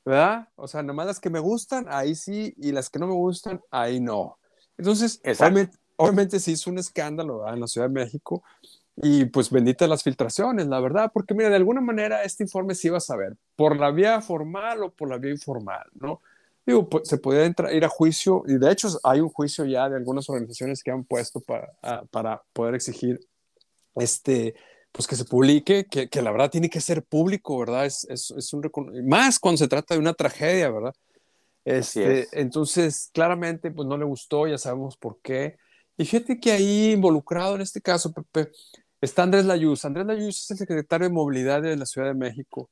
¿Verdad? 0.04 0.50
O 0.56 0.68
sea, 0.68 0.82
nomás 0.82 1.06
las 1.06 1.20
que 1.20 1.30
me 1.30 1.40
gustan, 1.40 1.86
ahí 1.90 2.16
sí, 2.16 2.56
y 2.58 2.72
las 2.72 2.90
que 2.90 2.98
no 2.98 3.06
me 3.06 3.14
gustan, 3.14 3.62
ahí 3.70 4.00
no. 4.00 4.40
Entonces, 4.78 5.22
obviamente, 5.24 5.78
obviamente, 5.96 6.40
se 6.40 6.52
hizo 6.52 6.72
un 6.72 6.80
escándalo 6.80 7.48
en 7.48 7.60
la 7.60 7.68
Ciudad 7.68 7.88
de 7.88 7.94
México 7.94 8.44
y 8.96 9.26
pues 9.26 9.52
bendita 9.52 9.88
las 9.88 10.02
filtraciones, 10.04 10.66
la 10.68 10.80
verdad, 10.80 11.12
porque 11.14 11.36
mira, 11.36 11.50
de 11.50 11.56
alguna 11.56 11.82
manera 11.82 12.24
este 12.24 12.44
informe 12.44 12.76
se 12.76 12.88
iba 12.88 12.98
a 12.98 13.02
saber, 13.02 13.38
por 13.56 13.78
la 13.78 13.92
vía 13.92 14.22
formal 14.22 14.84
o 14.84 14.92
por 14.92 15.10
la 15.10 15.18
vía 15.18 15.32
informal, 15.32 15.88
¿no? 15.94 16.22
Digo, 16.66 16.88
pues, 16.90 17.08
se 17.08 17.18
podía 17.18 17.46
entrar, 17.46 17.74
ir 17.74 17.84
a 17.86 17.90
juicio, 17.90 18.44
y 18.48 18.58
de 18.58 18.72
hecho 18.72 18.88
hay 19.04 19.20
un 19.20 19.30
juicio 19.30 19.66
ya 19.66 19.90
de 19.90 19.96
algunas 19.96 20.30
organizaciones 20.30 20.84
que 20.84 20.92
han 20.92 21.04
puesto 21.04 21.40
para, 21.40 21.72
para 22.12 22.44
poder 22.54 22.76
exigir 22.76 23.20
este, 23.96 24.56
pues 24.92 25.08
que 25.08 25.16
se 25.16 25.26
publique, 25.26 25.86
que, 25.86 26.10
que, 26.10 26.22
la 26.22 26.32
verdad 26.32 26.52
tiene 26.52 26.70
que 26.70 26.82
ser 26.82 27.04
público, 27.04 27.58
¿verdad? 27.60 27.86
Es, 27.86 28.06
es, 28.10 28.32
es 28.32 28.54
un 28.54 28.70
más 29.06 29.40
cuando 29.40 29.58
se 29.58 29.68
trata 29.68 29.96
de 29.96 30.00
una 30.00 30.14
tragedia, 30.14 30.70
¿verdad? 30.70 30.94
Este, 31.64 32.28
Entonces, 32.32 33.10
claramente, 33.14 33.72
pues 33.72 33.88
no 33.88 33.98
le 33.98 34.06
gustó, 34.06 34.48
ya 34.48 34.58
sabemos 34.58 34.98
por 34.98 35.20
qué. 35.22 35.58
Y 35.98 36.06
fíjate 36.06 36.40
que 36.40 36.52
ahí 36.52 36.92
involucrado 36.92 37.56
en 37.56 37.62
este 37.62 37.82
caso, 37.82 38.12
Pepe, 38.12 38.52
está 39.00 39.24
Andrés 39.24 39.46
Layuz. 39.46 39.86
Andrés 39.86 40.06
Layuz 40.06 40.38
es 40.40 40.52
el 40.52 40.58
secretario 40.58 41.08
de 41.08 41.14
Movilidad 41.14 41.62
de 41.62 41.78
la 41.78 41.86
Ciudad 41.86 42.08
de 42.08 42.16
México. 42.16 42.70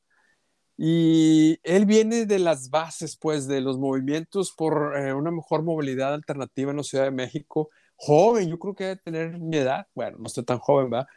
Y 0.82 1.60
él 1.64 1.86
viene 1.86 2.26
de 2.26 2.40
las 2.40 2.70
bases, 2.70 3.18
pues, 3.18 3.48
de 3.48 3.60
los 3.60 3.78
movimientos 3.78 4.54
por 4.54 4.96
eh, 4.98 5.14
una 5.14 5.30
mejor 5.30 5.62
movilidad 5.64 6.14
alternativa 6.14 6.72
en 6.72 6.78
la 6.78 6.84
Ciudad 6.84 7.04
de 7.04 7.12
México. 7.12 7.70
Joven, 7.98 8.50
yo 8.50 8.58
creo 8.58 8.76
que 8.76 8.84
debe 8.86 9.02
tener 9.04 9.40
mi 9.40 9.58
edad. 9.58 9.88
Bueno, 9.94 10.20
no 10.20 10.28
estoy 10.28 10.46
tan 10.46 10.60
joven, 10.60 10.90
¿verdad? 10.90 11.08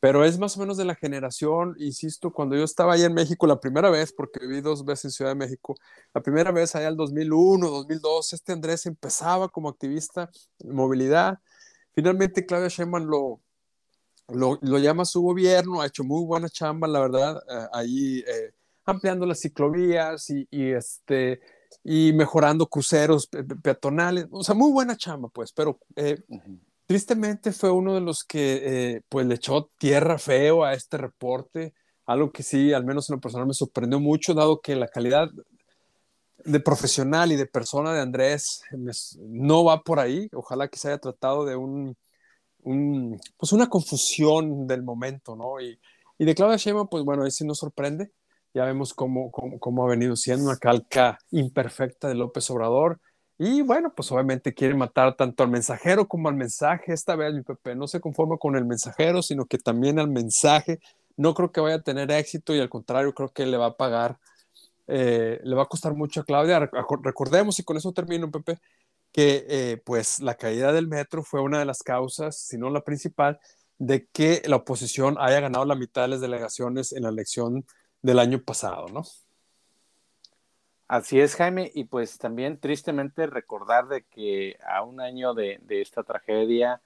pero 0.00 0.24
es 0.24 0.38
más 0.38 0.56
o 0.56 0.60
menos 0.60 0.78
de 0.78 0.86
la 0.86 0.94
generación, 0.94 1.76
insisto, 1.78 2.32
cuando 2.32 2.56
yo 2.56 2.64
estaba 2.64 2.94
allá 2.94 3.04
en 3.06 3.12
México 3.14 3.46
la 3.46 3.60
primera 3.60 3.90
vez, 3.90 4.12
porque 4.12 4.40
viví 4.40 4.62
dos 4.62 4.84
veces 4.84 5.04
en 5.04 5.10
Ciudad 5.10 5.32
de 5.32 5.34
México, 5.34 5.76
la 6.14 6.22
primera 6.22 6.50
vez 6.50 6.74
allá 6.74 6.86
en 6.86 6.92
el 6.92 6.96
2001, 6.96 7.68
2002, 7.68 8.32
este 8.32 8.52
Andrés 8.52 8.86
empezaba 8.86 9.50
como 9.50 9.68
activista 9.68 10.30
en 10.58 10.74
movilidad. 10.74 11.38
Finalmente 11.92 12.46
Claudia 12.46 12.68
Sheinbaum 12.68 13.04
lo, 13.04 13.40
lo, 14.62 14.78
llama 14.78 15.02
a 15.02 15.06
su 15.06 15.20
gobierno, 15.20 15.82
ha 15.82 15.86
hecho 15.86 16.02
muy 16.02 16.24
buena 16.24 16.48
chamba, 16.48 16.88
la 16.88 17.00
verdad, 17.00 17.42
eh, 17.50 17.66
ahí 17.74 18.24
eh, 18.26 18.52
ampliando 18.90 19.26
las 19.26 19.40
ciclovías 19.40 20.30
y, 20.30 20.46
este, 20.50 21.40
y 21.84 22.12
mejorando 22.12 22.66
cruceros 22.66 23.28
peatonales, 23.62 24.26
o 24.30 24.42
sea, 24.42 24.54
muy 24.54 24.72
buena 24.72 24.96
chamba, 24.96 25.28
pues, 25.28 25.52
pero... 25.52 25.78
Eh, 25.96 26.22
tristemente 26.86 27.52
fue 27.52 27.70
uno 27.70 27.94
de 27.94 28.00
los 28.00 28.24
que 28.24 28.62
eh, 28.64 29.02
pues 29.08 29.24
le 29.24 29.36
echó 29.36 29.70
tierra 29.78 30.18
feo 30.18 30.64
a 30.64 30.74
este 30.74 30.98
reporte, 30.98 31.72
algo 32.04 32.32
que 32.32 32.42
sí, 32.42 32.72
al 32.72 32.84
menos 32.84 33.08
en 33.08 33.14
lo 33.14 33.20
personal 33.20 33.46
me 33.46 33.54
sorprendió 33.54 34.00
mucho, 34.00 34.34
dado 34.34 34.60
que 34.60 34.74
la 34.74 34.88
calidad 34.88 35.30
de 36.44 36.58
profesional 36.58 37.30
y 37.30 37.36
de 37.36 37.46
persona 37.46 37.92
de 37.94 38.00
Andrés 38.00 38.62
no 39.20 39.62
va 39.62 39.82
por 39.82 40.00
ahí. 40.00 40.28
Ojalá 40.32 40.66
que 40.66 40.78
se 40.78 40.88
haya 40.88 40.98
tratado 40.98 41.44
de 41.44 41.54
un, 41.54 41.96
pues 43.36 43.52
una 43.52 43.68
confusión 43.68 44.66
del 44.66 44.82
momento, 44.82 45.36
¿no? 45.36 45.60
Y, 45.60 45.78
y 46.18 46.24
de 46.24 46.34
Claudia 46.34 46.56
Sheinbaum, 46.56 46.88
pues 46.88 47.04
bueno, 47.04 47.22
ahí 47.22 47.30
sí 47.30 47.44
nos 47.46 47.58
sorprende. 47.58 48.10
Ya 48.54 48.64
vemos 48.64 48.94
cómo, 48.94 49.30
cómo, 49.30 49.58
cómo 49.58 49.84
ha 49.84 49.88
venido 49.88 50.16
siendo 50.16 50.46
una 50.46 50.56
calca 50.56 51.18
imperfecta 51.30 52.08
de 52.08 52.14
López 52.14 52.50
Obrador 52.50 53.00
y 53.42 53.62
bueno, 53.62 53.90
pues 53.96 54.12
obviamente 54.12 54.52
quiere 54.52 54.74
matar 54.74 55.16
tanto 55.16 55.42
al 55.42 55.48
mensajero 55.48 56.06
como 56.06 56.28
al 56.28 56.34
mensaje. 56.34 56.92
Esta 56.92 57.16
vez 57.16 57.32
mi 57.32 57.40
Pepe 57.40 57.74
no 57.74 57.88
se 57.88 57.98
conforma 57.98 58.36
con 58.36 58.54
el 58.54 58.66
mensajero, 58.66 59.22
sino 59.22 59.46
que 59.46 59.56
también 59.56 59.98
al 59.98 60.08
mensaje. 60.08 60.78
No 61.16 61.32
creo 61.32 61.50
que 61.50 61.62
vaya 61.62 61.76
a 61.76 61.82
tener 61.82 62.10
éxito 62.10 62.54
y 62.54 62.60
al 62.60 62.68
contrario, 62.68 63.14
creo 63.14 63.30
que 63.30 63.46
le 63.46 63.56
va 63.56 63.68
a 63.68 63.76
pagar, 63.78 64.18
eh, 64.88 65.40
le 65.42 65.56
va 65.56 65.62
a 65.62 65.68
costar 65.68 65.94
mucho 65.94 66.20
a 66.20 66.24
Claudia. 66.24 66.70
Recordemos, 67.02 67.58
y 67.58 67.62
con 67.62 67.78
eso 67.78 67.92
termino, 67.92 68.30
Pepe, 68.30 68.60
que 69.10 69.46
eh, 69.48 69.82
pues 69.86 70.20
la 70.20 70.34
caída 70.34 70.70
del 70.74 70.86
metro 70.86 71.22
fue 71.24 71.40
una 71.40 71.60
de 71.60 71.64
las 71.64 71.82
causas, 71.82 72.36
si 72.36 72.58
no 72.58 72.68
la 72.68 72.82
principal, 72.82 73.40
de 73.78 74.06
que 74.12 74.42
la 74.44 74.56
oposición 74.56 75.16
haya 75.18 75.40
ganado 75.40 75.64
la 75.64 75.76
mitad 75.76 76.02
de 76.02 76.08
las 76.08 76.20
delegaciones 76.20 76.92
en 76.92 77.04
la 77.04 77.08
elección 77.08 77.64
del 78.02 78.18
año 78.18 78.40
pasado, 78.42 78.88
¿no? 78.88 79.02
Así 80.88 81.20
es, 81.20 81.36
Jaime, 81.36 81.70
y 81.72 81.84
pues 81.84 82.18
también 82.18 82.58
tristemente 82.58 83.26
recordar 83.28 83.86
de 83.86 84.02
que 84.02 84.56
a 84.66 84.82
un 84.82 85.00
año 85.00 85.34
de, 85.34 85.60
esta 85.68 86.02
tragedia, 86.02 86.80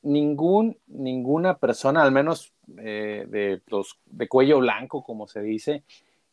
ningún, 0.00 0.78
ninguna 0.86 1.58
persona, 1.58 2.02
al 2.02 2.10
menos 2.10 2.54
eh, 2.78 3.26
de, 3.28 3.60
los, 3.66 3.98
de 4.06 4.28
cuello 4.28 4.60
blanco, 4.60 5.04
como 5.04 5.28
se 5.28 5.42
dice, 5.42 5.82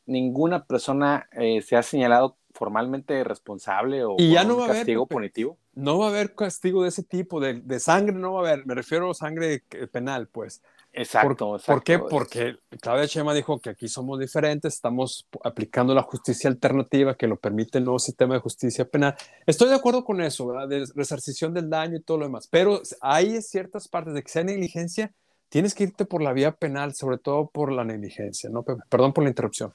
ninguna 0.05 0.63
persona 0.63 1.27
eh, 1.33 1.61
se 1.61 1.75
ha 1.75 1.83
señalado 1.83 2.37
formalmente 2.53 3.21
responsable 3.25 4.05
o 4.05 4.15
y 4.17 4.31
ya 4.31 4.45
no 4.45 4.55
va 4.55 4.67
castigo 4.67 5.01
haber, 5.01 5.13
punitivo. 5.13 5.57
No 5.73 5.99
va 5.99 6.05
a 6.05 6.09
haber 6.11 6.33
castigo 6.33 6.83
de 6.83 6.89
ese 6.89 7.03
tipo, 7.03 7.41
de, 7.41 7.55
de, 7.55 7.79
sangre 7.81 8.15
no 8.15 8.31
va 8.31 8.47
a 8.47 8.53
haber, 8.53 8.65
me 8.65 8.73
refiero 8.73 9.11
a 9.11 9.13
sangre 9.13 9.63
penal, 9.91 10.27
pues. 10.27 10.63
Exacto, 10.97 11.57
¿Por, 11.65 11.83
qué? 11.83 11.99
Porque 11.99 12.55
Claudia 12.79 13.05
Chema 13.05 13.33
dijo 13.33 13.59
que 13.59 13.69
aquí 13.69 13.89
somos 13.89 14.17
diferentes, 14.17 14.75
estamos 14.75 15.27
aplicando 15.43 15.93
la 15.93 16.03
justicia 16.03 16.49
alternativa 16.49 17.15
que 17.15 17.27
lo 17.27 17.35
permite 17.35 17.79
el 17.79 17.83
nuevo 17.83 17.99
sistema 17.99 18.35
de 18.35 18.39
justicia 18.39 18.85
penal. 18.85 19.13
Estoy 19.45 19.67
de 19.67 19.75
acuerdo 19.75 20.05
con 20.05 20.21
eso, 20.21 20.47
¿verdad? 20.47 20.69
De 20.69 20.85
resarcición 20.95 21.53
del 21.53 21.69
daño 21.69 21.97
y 21.97 22.01
todo 22.01 22.19
lo 22.19 22.25
demás, 22.27 22.47
pero 22.49 22.81
hay 23.01 23.41
ciertas 23.41 23.89
partes 23.89 24.13
de 24.13 24.23
que 24.23 24.29
sea 24.29 24.45
negligencia, 24.45 25.11
tienes 25.49 25.75
que 25.75 25.83
irte 25.83 26.05
por 26.05 26.21
la 26.21 26.31
vía 26.31 26.53
penal, 26.53 26.95
sobre 26.95 27.17
todo 27.17 27.49
por 27.49 27.73
la 27.73 27.83
negligencia, 27.83 28.49
¿no? 28.49 28.63
Perdón 28.63 29.11
por 29.11 29.25
la 29.25 29.29
interrupción. 29.29 29.73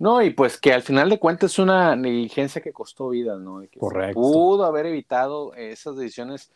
No, 0.00 0.20
y 0.20 0.30
pues 0.30 0.60
que 0.60 0.72
al 0.72 0.82
final 0.82 1.10
de 1.10 1.20
cuentas 1.20 1.52
es 1.52 1.58
una 1.60 1.94
negligencia 1.94 2.60
que 2.60 2.72
costó 2.72 3.10
vidas, 3.10 3.38
¿no? 3.38 3.62
Correcto. 3.78 4.20
pudo 4.20 4.64
haber 4.64 4.86
evitado 4.86 5.54
esas 5.54 5.96
decisiones 5.96 6.50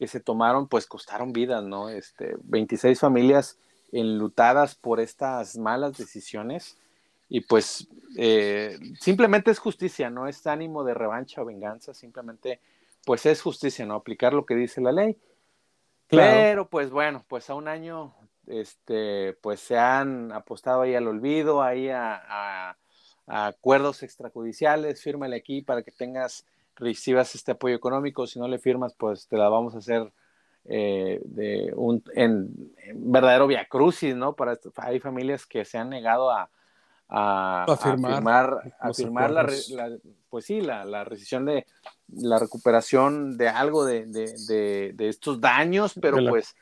que 0.00 0.08
se 0.08 0.18
tomaron, 0.18 0.66
pues 0.66 0.86
costaron 0.86 1.30
vidas, 1.34 1.62
¿no? 1.62 1.90
Este, 1.90 2.34
26 2.44 2.98
familias 2.98 3.58
enlutadas 3.92 4.74
por 4.74 4.98
estas 4.98 5.58
malas 5.58 5.98
decisiones 5.98 6.78
y 7.28 7.42
pues 7.42 7.86
eh, 8.16 8.78
simplemente 8.98 9.50
es 9.50 9.58
justicia, 9.58 10.08
no 10.08 10.26
es 10.26 10.46
ánimo 10.46 10.84
de 10.84 10.94
revancha 10.94 11.42
o 11.42 11.44
venganza, 11.44 11.92
simplemente 11.92 12.60
pues 13.04 13.26
es 13.26 13.42
justicia, 13.42 13.84
¿no? 13.84 13.94
Aplicar 13.94 14.32
lo 14.32 14.46
que 14.46 14.54
dice 14.54 14.80
la 14.80 14.92
ley. 14.92 15.18
Pero 16.08 16.66
pues 16.70 16.88
bueno, 16.88 17.22
pues 17.28 17.50
a 17.50 17.54
un 17.54 17.68
año, 17.68 18.14
este, 18.46 19.34
pues 19.42 19.60
se 19.60 19.76
han 19.76 20.32
apostado 20.32 20.80
ahí 20.80 20.94
al 20.94 21.08
olvido, 21.08 21.62
ahí 21.62 21.90
a, 21.90 22.74
a 23.26 23.46
acuerdos 23.46 24.02
extrajudiciales, 24.02 25.02
fírmale 25.02 25.36
aquí 25.36 25.60
para 25.60 25.82
que 25.82 25.92
tengas 25.92 26.46
recibas 26.80 27.34
este 27.34 27.52
apoyo 27.52 27.76
económico, 27.76 28.26
si 28.26 28.38
no 28.38 28.48
le 28.48 28.58
firmas, 28.58 28.94
pues 28.94 29.28
te 29.28 29.36
la 29.36 29.48
vamos 29.48 29.74
a 29.74 29.78
hacer 29.78 30.12
eh, 30.64 31.20
de 31.24 31.72
un 31.76 32.02
en, 32.14 32.72
verdadero 32.94 33.46
via 33.46 33.66
crucis, 33.66 34.16
¿no? 34.16 34.34
Para 34.34 34.58
hay 34.76 34.98
familias 35.00 35.46
que 35.46 35.64
se 35.64 35.78
han 35.78 35.90
negado 35.90 36.30
a, 36.30 36.50
a, 37.08 37.76
firmar, 37.80 38.74
a 38.78 38.92
firmar, 38.92 39.30
la, 39.30 39.46
pues 40.28 40.44
sí, 40.44 40.60
la, 40.60 40.84
la, 40.84 41.04
rescisión 41.04 41.44
de 41.44 41.66
la 42.08 42.38
recuperación 42.38 43.36
de 43.36 43.48
algo 43.48 43.84
de, 43.84 44.06
de, 44.06 44.92
de, 44.94 45.08
estos 45.08 45.40
daños, 45.40 45.94
pero 46.00 46.18
pues 46.28 46.54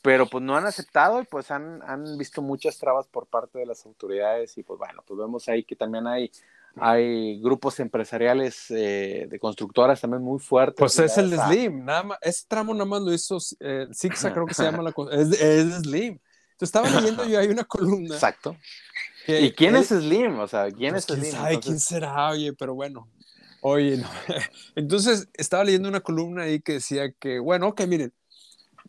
pero 0.00 0.26
pues 0.26 0.44
no 0.44 0.56
han 0.56 0.64
aceptado 0.64 1.20
y 1.20 1.24
pues 1.24 1.50
han, 1.50 1.82
han 1.82 2.16
visto 2.16 2.40
muchas 2.40 2.78
trabas 2.78 3.08
por 3.08 3.26
parte 3.26 3.58
de 3.58 3.66
las 3.66 3.84
autoridades 3.84 4.56
y 4.56 4.62
pues 4.62 4.78
bueno, 4.78 5.02
pues 5.06 5.18
vemos 5.18 5.48
ahí 5.48 5.64
que 5.64 5.76
también 5.76 6.06
hay 6.06 6.30
hay 6.80 7.40
grupos 7.40 7.80
empresariales 7.80 8.70
eh, 8.70 9.26
de 9.28 9.38
constructoras 9.38 10.00
también 10.00 10.22
muy 10.22 10.38
fuertes. 10.38 10.76
Pues 10.78 10.98
es 10.98 11.18
el 11.18 11.38
Slim, 11.38 11.84
nada 11.84 12.02
más, 12.02 12.18
ese 12.22 12.44
tramo 12.48 12.72
nada 12.74 12.86
más 12.86 13.02
lo 13.02 13.12
hizo 13.12 13.38
eh, 13.60 13.86
creo 14.32 14.46
que 14.46 14.54
se 14.54 14.64
llama 14.64 14.82
la 14.82 14.94
es, 15.12 15.40
es 15.40 15.74
Slim. 15.82 16.18
Entonces 16.52 16.74
estaba 16.74 16.90
leyendo 16.90 17.24
yo 17.24 17.38
hay 17.38 17.48
una 17.48 17.64
columna. 17.64 18.14
Exacto. 18.14 18.56
¿Y 19.26 19.52
quién 19.52 19.76
es 19.76 19.88
Slim? 19.88 20.38
O 20.40 20.48
sea, 20.48 20.70
¿quién 20.70 20.92
pues, 20.92 21.08
es 21.08 21.16
Slim? 21.16 21.32
Sabe 21.32 21.60
quién 21.60 21.78
será, 21.78 22.30
oye, 22.30 22.52
pero 22.52 22.74
bueno. 22.74 23.08
Oye, 23.60 23.96
no. 23.96 24.08
Entonces 24.74 25.28
estaba 25.34 25.64
leyendo 25.64 25.88
una 25.88 26.00
columna 26.00 26.44
ahí 26.44 26.60
que 26.60 26.74
decía 26.74 27.12
que, 27.12 27.38
bueno, 27.38 27.68
ok, 27.68 27.82
miren, 27.86 28.12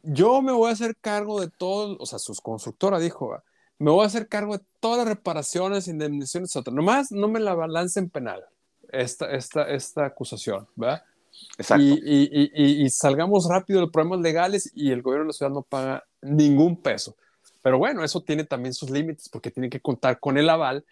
yo 0.03 0.41
me 0.41 0.51
voy 0.51 0.69
a 0.69 0.73
hacer 0.73 0.95
cargo 0.95 1.41
de 1.41 1.49
todo, 1.49 1.97
o 1.99 2.05
sea, 2.05 2.19
sus 2.19 2.41
constructora 2.41 2.99
dijo, 2.99 3.41
me 3.79 3.91
voy 3.91 4.03
a 4.03 4.07
hacer 4.07 4.27
cargo 4.27 4.57
de 4.57 4.63
todas 4.79 4.99
las 4.99 5.07
reparaciones, 5.07 5.87
indemnizaciones, 5.87 6.55
etc. 6.55 6.67
Nomás 6.67 7.11
no 7.11 7.27
me 7.27 7.39
la 7.39 7.55
balancen 7.55 8.09
penal 8.09 8.43
esta, 8.91 9.31
esta, 9.31 9.69
esta 9.69 10.05
acusación, 10.05 10.67
¿verdad? 10.75 11.03
Exacto. 11.57 11.83
Y, 11.83 11.93
y, 12.03 12.51
y, 12.53 12.85
y, 12.85 12.89
salgamos 12.89 13.47
rápido 13.47 13.79
de 13.79 13.85
los 13.85 13.91
problemas 13.91 14.19
legales 14.19 14.71
y 14.75 14.91
el 14.91 15.01
gobierno 15.01 15.25
de 15.25 15.27
la 15.29 15.33
ciudad 15.33 15.51
no 15.51 15.61
paga 15.61 16.03
ningún 16.21 16.81
peso. 16.81 17.15
Pero 17.61 17.77
bueno, 17.77 18.03
eso 18.03 18.21
tiene 18.21 18.43
también 18.43 18.73
sus 18.73 18.89
límites 18.89 19.29
porque 19.29 19.51
tiene 19.51 19.69
que 19.69 19.79
contar 19.79 20.19
con 20.19 20.37
el 20.37 20.49
aval 20.49 20.85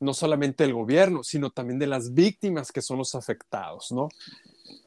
no 0.00 0.14
solamente 0.14 0.64
del 0.64 0.74
gobierno, 0.74 1.22
sino 1.22 1.50
también 1.50 1.78
de 1.78 1.86
las 1.86 2.12
víctimas 2.12 2.72
que 2.72 2.82
son 2.82 2.98
los 2.98 3.14
afectados, 3.14 3.92
¿no? 3.92 4.08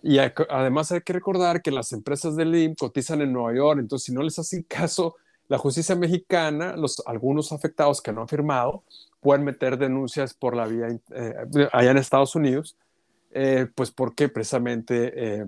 Y 0.03 0.17
además 0.17 0.91
hay 0.91 1.01
que 1.01 1.13
recordar 1.13 1.61
que 1.61 1.71
las 1.71 1.93
empresas 1.93 2.35
del 2.35 2.53
IM 2.53 2.75
cotizan 2.75 3.21
en 3.21 3.31
Nueva 3.31 3.55
York, 3.55 3.79
entonces 3.79 4.07
si 4.07 4.13
no 4.13 4.21
les 4.21 4.37
hacen 4.37 4.63
caso 4.63 5.15
la 5.47 5.57
justicia 5.57 5.95
mexicana, 5.95 6.75
los, 6.75 7.01
algunos 7.05 7.51
afectados 7.51 8.01
que 8.01 8.11
no 8.11 8.21
han 8.21 8.27
firmado, 8.27 8.83
pueden 9.19 9.43
meter 9.43 9.77
denuncias 9.77 10.33
por 10.33 10.55
la 10.55 10.67
vía 10.67 10.87
eh, 11.11 11.33
allá 11.71 11.91
en 11.91 11.97
Estados 11.97 12.35
Unidos, 12.35 12.77
eh, 13.31 13.67
pues 13.73 13.91
porque 13.91 14.29
precisamente 14.29 15.13
eh, 15.15 15.45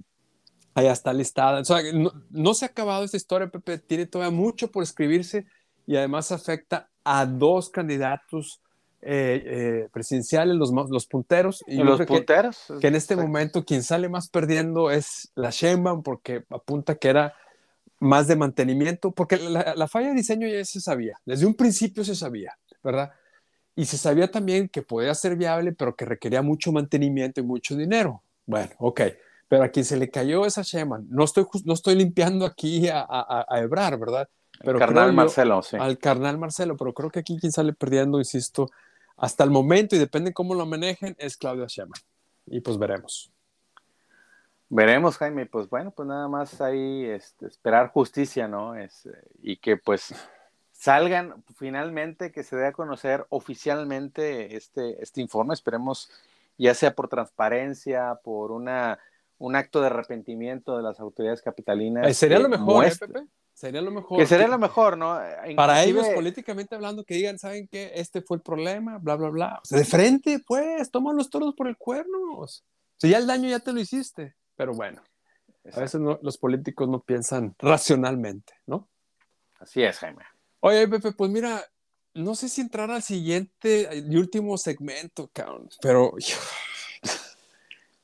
allá 0.74 0.91
está 0.91 1.14
listada. 1.14 1.62
O 1.62 1.66
sea, 1.66 1.82
no, 1.93 2.54
se 2.54 2.66
ha 2.66 2.70
acabado 2.70 3.04
esta 3.04 3.18
historia, 3.18 3.50
Pepe, 3.50 3.78
tiene 3.78 4.06
todavía 4.06 4.36
mucho 4.36 4.72
por 4.72 4.84
escribirse 4.84 5.45
y 5.86 5.95
además 5.95 6.32
afecta 6.32 6.89
a 7.04 7.26
dos 7.26 7.70
candidatos 7.70 8.62
presidenciales, 9.00 10.56
los, 10.56 10.72
los 10.89 11.06
punteros. 11.06 11.64
Y 11.68 11.78
los 11.78 12.02
punteros. 12.02 12.58
Que, 12.68 12.80
que, 12.80 12.88
en 12.88 12.95
este 12.95 13.16
momento 13.16 13.64
quien 13.64 13.84
sale 13.84 14.10
más 14.10 14.28
perdiendo 14.28 14.91
es 14.91 15.32
la 15.36 15.50
Sheinbaum 15.52 16.04
porque 16.04 16.43
apunta 16.50 16.95
que 16.95 17.08
era 17.08 17.36
más 18.00 18.28
de 18.28 18.36
mantenimiento, 18.36 19.12
porque 19.12 19.38
la, 19.38 19.88
falla 19.88 20.10
de 20.10 20.16
diseño 20.16 20.48
ya 20.48 20.64
se 20.64 20.82
sabía, 20.82 21.18
desde 21.26 21.45
un 21.45 21.56
principio 21.56 22.04
se 22.04 22.16
sabía, 22.16 22.58
¿verdad? 22.84 23.12
Y 23.76 23.86
se 23.86 23.98
sabía 23.98 24.30
también 24.30 24.70
que 24.70 24.82
podía 24.82 25.14
ser 25.14 25.36
viable, 25.36 25.72
pero 25.72 25.95
que 25.95 26.06
requería 26.06 26.41
mucho 26.41 26.72
mantenimiento 26.72 27.41
y 27.41 27.43
mucho 27.43 27.76
dinero. 27.76 28.24
Bueno, 28.45 28.72
ok, 28.80 29.02
pero 29.48 29.64
a 29.64 29.70
quien 29.70 29.86
se 29.86 29.98
le 29.98 30.10
cayó 30.10 30.45
esa 30.45 30.62
Shema, 30.62 31.02
no 31.08 31.24
estoy, 31.24 31.45
no 31.66 31.74
estoy 31.74 31.95
limpiando 31.95 32.45
aquí 32.45 32.88
a, 32.88 33.06
a, 33.08 33.60
Ebrar, 33.60 34.00
¿verdad? 34.00 34.28
Pero 34.64 34.80
carnal 34.80 35.14
Marcelo, 35.14 35.62
sí. 35.62 35.78
Al 35.80 35.98
carnal 35.98 36.38
Marcelo, 36.38 36.76
pero 36.76 36.93
creo 36.93 37.10
que 37.12 37.20
aquí 37.20 37.38
quien 37.39 37.52
sale 37.52 37.74
perdiendo, 37.74 38.18
insisto, 38.20 38.70
hasta 39.16 39.43
el 39.43 39.52
momento, 39.52 39.95
y 39.95 40.00
depende 40.00 40.34
cómo 40.34 40.54
lo 40.56 40.66
manejen, 40.66 41.16
es 41.20 41.38
Claudio 41.38 41.68
Shema. 41.68 41.95
Y 42.45 42.62
pues 42.62 42.78
veremos. 42.78 43.32
Veremos, 44.70 45.18
Jaime, 45.18 45.45
pues 45.45 45.70
bueno, 45.70 45.91
pues 45.91 46.07
nada 46.07 46.28
más 46.28 46.59
ahí 46.59 47.05
este, 47.05 47.47
esperar 47.47 47.89
justicia, 47.89 48.47
¿no? 48.47 48.76
Es, 48.76 49.07
y 49.41 49.57
que 49.57 49.78
pues 49.78 50.13
salgan 50.72 51.43
finalmente, 51.55 52.32
que 52.32 52.43
se 52.43 52.55
dé 52.55 52.68
a 52.68 52.74
conocer 52.74 53.26
oficialmente 53.30 54.55
este, 54.57 55.01
este 55.01 55.22
informe, 55.22 55.53
esperemos 55.53 56.09
ya 56.57 56.74
sea 56.74 56.93
por 56.93 57.07
transparencia, 57.07 58.20
por 58.24 58.51
una, 58.51 58.99
un 59.38 59.55
acto 59.55 59.80
de 59.80 59.88
arrepentimiento 59.88 60.76
de 60.76 60.84
las 60.84 60.99
autoridades 60.99 61.41
capitalinas. 61.41 62.07
Eh, 62.07 62.13
sería 62.13 62.39
lo 62.39 62.49
mejor, 62.49 62.86
¿eh, 62.86 62.93
Pepe? 62.99 63.26
Sería 63.53 63.82
lo 63.82 63.89
mejor. 63.89 64.20
Que 64.20 64.28
sería 64.28 64.47
lo 64.47 64.59
mejor, 64.59 64.97
¿no? 64.97 65.20
Para 65.55 65.84
ellos, 65.84 66.07
políticamente 66.09 66.76
hablando, 66.76 67.03
que 67.03 67.15
digan, 67.15 67.39
¿saben 67.39 67.68
qué? 67.68 67.91
Este 67.95 68.22
fue 68.22 68.38
el 68.38 68.43
problema, 68.43 68.99
bla, 68.99 69.15
bla, 69.15 69.30
bla. 69.30 69.59
O 69.63 69.65
sea, 69.65 69.80
de 69.80 69.86
frente, 69.86 70.39
pues, 70.45 70.91
toma 70.91 71.11
los 71.11 71.30
toros 71.32 71.55
por 71.55 71.68
el 71.68 71.76
cuerno. 71.76 72.38
O 72.38 72.47
sea, 72.47 73.09
ya 73.09 73.18
el 73.18 73.26
daño 73.26 73.49
ya 73.49 73.59
te 73.59 73.74
lo 73.74 73.80
hiciste. 73.80 74.36
Pero 74.58 74.74
bueno, 74.74 75.01
a 75.72 75.80
veces 75.80 76.01
los 76.01 76.38
políticos 76.38 76.89
no 76.89 76.99
piensan 76.99 77.55
racionalmente, 77.60 78.53
¿no? 78.66 78.89
Así 79.60 79.84
es, 79.84 79.99
Jaime. 79.99 80.24
Oye, 80.60 80.88
Pepe, 80.88 81.12
pues 81.12 81.32
mira, 81.32 81.64
no 82.14 82.36
sé 82.36 82.49
si 82.49 82.62
entrar 82.62 82.89
al 82.89 83.03
siguiente 83.03 83.89
y 83.93 84.18
último 84.18 84.58
segmento, 84.58 85.30
cabrón, 85.32 85.70
pero... 85.82 86.14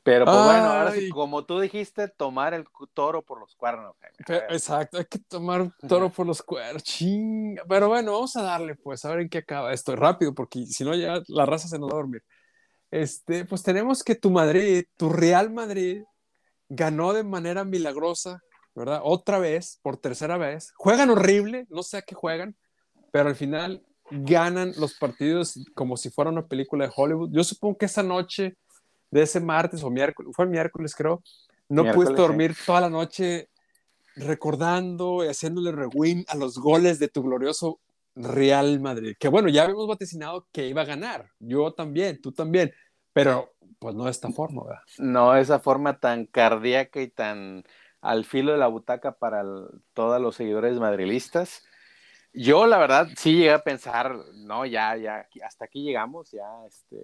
Pero 0.06 0.26
pues 0.26 0.36
bueno, 0.36 0.66
ahora 0.66 0.92
sí, 0.92 1.08
como 1.08 1.46
tú 1.46 1.62
dijiste, 1.62 2.10
tomar 2.10 2.54
el 2.54 2.66
toro 2.94 3.22
por 3.22 3.40
los 3.40 3.56
cuernos, 3.56 3.96
Jaime. 4.02 4.48
exacto, 4.50 4.98
hay 4.98 5.06
que 5.06 5.20
tomar 5.20 5.72
toro 5.88 6.10
por 6.10 6.28
los 6.28 6.42
cuernos. 6.42 6.84
Pero 7.70 7.88
bueno, 7.88 8.12
vamos 8.12 8.36
a 8.36 8.42
darle, 8.42 8.76
pues, 8.76 9.06
a 9.06 9.12
ver 9.12 9.22
en 9.22 9.30
qué 9.30 9.38
acaba 9.38 9.72
esto 9.72 9.96
rápido, 9.96 10.36
porque 10.36 10.66
si 10.66 10.84
no 10.84 10.94
ya 10.94 11.24
la 11.28 11.46
raza 11.46 11.70
se 11.70 11.80
nos 11.80 11.90
va 11.90 11.94
a 11.94 12.02
dormir. 12.02 12.22
Este, 12.92 13.46
pues 13.46 13.64
tenemos 13.64 14.04
que 14.04 14.16
tu 14.16 14.30
Madrid, 14.30 14.84
tu 14.98 15.10
Real 15.10 15.50
Madrid, 15.50 16.04
ganó 16.70 17.14
de 17.14 17.24
manera 17.24 17.64
milagrosa, 17.64 18.42
¿verdad? 18.76 19.02
Otra 19.04 19.40
vez, 19.40 19.80
por 19.82 19.98
tercera 19.98 20.38
vez. 20.38 20.72
Juegan 20.76 21.10
horrible, 21.10 21.66
no 21.70 21.84
sé 21.84 21.98
a 21.98 22.02
qué 22.02 22.16
juegan, 22.16 22.56
pero 23.12 23.30
al 23.30 23.36
final 23.36 23.84
ganan 24.10 24.74
los 24.78 24.96
partidos 24.96 25.60
como 25.76 25.98
si 25.98 26.10
fuera 26.10 26.32
una 26.32 26.48
película 26.48 26.86
de 26.86 26.94
Hollywood. 26.96 27.30
Yo 27.32 27.44
supongo 27.44 27.78
que 27.78 27.86
esa 27.86 28.04
noche 28.04 28.58
de 29.12 29.22
ese 29.22 29.40
martes 29.40 29.84
o 29.84 29.90
miércoles, 29.90 30.34
fue 30.36 30.48
miércoles 30.48 30.96
creo, 30.96 31.22
no 31.70 31.92
pude 31.94 32.14
dormir 32.14 32.56
toda 32.66 32.82
la 32.82 32.90
noche 32.90 33.50
recordando 34.16 35.24
y 35.24 35.28
haciéndole 35.28 35.72
rewind 35.72 36.26
a 36.28 36.36
los 36.36 36.58
goles 36.58 37.00
de 37.00 37.08
tu 37.08 37.24
glorioso 37.24 37.80
Real 38.16 38.80
Madrid. 38.80 39.16
Que 39.20 39.28
bueno, 39.28 39.50
ya 39.50 39.64
habíamos 39.64 39.88
vaticinado 39.88 40.48
que 40.52 40.68
iba 40.68 40.82
a 40.82 40.86
ganar. 40.86 41.32
Yo 41.40 41.74
también, 41.74 42.22
tú 42.22 42.32
también. 42.32 42.72
Pero 43.14 43.54
pues 43.80 43.96
no 43.96 44.06
de 44.06 44.12
esta 44.12 44.30
forma, 44.30 44.64
¿verdad? 44.64 44.82
No, 44.98 45.36
esa 45.36 45.60
forma 45.60 46.00
tan 46.00 46.26
cardíaca 46.26 47.02
y 47.02 47.10
tan 47.10 47.64
al 48.02 48.26
filo 48.26 48.52
de 48.52 48.58
la 48.58 48.68
butaca 48.68 49.14
para 49.14 49.44
todos 49.94 50.22
los 50.22 50.36
seguidores 50.36 50.78
madrilistas. 50.80 51.64
Yo, 52.34 52.66
la 52.66 52.78
verdad, 52.78 53.08
sí 53.16 53.34
llegué 53.34 53.52
a 53.52 53.64
pensar, 53.64 54.16
no, 54.34 54.66
ya, 54.66 54.96
ya, 54.98 55.28
hasta 55.46 55.66
aquí 55.66 55.84
llegamos, 55.84 56.32
ya, 56.32 56.66
este, 56.66 56.98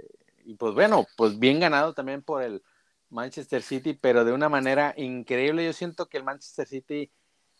y 0.44 0.56
pues 0.56 0.74
bueno, 0.74 1.06
pues 1.16 1.38
bien 1.38 1.60
ganado 1.60 1.94
también 1.94 2.24
por 2.24 2.42
el 2.42 2.64
Manchester 3.10 3.62
City, 3.62 3.94
pero 3.94 4.26
de 4.26 4.34
una 4.34 4.50
manera 4.50 4.94
increíble. 4.98 5.66
Yo 5.66 5.74
siento 5.74 6.08
que 6.08 6.18
el 6.18 6.24
Manchester 6.24 6.68
City 6.68 7.12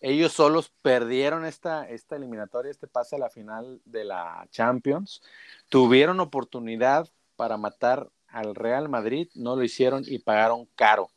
ellos 0.02 0.32
solos 0.32 0.74
perdieron 0.82 1.46
esta, 1.46 1.88
esta 1.90 2.16
eliminatoria, 2.16 2.72
este 2.72 2.88
pase 2.88 3.18
a 3.18 3.20
la 3.20 3.30
final 3.30 3.82
de 3.86 4.06
la 4.06 4.48
Champions. 4.50 5.22
Tuvieron 5.68 6.20
oportunidad 6.20 7.10
para 7.36 7.58
matar 7.58 8.10
al 8.32 8.56
Real 8.56 8.90
Madrid, 8.90 9.30
no 9.36 9.56
lo 9.56 9.64
hicieron 9.64 10.04
y 10.06 10.20
pagaron 10.20 10.68
caro. 10.76 11.10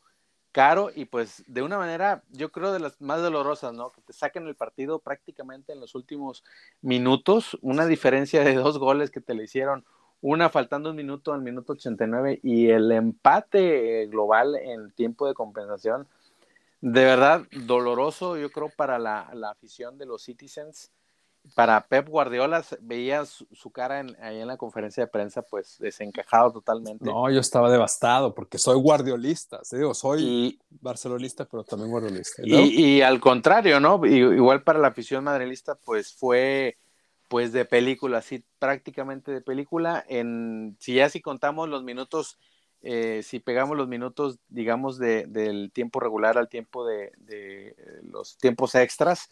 Caro 0.51 0.91
y 0.93 1.05
pues 1.05 1.43
de 1.47 1.63
una 1.63 1.77
manera, 1.77 2.23
yo 2.29 2.51
creo 2.51 2.71
de 2.71 2.79
las 2.79 3.01
más 3.01 3.21
dolorosas, 3.21 3.73
¿no? 3.73 3.91
Que 3.91 4.01
te 4.01 4.13
saquen 4.13 4.47
el 4.47 4.55
partido 4.55 4.99
prácticamente 4.99 5.73
en 5.73 5.79
los 5.79 5.95
últimos 5.95 6.43
minutos, 6.81 7.57
una 7.61 7.85
diferencia 7.87 8.43
de 8.43 8.53
dos 8.53 8.77
goles 8.77 9.09
que 9.09 9.21
te 9.21 9.33
le 9.33 9.45
hicieron, 9.45 9.83
una 10.21 10.49
faltando 10.49 10.91
un 10.91 10.95
minuto 10.95 11.33
al 11.33 11.41
minuto 11.41 11.73
89 11.73 12.39
y 12.43 12.69
el 12.69 12.91
empate 12.91 14.05
global 14.07 14.55
en 14.55 14.91
tiempo 14.91 15.27
de 15.27 15.33
compensación 15.33 16.07
de 16.83 17.05
verdad 17.05 17.45
doloroso, 17.65 18.35
yo 18.35 18.51
creo, 18.51 18.67
para 18.67 18.99
la, 18.99 19.29
afición 19.49 19.97
de 19.97 20.05
los 20.05 20.23
Citizens. 20.23 20.91
Para 21.55 21.85
Pep 21.87 22.07
Guardiola, 22.07 22.63
veía 22.81 23.25
su, 23.25 23.69
cara 23.71 24.05
ahí 24.21 24.39
en 24.39 24.47
la 24.47 24.57
conferencia 24.57 25.03
de 25.03 25.07
prensa, 25.11 25.41
pues 25.41 25.77
desencajado 25.77 26.51
totalmente. 26.51 27.05
No, 27.05 27.29
yo 27.29 27.39
estaba 27.39 27.69
devastado 27.69 28.33
porque 28.33 28.57
soy 28.57 28.79
guardiolista, 28.79 29.61
digo, 29.71 29.93
soy 29.93 30.59
barcelonista, 30.69 31.45
pero 31.45 31.63
también 31.63 31.91
guardiolista. 31.91 32.43
Y, 32.45 33.01
al 33.01 33.19
contrario, 33.19 33.79
¿no? 33.79 34.03
igual 34.05 34.63
para 34.63 34.79
la 34.79 34.87
afición 34.87 35.25
madrilista, 35.25 35.75
pues 35.75 36.13
fue 36.13 36.77
pues 37.27 37.51
de 37.51 37.65
película, 37.65 38.21
sí, 38.21 38.45
prácticamente 38.59 39.31
de 39.31 39.41
película. 39.41 40.05
En, 40.07 40.77
si 40.79 40.95
ya 40.95 41.09
si 41.09 41.19
contamos 41.19 41.67
los 41.67 41.83
minutos 41.83 42.37
eh, 42.85 43.23
si 43.23 43.39
pegamos 43.39 43.77
los 43.77 43.87
minutos, 43.87 44.39
digamos, 44.49 44.99
de, 44.99 45.25
del 45.25 45.71
tiempo 45.71 46.01
regular 46.01 46.37
al 46.37 46.49
tiempo 46.49 46.85
de, 46.85 47.13
de, 47.17 47.75
los 48.03 48.37
tiempos 48.37 48.75
extras, 48.75 49.29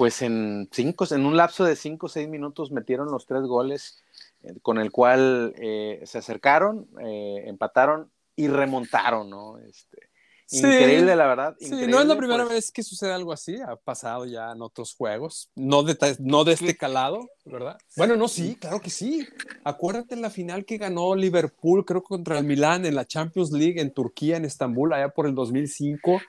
pues 0.00 0.22
en, 0.22 0.66
cinco, 0.72 1.04
en 1.10 1.26
un 1.26 1.36
lapso 1.36 1.62
de 1.62 1.76
cinco 1.76 2.06
o 2.06 2.08
seis 2.08 2.26
minutos 2.26 2.70
metieron 2.70 3.10
los 3.10 3.26
tres 3.26 3.42
goles 3.42 4.02
eh, 4.42 4.54
con 4.62 4.78
el 4.78 4.90
cual 4.90 5.52
eh, 5.58 6.00
se 6.06 6.16
acercaron, 6.16 6.88
empataron 6.98 8.10
y 8.34 8.48
remontaron, 8.48 9.28
¿no? 9.28 9.58
Este, 9.58 10.10
Increíble, 10.52 11.14
la 11.14 11.26
verdad. 11.26 11.56
Sí, 11.60 11.86
no 11.86 12.00
es 12.00 12.06
la 12.06 12.16
primera 12.16 12.44
pues. 12.44 12.54
vez 12.54 12.72
que 12.72 12.82
sucede 12.82 13.12
algo 13.12 13.30
así, 13.30 13.56
ha 13.60 13.76
pasado 13.76 14.24
ya 14.24 14.50
en 14.50 14.62
otros 14.62 14.94
juegos, 14.94 15.50
no 15.54 15.82
de, 15.82 16.16
no 16.18 16.44
de 16.44 16.54
este 16.54 16.76
calado, 16.78 17.28
¿verdad? 17.44 17.78
Bueno, 17.94 18.16
no, 18.16 18.26
sí, 18.26 18.56
claro 18.56 18.80
que 18.80 18.88
sí. 18.88 19.28
Acuérdate 19.64 20.14
en 20.14 20.22
la 20.22 20.30
final 20.30 20.64
que 20.64 20.78
ganó 20.78 21.14
Liverpool, 21.14 21.84
creo 21.84 22.02
contra 22.02 22.38
el 22.38 22.44
Milán 22.44 22.84
en 22.84 22.96
la 22.96 23.04
Champions 23.04 23.52
League 23.52 23.80
en 23.80 23.92
Turquía, 23.92 24.38
en 24.38 24.46
Estambul, 24.46 24.92
allá 24.92 25.10
por 25.10 25.26
el 25.26 25.34
2005, 25.34 26.20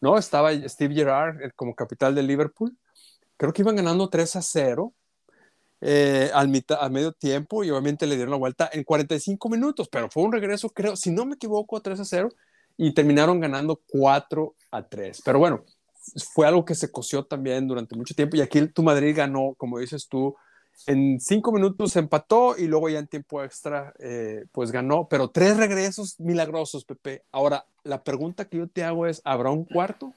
¿no? 0.00 0.18
Estaba 0.18 0.52
Steve 0.68 0.94
Gerrard 0.94 1.40
eh, 1.40 1.52
como 1.56 1.74
capital 1.74 2.14
de 2.14 2.22
Liverpool. 2.22 2.76
Creo 3.36 3.52
que 3.52 3.62
iban 3.62 3.76
ganando 3.76 4.08
3 4.08 4.36
a 4.36 4.42
0. 4.42 4.92
Eh, 5.86 6.30
al, 6.32 6.48
mitad, 6.48 6.78
al 6.80 6.90
medio 6.90 7.12
tiempo 7.12 7.62
y 7.62 7.70
obviamente 7.70 8.06
le 8.06 8.14
dieron 8.14 8.30
la 8.30 8.38
vuelta 8.38 8.70
en 8.72 8.84
45 8.84 9.50
minutos, 9.50 9.86
pero 9.90 10.08
fue 10.08 10.22
un 10.22 10.32
regreso, 10.32 10.70
creo, 10.70 10.96
si 10.96 11.10
no 11.10 11.26
me 11.26 11.34
equivoco, 11.34 11.76
a 11.76 11.82
3 11.82 12.00
a 12.00 12.04
0 12.06 12.30
y 12.78 12.94
terminaron 12.94 13.38
ganando 13.38 13.82
4 13.88 14.54
a 14.70 14.88
3. 14.88 15.20
Pero 15.22 15.38
bueno, 15.38 15.62
fue 16.32 16.46
algo 16.46 16.64
que 16.64 16.74
se 16.74 16.90
coció 16.90 17.24
también 17.24 17.68
durante 17.68 17.96
mucho 17.96 18.14
tiempo 18.14 18.36
y 18.36 18.40
aquí 18.40 18.66
tu 18.68 18.82
Madrid 18.82 19.14
ganó, 19.14 19.54
como 19.58 19.78
dices 19.78 20.08
tú, 20.08 20.34
en 20.86 21.20
cinco 21.20 21.52
minutos 21.52 21.94
empató 21.96 22.56
y 22.58 22.66
luego 22.66 22.88
ya 22.88 22.98
en 22.98 23.06
tiempo 23.06 23.42
extra 23.42 23.94
eh, 23.98 24.44
pues 24.52 24.70
ganó, 24.70 25.08
pero 25.08 25.28
tres 25.28 25.56
regresos 25.56 26.18
milagrosos, 26.18 26.84
Pepe. 26.84 27.24
Ahora, 27.30 27.66
la 27.84 28.02
pregunta 28.02 28.46
que 28.46 28.58
yo 28.58 28.68
te 28.68 28.84
hago 28.84 29.06
es, 29.06 29.20
¿habrá 29.24 29.50
un 29.50 29.64
cuarto? 29.64 30.12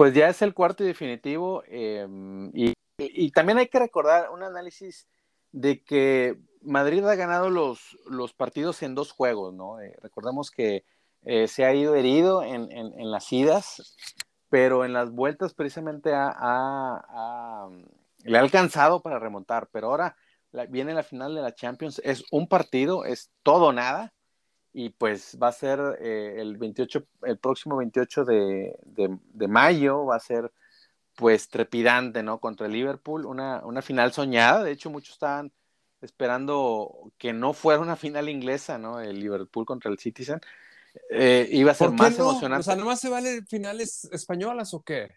Pues 0.00 0.14
ya 0.14 0.30
es 0.30 0.40
el 0.40 0.54
cuarto 0.54 0.82
y 0.82 0.86
definitivo 0.86 1.62
em, 1.66 2.50
y, 2.54 2.72
también 3.32 3.58
hay 3.58 3.68
que 3.68 3.78
recordar 3.78 4.30
un 4.30 4.42
análisis 4.42 5.06
de 5.52 5.84
que 5.84 6.38
Madrid 6.62 7.04
ha 7.04 7.16
ganado 7.16 7.50
los, 7.50 8.32
partidos 8.32 8.82
en 8.82 8.94
dos 8.94 9.12
juegos, 9.12 9.52
¿no? 9.52 9.78
Eh, 9.78 9.94
recordemos 10.00 10.50
que 10.50 10.86
eh, 11.20 11.48
se 11.48 11.66
ha 11.66 11.74
ido 11.74 11.96
herido 11.96 12.42
en, 12.42 13.10
las 13.10 13.30
idas, 13.30 13.94
pero 14.48 14.86
en 14.86 14.94
las 14.94 15.10
vueltas 15.10 15.52
precisamente 15.52 16.12
ha, 16.14 17.68
le 18.24 18.38
ha 18.38 18.40
alcanzado 18.40 19.02
para 19.02 19.18
remontar, 19.18 19.68
pero 19.70 19.88
ahora 19.88 20.16
viene 20.70 20.94
la 20.94 21.02
final 21.02 21.34
de 21.34 21.42
la 21.42 21.54
Champions, 21.54 22.00
es 22.04 22.24
un 22.30 22.48
partido, 22.48 23.04
es 23.04 23.30
todo 23.42 23.74
nada, 23.74 24.14
y 24.72 24.90
pues 24.90 25.36
va 25.42 25.48
a 25.48 25.52
ser 25.52 25.98
eh, 26.00 26.36
el 26.38 26.56
28, 26.56 27.04
el 27.24 27.38
próximo 27.38 27.76
28 27.76 28.24
de, 28.24 28.78
de, 28.84 29.18
de, 29.32 29.48
mayo, 29.48 30.06
va 30.06 30.16
a 30.16 30.20
ser 30.20 30.52
pues 31.16 31.48
trepidante, 31.48 32.22
¿no? 32.22 32.38
Contra 32.38 32.66
el 32.66 32.72
Liverpool, 32.72 33.26
una, 33.26 33.64
una 33.64 33.82
final 33.82 34.12
soñada, 34.12 34.62
de 34.64 34.72
hecho 34.72 34.90
muchos 34.90 35.14
estaban 35.14 35.52
esperando 36.00 37.12
que 37.18 37.32
no 37.32 37.52
fuera 37.52 37.80
una 37.80 37.96
final 37.96 38.28
inglesa, 38.28 38.78
¿no? 38.78 39.00
El 39.00 39.20
Liverpool 39.20 39.66
contra 39.66 39.90
el 39.90 39.98
Citizen. 39.98 40.40
Eh, 41.10 41.48
iba 41.52 41.72
a 41.72 41.74
ser 41.74 41.90
más 41.90 42.18
emocionante. 42.18 42.60
O 42.60 42.62
sea, 42.64 42.76
¿nomás 42.76 43.00
se 43.00 43.08
vale 43.08 43.42
finales 43.42 44.08
españolas 44.12 44.72
o 44.74 44.82
qué? 44.82 45.14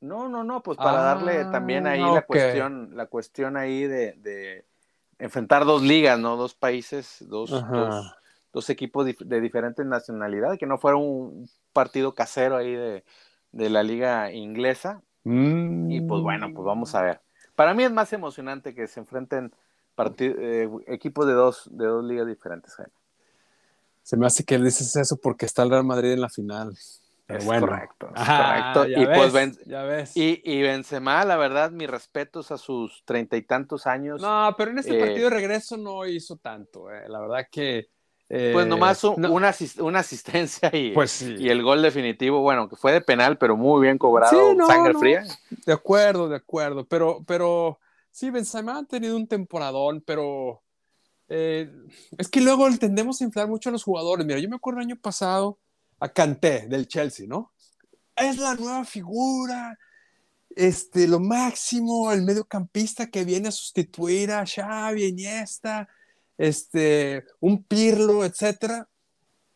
No, 0.00 0.28
no, 0.28 0.42
no, 0.42 0.62
pues 0.62 0.78
para 0.78 1.00
darle 1.00 1.44
también 1.44 1.86
ahí 1.86 2.02
ah, 2.02 2.14
la 2.14 2.22
cuestión, 2.22 2.96
la 2.96 3.06
cuestión 3.06 3.56
ahí 3.56 3.86
de, 3.86 4.64
enfrentar 5.18 5.64
dos 5.64 5.82
ligas, 5.82 6.18
¿no? 6.18 6.36
Dos 6.36 6.54
países, 6.54 7.18
dos, 7.28 7.50
dos, 7.50 8.14
equipos 8.70 9.06
de 9.18 9.40
diferentes 9.40 9.84
nacionalidades, 9.86 10.58
que 10.58 10.66
no 10.66 10.78
fuera 10.78 10.96
un 10.96 11.48
partido 11.72 12.14
casero 12.14 12.56
ahí 12.56 12.74
de, 12.74 13.04
la 13.52 13.82
liga 13.82 14.32
inglesa. 14.32 15.02
Y 15.24 16.00
pues 16.00 16.20
bueno, 16.22 16.52
pues 16.52 16.64
vamos 16.64 16.94
a 16.94 17.02
ver. 17.02 17.20
Para 17.54 17.74
mí 17.74 17.84
es 17.84 17.92
más 17.92 18.12
emocionante 18.12 18.74
que 18.74 18.86
se 18.86 19.00
enfrenten 19.00 19.52
eh, 20.18 20.68
equipos 20.86 21.26
de 21.26 21.32
dos, 21.32 21.68
de 21.70 21.86
dos 21.86 22.04
ligas 22.04 22.26
diferentes. 22.26 22.74
Se 24.02 24.16
me 24.16 24.26
hace 24.26 24.44
que 24.44 24.58
dices 24.58 24.96
eso 24.96 25.16
porque 25.16 25.46
está 25.46 25.62
el 25.62 25.70
Real 25.70 25.84
Madrid 25.84 26.12
en 26.12 26.20
la 26.20 26.28
final. 26.28 26.76
es 27.28 27.44
correcto, 27.44 28.08
correcto. 28.14 28.86
Y, 28.88 29.06
pues 29.06 30.16
Y, 30.16 30.62
Benzema, 30.62 31.24
la 31.24 31.36
verdad, 31.36 31.70
mis 31.70 31.88
respetos 31.88 32.50
a 32.50 32.58
sus 32.58 33.02
treinta 33.04 33.36
y 33.36 33.42
tantos 33.42 33.86
años. 33.86 34.20
No, 34.20 34.54
pero 34.56 34.70
en 34.70 34.78
este 34.78 34.98
partido 34.98 35.30
de 35.30 35.36
eh, 35.36 35.40
regreso 35.40 35.76
no 35.76 36.06
hizo 36.06 36.36
tanto. 36.36 36.90
Eh. 36.90 37.08
La 37.08 37.20
verdad 37.20 37.46
que. 37.50 37.88
Pues 38.52 38.66
nomás 38.66 39.04
una, 39.04 39.28
una, 39.28 39.98
asistencia 39.98 40.70
y, 40.72 40.92
pues 40.92 41.20
y 41.22 41.48
el 41.48 41.62
gol 41.62 41.82
definitivo, 41.82 42.40
bueno, 42.40 42.68
que 42.68 42.76
fue 42.76 42.92
de 42.92 43.00
penal, 43.00 43.36
pero 43.36 43.56
muy 43.56 43.82
bien 43.82 43.98
cobrado, 43.98 44.56
sangre 44.66 44.94
fría. 44.94 45.24
De 45.66 45.72
acuerdo, 45.72 46.28
de 46.28 46.36
acuerdo. 46.36 46.86
Pero, 46.86 47.22
pero 47.26 47.78
Sí, 48.12 48.28
Benzema 48.28 48.78
ha 48.78 48.84
tenido 48.84 49.16
un 49.16 49.26
temporadón, 49.26 50.02
pero 50.02 50.62
eh, 51.28 51.72
es 52.18 52.28
que 52.28 52.42
luego 52.42 52.68
tendemos 52.78 53.20
a 53.20 53.24
inflar 53.24 53.48
mucho 53.48 53.70
a 53.70 53.72
los 53.72 53.82
jugadores. 53.82 54.26
Mira, 54.26 54.38
yo 54.38 54.50
me 54.50 54.56
acuerdo 54.56 54.80
el 54.80 54.86
año 54.86 55.00
pasado 55.00 55.58
a 55.98 56.10
Kanté 56.10 56.66
del 56.68 56.86
Chelsea, 56.86 57.26
¿no? 57.26 57.52
Es 58.14 58.36
la 58.36 58.54
nueva 58.54 58.84
figura, 58.84 59.78
este, 60.50 61.08
lo 61.08 61.20
máximo, 61.20 62.12
el 62.12 62.20
mediocampista 62.20 63.06
que 63.06 63.24
viene 63.24 63.48
a 63.48 63.52
sustituir 63.52 64.30
a 64.30 64.44
Xavi, 64.44 65.06
Iniesta, 65.06 65.88
este, 66.38 67.24
un 67.40 67.62
Pirlo, 67.64 68.24
etcétera. 68.24 68.88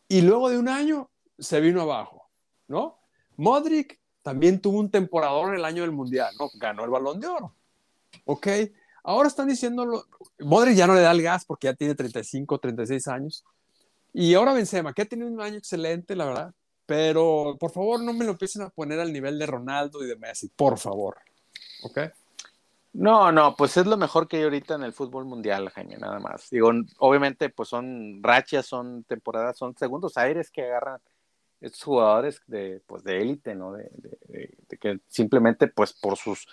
Y 0.09 0.22
luego 0.22 0.49
de 0.51 0.59
un 0.59 0.68
año 0.68 1.11
se 1.39 1.61
vino 1.61 1.83
abajo, 1.83 2.29
¿no? 2.68 2.99
Modric 3.37 3.99
también 4.22 4.61
tuvo 4.61 4.79
un 4.79 4.91
temporador 4.91 5.51
en 5.51 5.61
el 5.61 5.64
año 5.64 5.83
del 5.83 5.93
Mundial, 5.93 6.35
¿no? 6.39 6.49
Ganó 6.55 6.85
el 6.85 6.91
Balón 6.91 7.20
de 7.20 7.27
Oro. 7.27 7.55
Ok, 8.24 8.49
ahora 9.05 9.29
están 9.29 9.49
diciendo, 9.49 10.07
Modric 10.41 10.74
ya 10.74 10.87
no 10.87 10.95
le 10.95 11.01
da 11.01 11.12
el 11.12 11.22
gas 11.22 11.45
porque 11.45 11.66
ya 11.66 11.74
tiene 11.74 11.95
35, 11.95 12.59
36 12.59 13.09
años. 13.09 13.45
Y 14.12 14.35
ahora 14.35 14.55
Benzema, 14.55 14.95
que 14.95 15.03
ha 15.03 15.05
tenido 15.05 15.29
un 15.29 15.41
año 15.41 15.59
excelente, 15.59 16.16
la 16.16 16.24
verdad. 16.24 16.55
Pero 16.87 17.57
por 17.59 17.70
favor, 17.72 18.01
no 18.01 18.12
me 18.12 18.24
lo 18.24 18.31
empiecen 18.33 18.62
a 18.62 18.70
poner 18.70 19.01
al 19.01 19.12
nivel 19.12 19.39
de 19.39 19.47
Ronaldo 19.47 20.03
y 20.03 20.07
de 20.07 20.16
Messi, 20.16 20.49
por 20.49 20.79
favor. 20.79 21.18
¿Ok? 21.83 21.99
No, 22.97 23.31
no, 23.31 23.55
pues 23.57 23.77
es 23.77 23.87
lo 23.87 23.99
mejor 23.99 24.27
que 24.27 24.39
hay 24.39 24.45
ahorita 24.45 24.75
en 24.75 24.83
el 24.83 24.95
fútbol 24.95 25.27
mundial, 25.27 25.69
Jaime, 25.69 25.99
nada 25.99 26.19
más. 26.19 26.49
Digo, 26.49 26.71
obviamente, 26.99 27.51
pues 27.51 27.69
son 27.69 28.23
rachas, 28.23 28.65
son 28.65 29.05
temporadas, 29.05 29.59
son 29.59 29.77
segundos 29.77 30.17
aires 30.17 30.51
que 30.51 30.63
agarran 30.63 31.01
estos 31.61 31.83
jugadores 31.83 32.41
de, 32.47 32.83
pues, 32.87 33.05
de 33.05 33.21
élite, 33.21 33.55
¿no? 33.55 33.75
de, 33.75 33.91
que 34.81 35.01
simplemente, 35.09 35.69
pues, 35.69 35.93
por 35.93 36.17
sus 36.17 36.49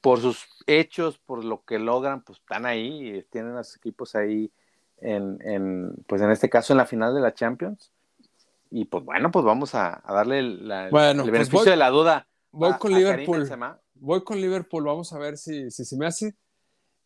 por 0.00 0.18
sus 0.20 0.46
hechos, 0.66 1.18
por 1.18 1.44
lo 1.44 1.62
que 1.64 1.78
logran, 1.78 2.22
pues 2.22 2.38
están 2.38 2.64
ahí, 2.64 3.22
tienen 3.30 3.56
a 3.56 3.64
sus 3.64 3.76
equipos 3.76 4.14
ahí 4.14 4.50
en, 4.98 5.38
en, 5.42 5.92
pues 6.06 6.22
en 6.22 6.30
este 6.30 6.48
caso 6.48 6.72
en 6.72 6.78
la 6.78 6.86
final 6.86 7.14
de 7.14 7.20
la 7.20 7.34
Champions. 7.34 7.92
Y 8.70 8.84
pues 8.84 9.04
bueno, 9.04 9.30
pues 9.30 9.44
vamos 9.44 9.74
a, 9.74 10.02
darle 10.08 10.38
el, 10.38 10.88
pues 10.90 11.16
beneficio 11.16 11.70
de 11.70 11.76
la 11.76 11.90
duda. 11.90 12.26
Voy 12.52 12.72
con 12.78 12.92
Liverpool. 12.92 13.48
Voy 14.00 14.24
con 14.24 14.40
Liverpool, 14.40 14.84
vamos 14.84 15.12
a 15.12 15.18
ver 15.18 15.36
si, 15.36 15.70
si 15.70 15.84
se 15.84 15.96
me 15.96 16.06
hace. 16.06 16.34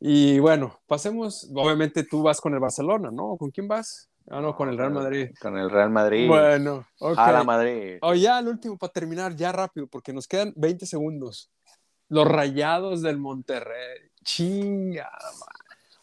Y 0.01 0.39
bueno, 0.39 0.81
pasemos, 0.87 1.51
obviamente 1.55 2.05
tú 2.05 2.23
vas 2.23 2.41
con 2.41 2.55
el 2.55 2.61
Barcelona, 2.61 3.11
¿no? 3.11 3.37
¿Con 3.37 3.51
quién 3.51 3.69
vas? 3.69 4.09
Ah, 4.31 4.41
no, 4.41 4.55
con 4.57 4.69
el 4.69 4.79
Real 4.79 4.93
Madrid. 4.93 5.31
Con 5.41 5.59
el 5.59 5.71
Real 5.71 5.91
Madrid. 5.91 6.29
Bueno, 6.29 6.87
ok. 6.99 7.19
A 7.19 7.33
la 7.33 7.45
Madrid. 7.45 7.99
Oh, 8.01 8.15
ya, 8.15 8.39
el 8.39 8.49
último 8.49 8.79
para 8.79 8.93
terminar, 8.93 9.37
ya 9.37 9.53
rápido, 9.53 9.87
porque 9.87 10.13
nos 10.13 10.27
quedan 10.27 10.53
20 10.57 10.87
segundos. 10.87 11.51
Los 12.09 12.27
rayados 12.27 13.03
del 13.03 13.19
Monterrey. 13.19 14.11
Chinga. 14.25 15.11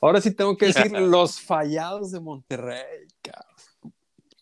Ahora 0.02 0.22
sí 0.22 0.34
tengo 0.34 0.56
que 0.56 0.68
decir 0.68 0.92
los 1.00 1.39
fallados 1.42 2.12
de 2.12 2.20
Monterrey, 2.20 3.08
cabrón. 3.22 3.96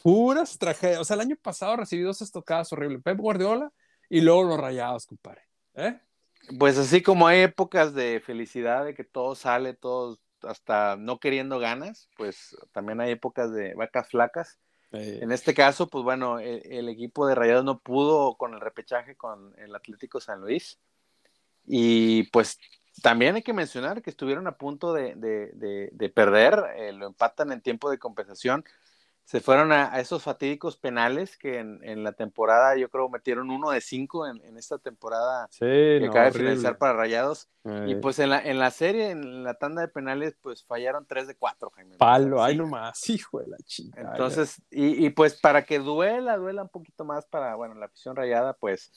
Puras 0.04 0.58
tragedias. 0.58 1.00
O 1.00 1.04
sea, 1.06 1.16
el 1.16 1.22
año 1.22 1.36
pasado 1.41 1.78
recibí 1.78 2.02
dos 2.02 2.22
estocadas 2.22 2.72
horribles. 2.74 3.02
Pep 3.04 3.18
Guardiola 3.18 3.72
y 4.10 4.22
luego 4.22 4.43
los 4.43 4.60
rayados, 4.60 5.06
compadre. 5.06 5.41
¿Eh? 5.76 6.00
Pues 6.58 6.78
así 6.78 7.02
como 7.02 7.28
hay 7.28 7.42
épocas 7.42 7.94
de 7.94 8.22
felicidad, 8.26 8.86
de 8.86 8.94
que 8.94 9.04
todo 9.04 9.36
sale, 9.36 9.74
todos 9.74 10.20
hasta 10.42 10.96
no 10.96 11.20
queriendo 11.20 11.60
ganas, 11.60 12.10
pues 12.18 12.56
también 12.72 13.02
hay 13.02 13.12
épocas 13.12 13.52
de 13.52 13.74
vacas 13.76 14.10
flacas. 14.10 14.60
En 14.92 15.32
este 15.32 15.54
caso, 15.54 15.88
pues 15.88 16.04
bueno, 16.04 16.40
el, 16.40 16.64
el, 16.66 16.90
equipo 16.90 17.28
de 17.28 17.36
Rayados 17.36 17.64
no 17.64 17.80
pudo 17.80 18.36
con 18.38 18.56
el 18.56 18.60
repechaje 18.60 19.16
con 19.16 19.54
el 19.60 19.76
Atlético 19.76 20.20
San 20.20 20.42
Luis. 20.42 20.80
Y 21.68 22.24
pues 22.32 22.58
también 23.04 23.36
hay 23.36 23.44
que 23.44 23.54
mencionar 23.54 24.02
que 24.02 24.10
estuvieron 24.10 24.48
a 24.48 24.58
punto 24.58 24.92
de, 24.94 25.14
de, 25.14 25.52
de, 25.54 25.90
de 25.92 26.10
perder, 26.10 26.64
eh, 26.76 26.92
lo 26.92 27.06
empatan 27.06 27.52
en 27.52 27.62
tiempo 27.62 27.92
de 27.92 28.00
compensación 28.00 28.66
se 29.30 29.41
fueron 29.41 29.71
a, 29.71 29.93
a, 29.93 29.99
esos 29.99 30.23
fatídicos 30.23 30.75
penales 30.75 31.38
que 31.38 31.59
en, 31.59 31.84
en, 31.84 32.03
la 32.03 32.13
temporada, 32.13 32.75
yo 32.75 32.89
creo, 32.89 33.09
metieron 33.09 33.51
uno 33.51 33.69
de 33.69 33.80
cinco 33.80 34.25
en, 34.25 34.43
en 34.43 34.57
esta 34.57 34.80
temporada 34.80 35.47
sí, 35.51 35.59
que 35.59 35.99
no, 36.01 36.09
acaba 36.09 36.25
de 36.25 36.32
finalizar 36.32 36.80
para 36.80 36.93
Rayados. 36.93 37.47
Ay. 37.63 37.91
Y 37.91 37.95
pues 37.97 38.17
en 38.17 38.32
la, 38.32 38.41
en 38.41 38.57
la 38.57 38.71
serie, 38.71 39.11
en 39.11 39.43
la 39.43 39.53
tanda 39.53 39.84
de 39.84 39.88
penales, 39.88 40.36
pues 40.41 40.65
fallaron 40.65 41.05
tres 41.05 41.27
de 41.27 41.36
cuatro, 41.36 41.69
Jaime. 41.75 41.95
Palo, 41.97 42.41
ahí 42.41 42.57
nomás, 42.57 43.07
hijo 43.07 43.39
de 43.39 43.49
la 43.49 43.57
chica. 43.57 44.01
Entonces, 44.01 44.63
y, 44.71 45.05
y, 45.05 45.11
pues 45.11 45.39
para 45.39 45.63
que 45.63 45.77
duela, 45.77 46.36
duela 46.38 46.63
un 46.63 46.69
poquito 46.69 47.05
más 47.05 47.27
para, 47.27 47.53
bueno, 47.53 47.75
la 47.75 47.86
afición 47.86 48.15
rayada, 48.15 48.53
pues 48.53 48.91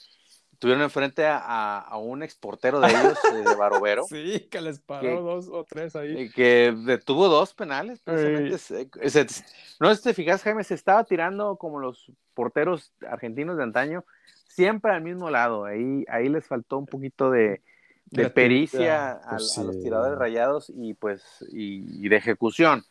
tuvieron 0.63 0.81
enfrente 0.83 1.25
a, 1.25 1.37
a, 1.37 1.79
a 1.79 1.97
un 1.97 2.23
exportero 2.23 2.79
de 2.79 2.87
ellos, 2.89 3.17
eh, 3.33 3.35
de 3.47 3.55
Barovero. 3.57 4.05
Sí, 4.05 4.47
que 4.49 4.61
les 4.61 4.79
paró 4.79 5.01
que- 5.01 5.15
dos 5.21 5.47
o 5.51 5.63
tres 5.63 5.95
ahí. 5.95 6.23
eh, 6.23 6.31
que 6.33 6.73
detuvo 6.85 7.27
dos 7.29 7.53
penales. 7.53 7.99
precisamente. 8.03 8.57
Se- 8.57 8.89
se- 9.27 9.43
no 9.79 9.93
si 9.93 10.01
te 10.03 10.13
fijas, 10.13 10.41
Jaime, 10.43 10.63
se 10.63 10.73
estaba 10.73 11.03
tirando 11.03 11.57
como 11.57 11.79
los 11.79 12.11
porteros 12.33 12.93
argentinos 13.07 13.57
de 13.57 13.63
antaño, 13.63 14.03
siempre 14.47 14.91
al 14.91 15.01
mismo 15.01 15.29
lado. 15.29 15.65
Ahí, 15.65 16.05
ahí 16.07 16.29
les 16.29 16.45
faltó 16.47 16.77
un 16.77 16.85
poquito 16.85 17.29
de, 17.29 17.61
de 18.05 18.29
pericia 18.29 19.11
a, 19.11 19.29
pues 19.37 19.57
a 19.57 19.63
los 19.63 19.75
sí. 19.75 19.83
tiradores 19.83 20.17
rayados 20.17 20.71
y 20.75 20.93
pues 20.93 21.21
y, 21.51 22.05
y 22.05 22.09
de 22.09 22.15
ejecución. 22.15 22.83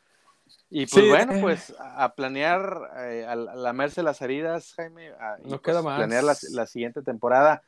Y 0.71 0.87
pues 0.87 1.05
Sí, 1.05 1.11
bueno, 1.11 1.35
eh. 1.35 1.39
pues 1.41 1.75
a, 1.79 2.15
planear, 2.15 2.91
eh, 2.97 3.27
a, 3.29 3.37
lamerse 3.37 4.03
las 4.03 4.23
heridas, 4.23 4.73
Jaime, 4.75 5.11
a, 5.11 5.37
No 5.43 5.49
pues, 5.49 5.61
queda 5.61 5.83
más. 5.83 5.99
planear 5.99 6.25
la, 6.25 6.37
la 6.53 6.67
siguiente 6.67 7.03
temporada. 7.03 7.63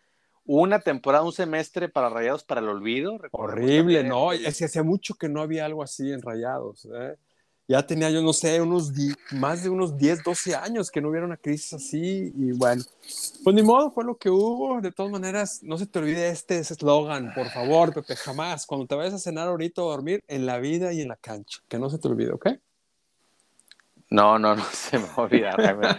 Una 0.47 0.81
temporada, 0.81 1.25
un 1.25 1.33
semestre 1.33 1.89
para 1.89 2.11
Rayados 2.11 2.45
para 2.45 2.61
el 2.61 2.69
olvido. 2.69 3.19
Horrible, 3.33 3.99
también 4.01 4.09
¿no? 4.09 4.33
Es 4.33 4.59
que 4.59 4.67
hacía 4.67 4.83
mucho 4.83 5.15
que 5.15 5.29
no 5.29 5.41
había 5.41 5.65
algo 5.65 5.83
así 5.83 6.13
en 6.13 6.21
Rayados. 6.21 6.87
¿eh? 6.95 7.17
Ya 7.67 7.87
tenía 7.87 8.11
yo, 8.11 8.21
no 8.21 8.35
sé, 8.35 8.61
unos 8.61 8.93
más 9.33 9.63
de 9.63 9.71
unos 9.71 9.97
10, 9.97 10.23
12 10.23 10.55
años 10.55 10.91
que 10.91 11.01
no 11.01 11.09
hubiera 11.09 11.25
una 11.25 11.39
crisis 11.39 11.73
así. 11.73 12.31
Y 12.37 12.53
bueno, 12.53 12.83
pues 13.43 13.57
ni 13.57 13.63
modo, 13.63 13.91
fue 13.91 14.05
lo 14.05 14.19
que 14.19 14.29
hubo. 14.29 14.83
De 14.83 14.93
todas 14.93 15.11
maneras, 15.11 15.61
no 15.63 15.79
se 15.79 15.87
te 15.87 15.99
olvide 15.99 16.29
este 16.29 16.59
eslogan, 16.59 17.33
por 17.35 17.49
favor, 17.49 17.95
Pepe, 17.95 18.15
jamás. 18.15 18.67
Cuando 18.67 18.87
te 18.87 18.95
vayas 18.95 19.15
a 19.15 19.19
cenar 19.19 19.49
ahorita 19.49 19.83
o 19.83 19.89
a 19.89 19.97
dormir, 19.97 20.23
en 20.29 20.45
la 20.45 20.59
vida 20.59 20.93
y 20.93 21.01
en 21.01 21.09
la 21.09 21.17
cancha. 21.17 21.61
Que 21.69 21.79
no 21.79 21.89
se 21.89 21.99
te 21.99 22.07
olvide, 22.07 22.33
¿ok? 22.33 22.49
No, 24.15 24.39
no, 24.39 24.55
no 24.55 24.63
se 24.73 24.99
me 24.99 25.07
va 25.07 25.15
a 25.17 25.21
olvidar. 25.23 25.99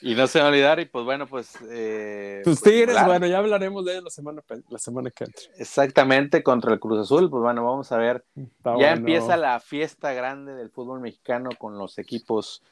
Y 0.00 0.14
no 0.14 0.26
se 0.26 0.38
me 0.38 0.42
va 0.42 0.48
a 0.48 0.50
olvidar, 0.50 0.80
y 0.80 0.86
pues 0.86 1.04
bueno, 1.04 1.26
pues. 1.26 1.58
eh, 1.70 2.40
Tus 2.42 2.60
pues, 2.60 2.72
tigres, 2.72 3.04
bueno, 3.04 3.26
ya 3.26 3.38
hablaremos 3.38 3.84
de 3.84 3.92
ellos 3.92 4.04
la 4.04 4.10
semana, 4.10 4.42
la 4.70 4.78
semana 4.78 5.10
que 5.10 5.24
entra. 5.24 5.42
Exactamente, 5.58 6.42
contra 6.42 6.72
el 6.72 6.80
Cruz 6.80 7.00
Azul, 7.00 7.28
pues 7.28 7.42
bueno, 7.42 7.62
vamos 7.62 7.92
a 7.92 7.98
ver. 7.98 8.24
Está 8.34 8.70
ya 8.70 8.76
bueno. 8.76 8.96
empieza 8.96 9.36
la 9.36 9.60
fiesta 9.60 10.14
grande 10.14 10.54
del 10.54 10.70
fútbol 10.70 11.00
mexicano 11.00 11.50
con 11.58 11.76
los 11.76 11.98
equipos 11.98 12.62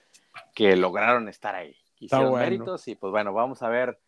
que 0.55 0.75
lograron 0.77 1.29
estar 1.29 1.55
ahí. 1.55 1.77
Hicieron 2.01 2.31
bueno. 2.31 2.45
méritos, 2.45 2.89
y 2.89 2.95
pues 2.95 3.11
bueno, 3.11 3.35
vamos 3.35 3.63
a 3.63 3.69
ver. 3.69 3.99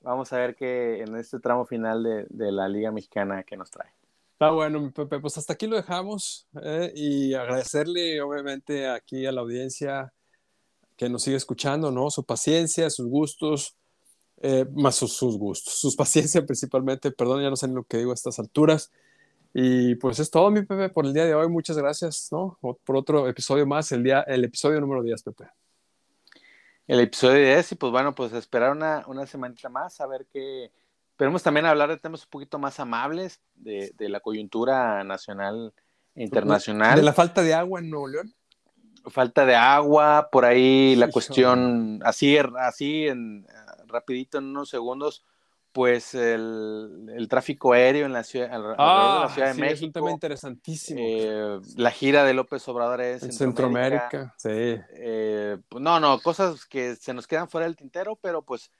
Vamos 0.00 0.32
a 0.32 0.38
ver 0.38 0.54
qué 0.54 1.02
en 1.02 1.16
este 1.16 1.38
tramo 1.38 1.66
final 1.66 2.02
de, 2.02 2.26
de 2.30 2.50
la 2.50 2.68
Liga 2.68 2.90
Mexicana 2.90 3.42
que 3.42 3.56
nos 3.56 3.70
trae. 3.70 3.90
Está 4.34 4.50
bueno, 4.50 4.90
Pepe. 4.92 5.20
Pues 5.20 5.38
hasta 5.38 5.52
aquí 5.52 5.68
lo 5.68 5.76
dejamos 5.76 6.48
eh, 6.60 6.92
y 6.96 7.34
agradecerle, 7.34 8.20
obviamente, 8.20 8.88
aquí 8.88 9.24
a 9.26 9.32
la 9.32 9.42
audiencia 9.42 10.12
que 10.96 11.08
nos 11.08 11.22
sigue 11.22 11.36
escuchando, 11.36 11.92
¿no? 11.92 12.10
Su 12.10 12.24
paciencia, 12.24 12.90
sus 12.90 13.06
gustos, 13.06 13.76
eh, 14.38 14.66
más 14.74 14.96
sus, 14.96 15.12
sus 15.12 15.38
gustos, 15.38 15.74
sus 15.74 15.94
paciencia 15.96 16.44
principalmente. 16.44 17.12
Perdón, 17.12 17.42
ya 17.42 17.50
no 17.50 17.54
sé 17.54 17.68
ni 17.68 17.74
lo 17.74 17.84
que 17.84 17.98
digo 17.98 18.10
a 18.10 18.14
estas 18.14 18.40
alturas. 18.40 18.90
Y 19.54 19.94
pues 19.96 20.18
es 20.18 20.30
todo, 20.32 20.50
mi 20.50 20.62
Pepe, 20.62 20.88
por 20.88 21.06
el 21.06 21.14
día 21.14 21.26
de 21.26 21.34
hoy. 21.34 21.48
Muchas 21.48 21.78
gracias, 21.78 22.28
¿no? 22.32 22.58
Por 22.60 22.96
otro 22.96 23.28
episodio 23.28 23.66
más, 23.66 23.92
el, 23.92 24.02
día, 24.02 24.22
el 24.22 24.42
episodio 24.42 24.80
número 24.80 25.00
10, 25.04 25.22
Pepe. 25.22 25.44
El 26.88 26.98
episodio 26.98 27.36
10, 27.36 27.72
y 27.72 27.74
pues 27.76 27.92
bueno, 27.92 28.16
pues 28.16 28.32
esperar 28.32 28.72
una, 28.72 29.04
una 29.06 29.26
semanita 29.26 29.68
más, 29.68 30.00
a 30.00 30.08
ver 30.08 30.26
qué. 30.32 30.72
Esperemos 31.14 31.44
también 31.44 31.64
hablar 31.66 31.90
de 31.90 31.96
temas 31.96 32.24
un 32.24 32.30
poquito 32.30 32.58
más 32.58 32.80
amables 32.80 33.40
de, 33.54 33.92
de 33.96 34.08
la 34.08 34.18
coyuntura 34.18 35.04
nacional 35.04 35.72
e 36.16 36.24
internacional. 36.24 36.96
De 36.96 37.04
la 37.04 37.12
falta 37.12 37.40
de 37.40 37.54
agua 37.54 37.78
en 37.78 37.88
Nuevo 37.90 38.08
León. 38.08 38.34
falta 39.06 39.46
de 39.46 39.54
agua, 39.54 40.28
por 40.32 40.44
ahí 40.44 40.96
la 40.96 41.04
Híjole. 41.06 41.12
cuestión, 41.12 42.00
así, 42.04 42.36
así 42.58 43.06
en, 43.06 43.46
eh, 43.48 43.82
rapidito 43.86 44.38
en 44.38 44.46
unos 44.46 44.70
segundos, 44.70 45.24
pues 45.70 46.14
el, 46.14 47.08
el 47.16 47.28
tráfico 47.28 47.72
aéreo 47.74 48.06
en 48.06 48.12
la 48.12 48.24
ciudad, 48.24 48.50
alrededor 48.52 48.76
de 48.76 49.20
la 49.20 49.28
Ciudad 49.28 49.46
de 49.48 49.50
Ah, 49.50 49.54
sí, 49.54 49.62
es 49.62 49.82
un 49.82 49.88
México, 49.88 49.92
tema 49.92 50.10
interesantísimo. 50.10 50.98
eh, 51.00 51.60
la 51.76 51.90
gira 51.92 52.24
de 52.24 52.34
López 52.34 52.66
Obrador 52.68 53.00
es 53.02 53.22
en 53.22 53.32
Centroamérica, 53.32 54.34
sí. 54.36 54.48
eh, 54.50 55.58
pues, 55.68 55.80
no, 55.82 56.00
no, 56.00 56.18
cosas 56.20 56.64
que 56.66 56.96
se 56.96 57.14
nos 57.14 57.26
quedan 57.28 57.48
fuera 57.48 57.66
del 57.66 57.76
tintero, 57.76 58.16
pero 58.20 58.42
pues 58.42 58.70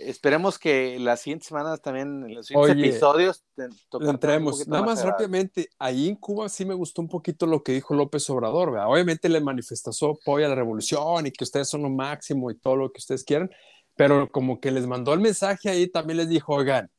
esperemos 0.00 0.58
que 0.58 0.98
las 0.98 1.20
siguientes 1.20 1.48
semanas 1.48 1.80
también, 1.80 2.24
en 2.24 2.34
los 2.34 2.46
siguientes 2.46 2.76
Oye, 2.76 2.88
episodios, 2.88 3.44
Le 3.56 3.68
entremos. 4.10 4.66
Nada 4.66 4.82
más 4.82 4.98
agradables. 4.98 5.04
rápidamente, 5.04 5.68
ahí 5.78 6.08
en 6.08 6.16
Cuba 6.16 6.48
sí 6.48 6.64
me 6.64 6.74
gustó 6.74 7.02
un 7.02 7.08
poquito 7.08 7.46
lo 7.46 7.62
que 7.62 7.72
dijo 7.72 7.94
López 7.94 8.28
Obrador, 8.30 8.72
¿verdad? 8.72 8.90
Obviamente 8.90 9.28
le 9.28 9.40
manifestó 9.40 9.92
su 9.92 10.06
apoyo 10.06 10.46
a 10.46 10.48
la 10.48 10.54
revolución 10.54 11.26
y 11.26 11.30
que 11.30 11.44
ustedes 11.44 11.68
son 11.68 11.82
lo 11.82 11.90
máximo 11.90 12.50
y 12.50 12.58
todo 12.58 12.76
lo 12.76 12.92
que 12.92 12.98
ustedes 12.98 13.24
quieran, 13.24 13.50
pero 13.96 14.30
como 14.30 14.60
que 14.60 14.70
les 14.70 14.86
mandó 14.86 15.12
el 15.12 15.20
mensaje 15.20 15.68
ahí, 15.68 15.88
también 15.88 16.16
les 16.18 16.28
dijo, 16.28 16.54
oigan, 16.54 16.90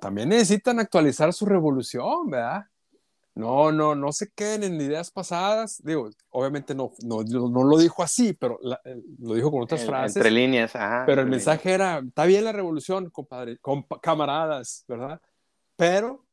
también 0.00 0.28
necesitan 0.28 0.78
actualizar 0.78 1.32
su 1.32 1.46
revolución, 1.46 2.30
¿verdad? 2.30 2.64
No, 3.36 3.72
no, 3.72 3.94
no 3.96 4.12
se 4.12 4.30
queden 4.30 4.62
en 4.62 4.80
ideas 4.80 5.10
pasadas. 5.10 5.82
Digo, 5.84 6.08
obviamente 6.30 6.74
no, 6.74 6.92
no, 7.02 7.22
no 7.24 7.64
lo 7.64 7.78
dijo 7.78 8.02
así, 8.02 8.32
pero 8.32 8.58
la- 8.62 8.80
eh, 8.84 9.02
lo 9.18 9.34
dijo 9.34 9.50
con 9.50 9.62
otras 9.62 9.80
En- 9.80 9.86
frases. 9.88 10.16
Entre 10.16 10.30
líneas, 10.30 10.76
ajá. 10.76 11.02
Pero 11.04 11.20
el 11.22 11.28
mensaje 11.28 11.72
era, 11.72 11.98
está 11.98 12.26
bien 12.26 12.44
la 12.44 12.52
revolución, 12.52 13.10
compadre, 13.10 13.58
compa- 13.60 14.00
camaradas, 14.00 14.84
¿verdad? 14.86 15.20
Pero, 15.76 16.24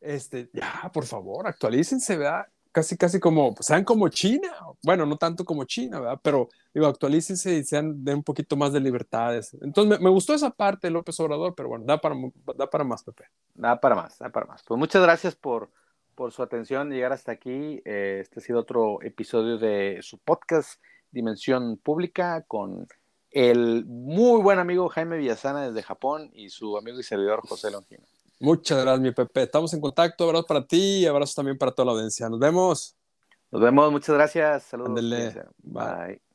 este, 0.00 0.48
ya, 0.52 0.90
por 0.94 1.04
favor, 1.04 1.46
actualícense, 1.46 2.16
¿verdad? 2.16 2.46
Casi, 2.72 2.96
casi 2.96 3.18
como, 3.20 3.54
pues, 3.54 3.66
sean 3.66 3.84
como 3.84 4.08
China. 4.08 4.50
Bueno, 4.82 5.06
no 5.06 5.16
tanto 5.16 5.44
como 5.44 5.64
China, 5.64 6.00
¿verdad? 6.00 6.20
Pero, 6.22 6.48
digo, 6.74 6.86
actualícense 6.86 7.54
y 7.56 7.64
sean 7.64 8.04
de 8.04 8.14
un 8.14 8.22
poquito 8.22 8.54
más 8.56 8.72
de 8.72 8.80
libertades. 8.80 9.54
Entonces, 9.62 9.98
me, 9.98 10.04
me 10.04 10.10
gustó 10.10 10.34
esa 10.34 10.50
parte 10.50 10.86
de 10.86 10.90
López 10.90 11.18
Obrador, 11.20 11.54
pero 11.54 11.70
bueno, 11.70 11.84
da 11.86 11.98
para, 11.98 12.14
da 12.56 12.68
para 12.68 12.84
más, 12.84 13.02
Pepe. 13.02 13.24
Da 13.54 13.78
para 13.80 13.94
más, 13.94 14.18
da 14.18 14.28
para 14.30 14.46
más. 14.46 14.62
Pues 14.62 14.78
muchas 14.78 15.02
gracias 15.02 15.34
por, 15.34 15.70
por 16.16 16.32
su 16.32 16.42
atención, 16.42 16.90
llegar 16.90 17.12
hasta 17.12 17.32
aquí. 17.32 17.80
Eh, 17.84 18.18
Este 18.22 18.40
ha 18.40 18.42
sido 18.42 18.58
otro 18.58 19.00
episodio 19.02 19.58
de 19.58 20.00
su 20.02 20.18
podcast 20.18 20.80
Dimensión 21.12 21.76
Pública 21.76 22.44
con 22.48 22.88
el 23.30 23.84
muy 23.86 24.40
buen 24.42 24.58
amigo 24.58 24.88
Jaime 24.88 25.18
Villasana 25.18 25.68
desde 25.68 25.82
Japón 25.82 26.30
y 26.32 26.48
su 26.48 26.76
amigo 26.76 26.98
y 26.98 27.02
servidor 27.02 27.46
José 27.46 27.70
Longino. 27.70 28.02
Muchas 28.40 28.82
gracias, 28.82 29.00
mi 29.00 29.12
Pepe. 29.12 29.42
Estamos 29.42 29.72
en 29.74 29.80
contacto. 29.80 30.24
Abrazos 30.24 30.46
para 30.46 30.66
ti 30.66 30.98
y 31.00 31.06
abrazos 31.06 31.34
también 31.34 31.56
para 31.56 31.72
toda 31.72 31.86
la 31.86 31.92
audiencia. 31.92 32.28
Nos 32.28 32.40
vemos. 32.40 32.96
Nos 33.50 33.62
vemos, 33.62 33.92
muchas 33.92 34.14
gracias. 34.14 34.64
Saludos. 34.64 34.94
Bye. 34.94 35.44
Bye. 35.62 36.25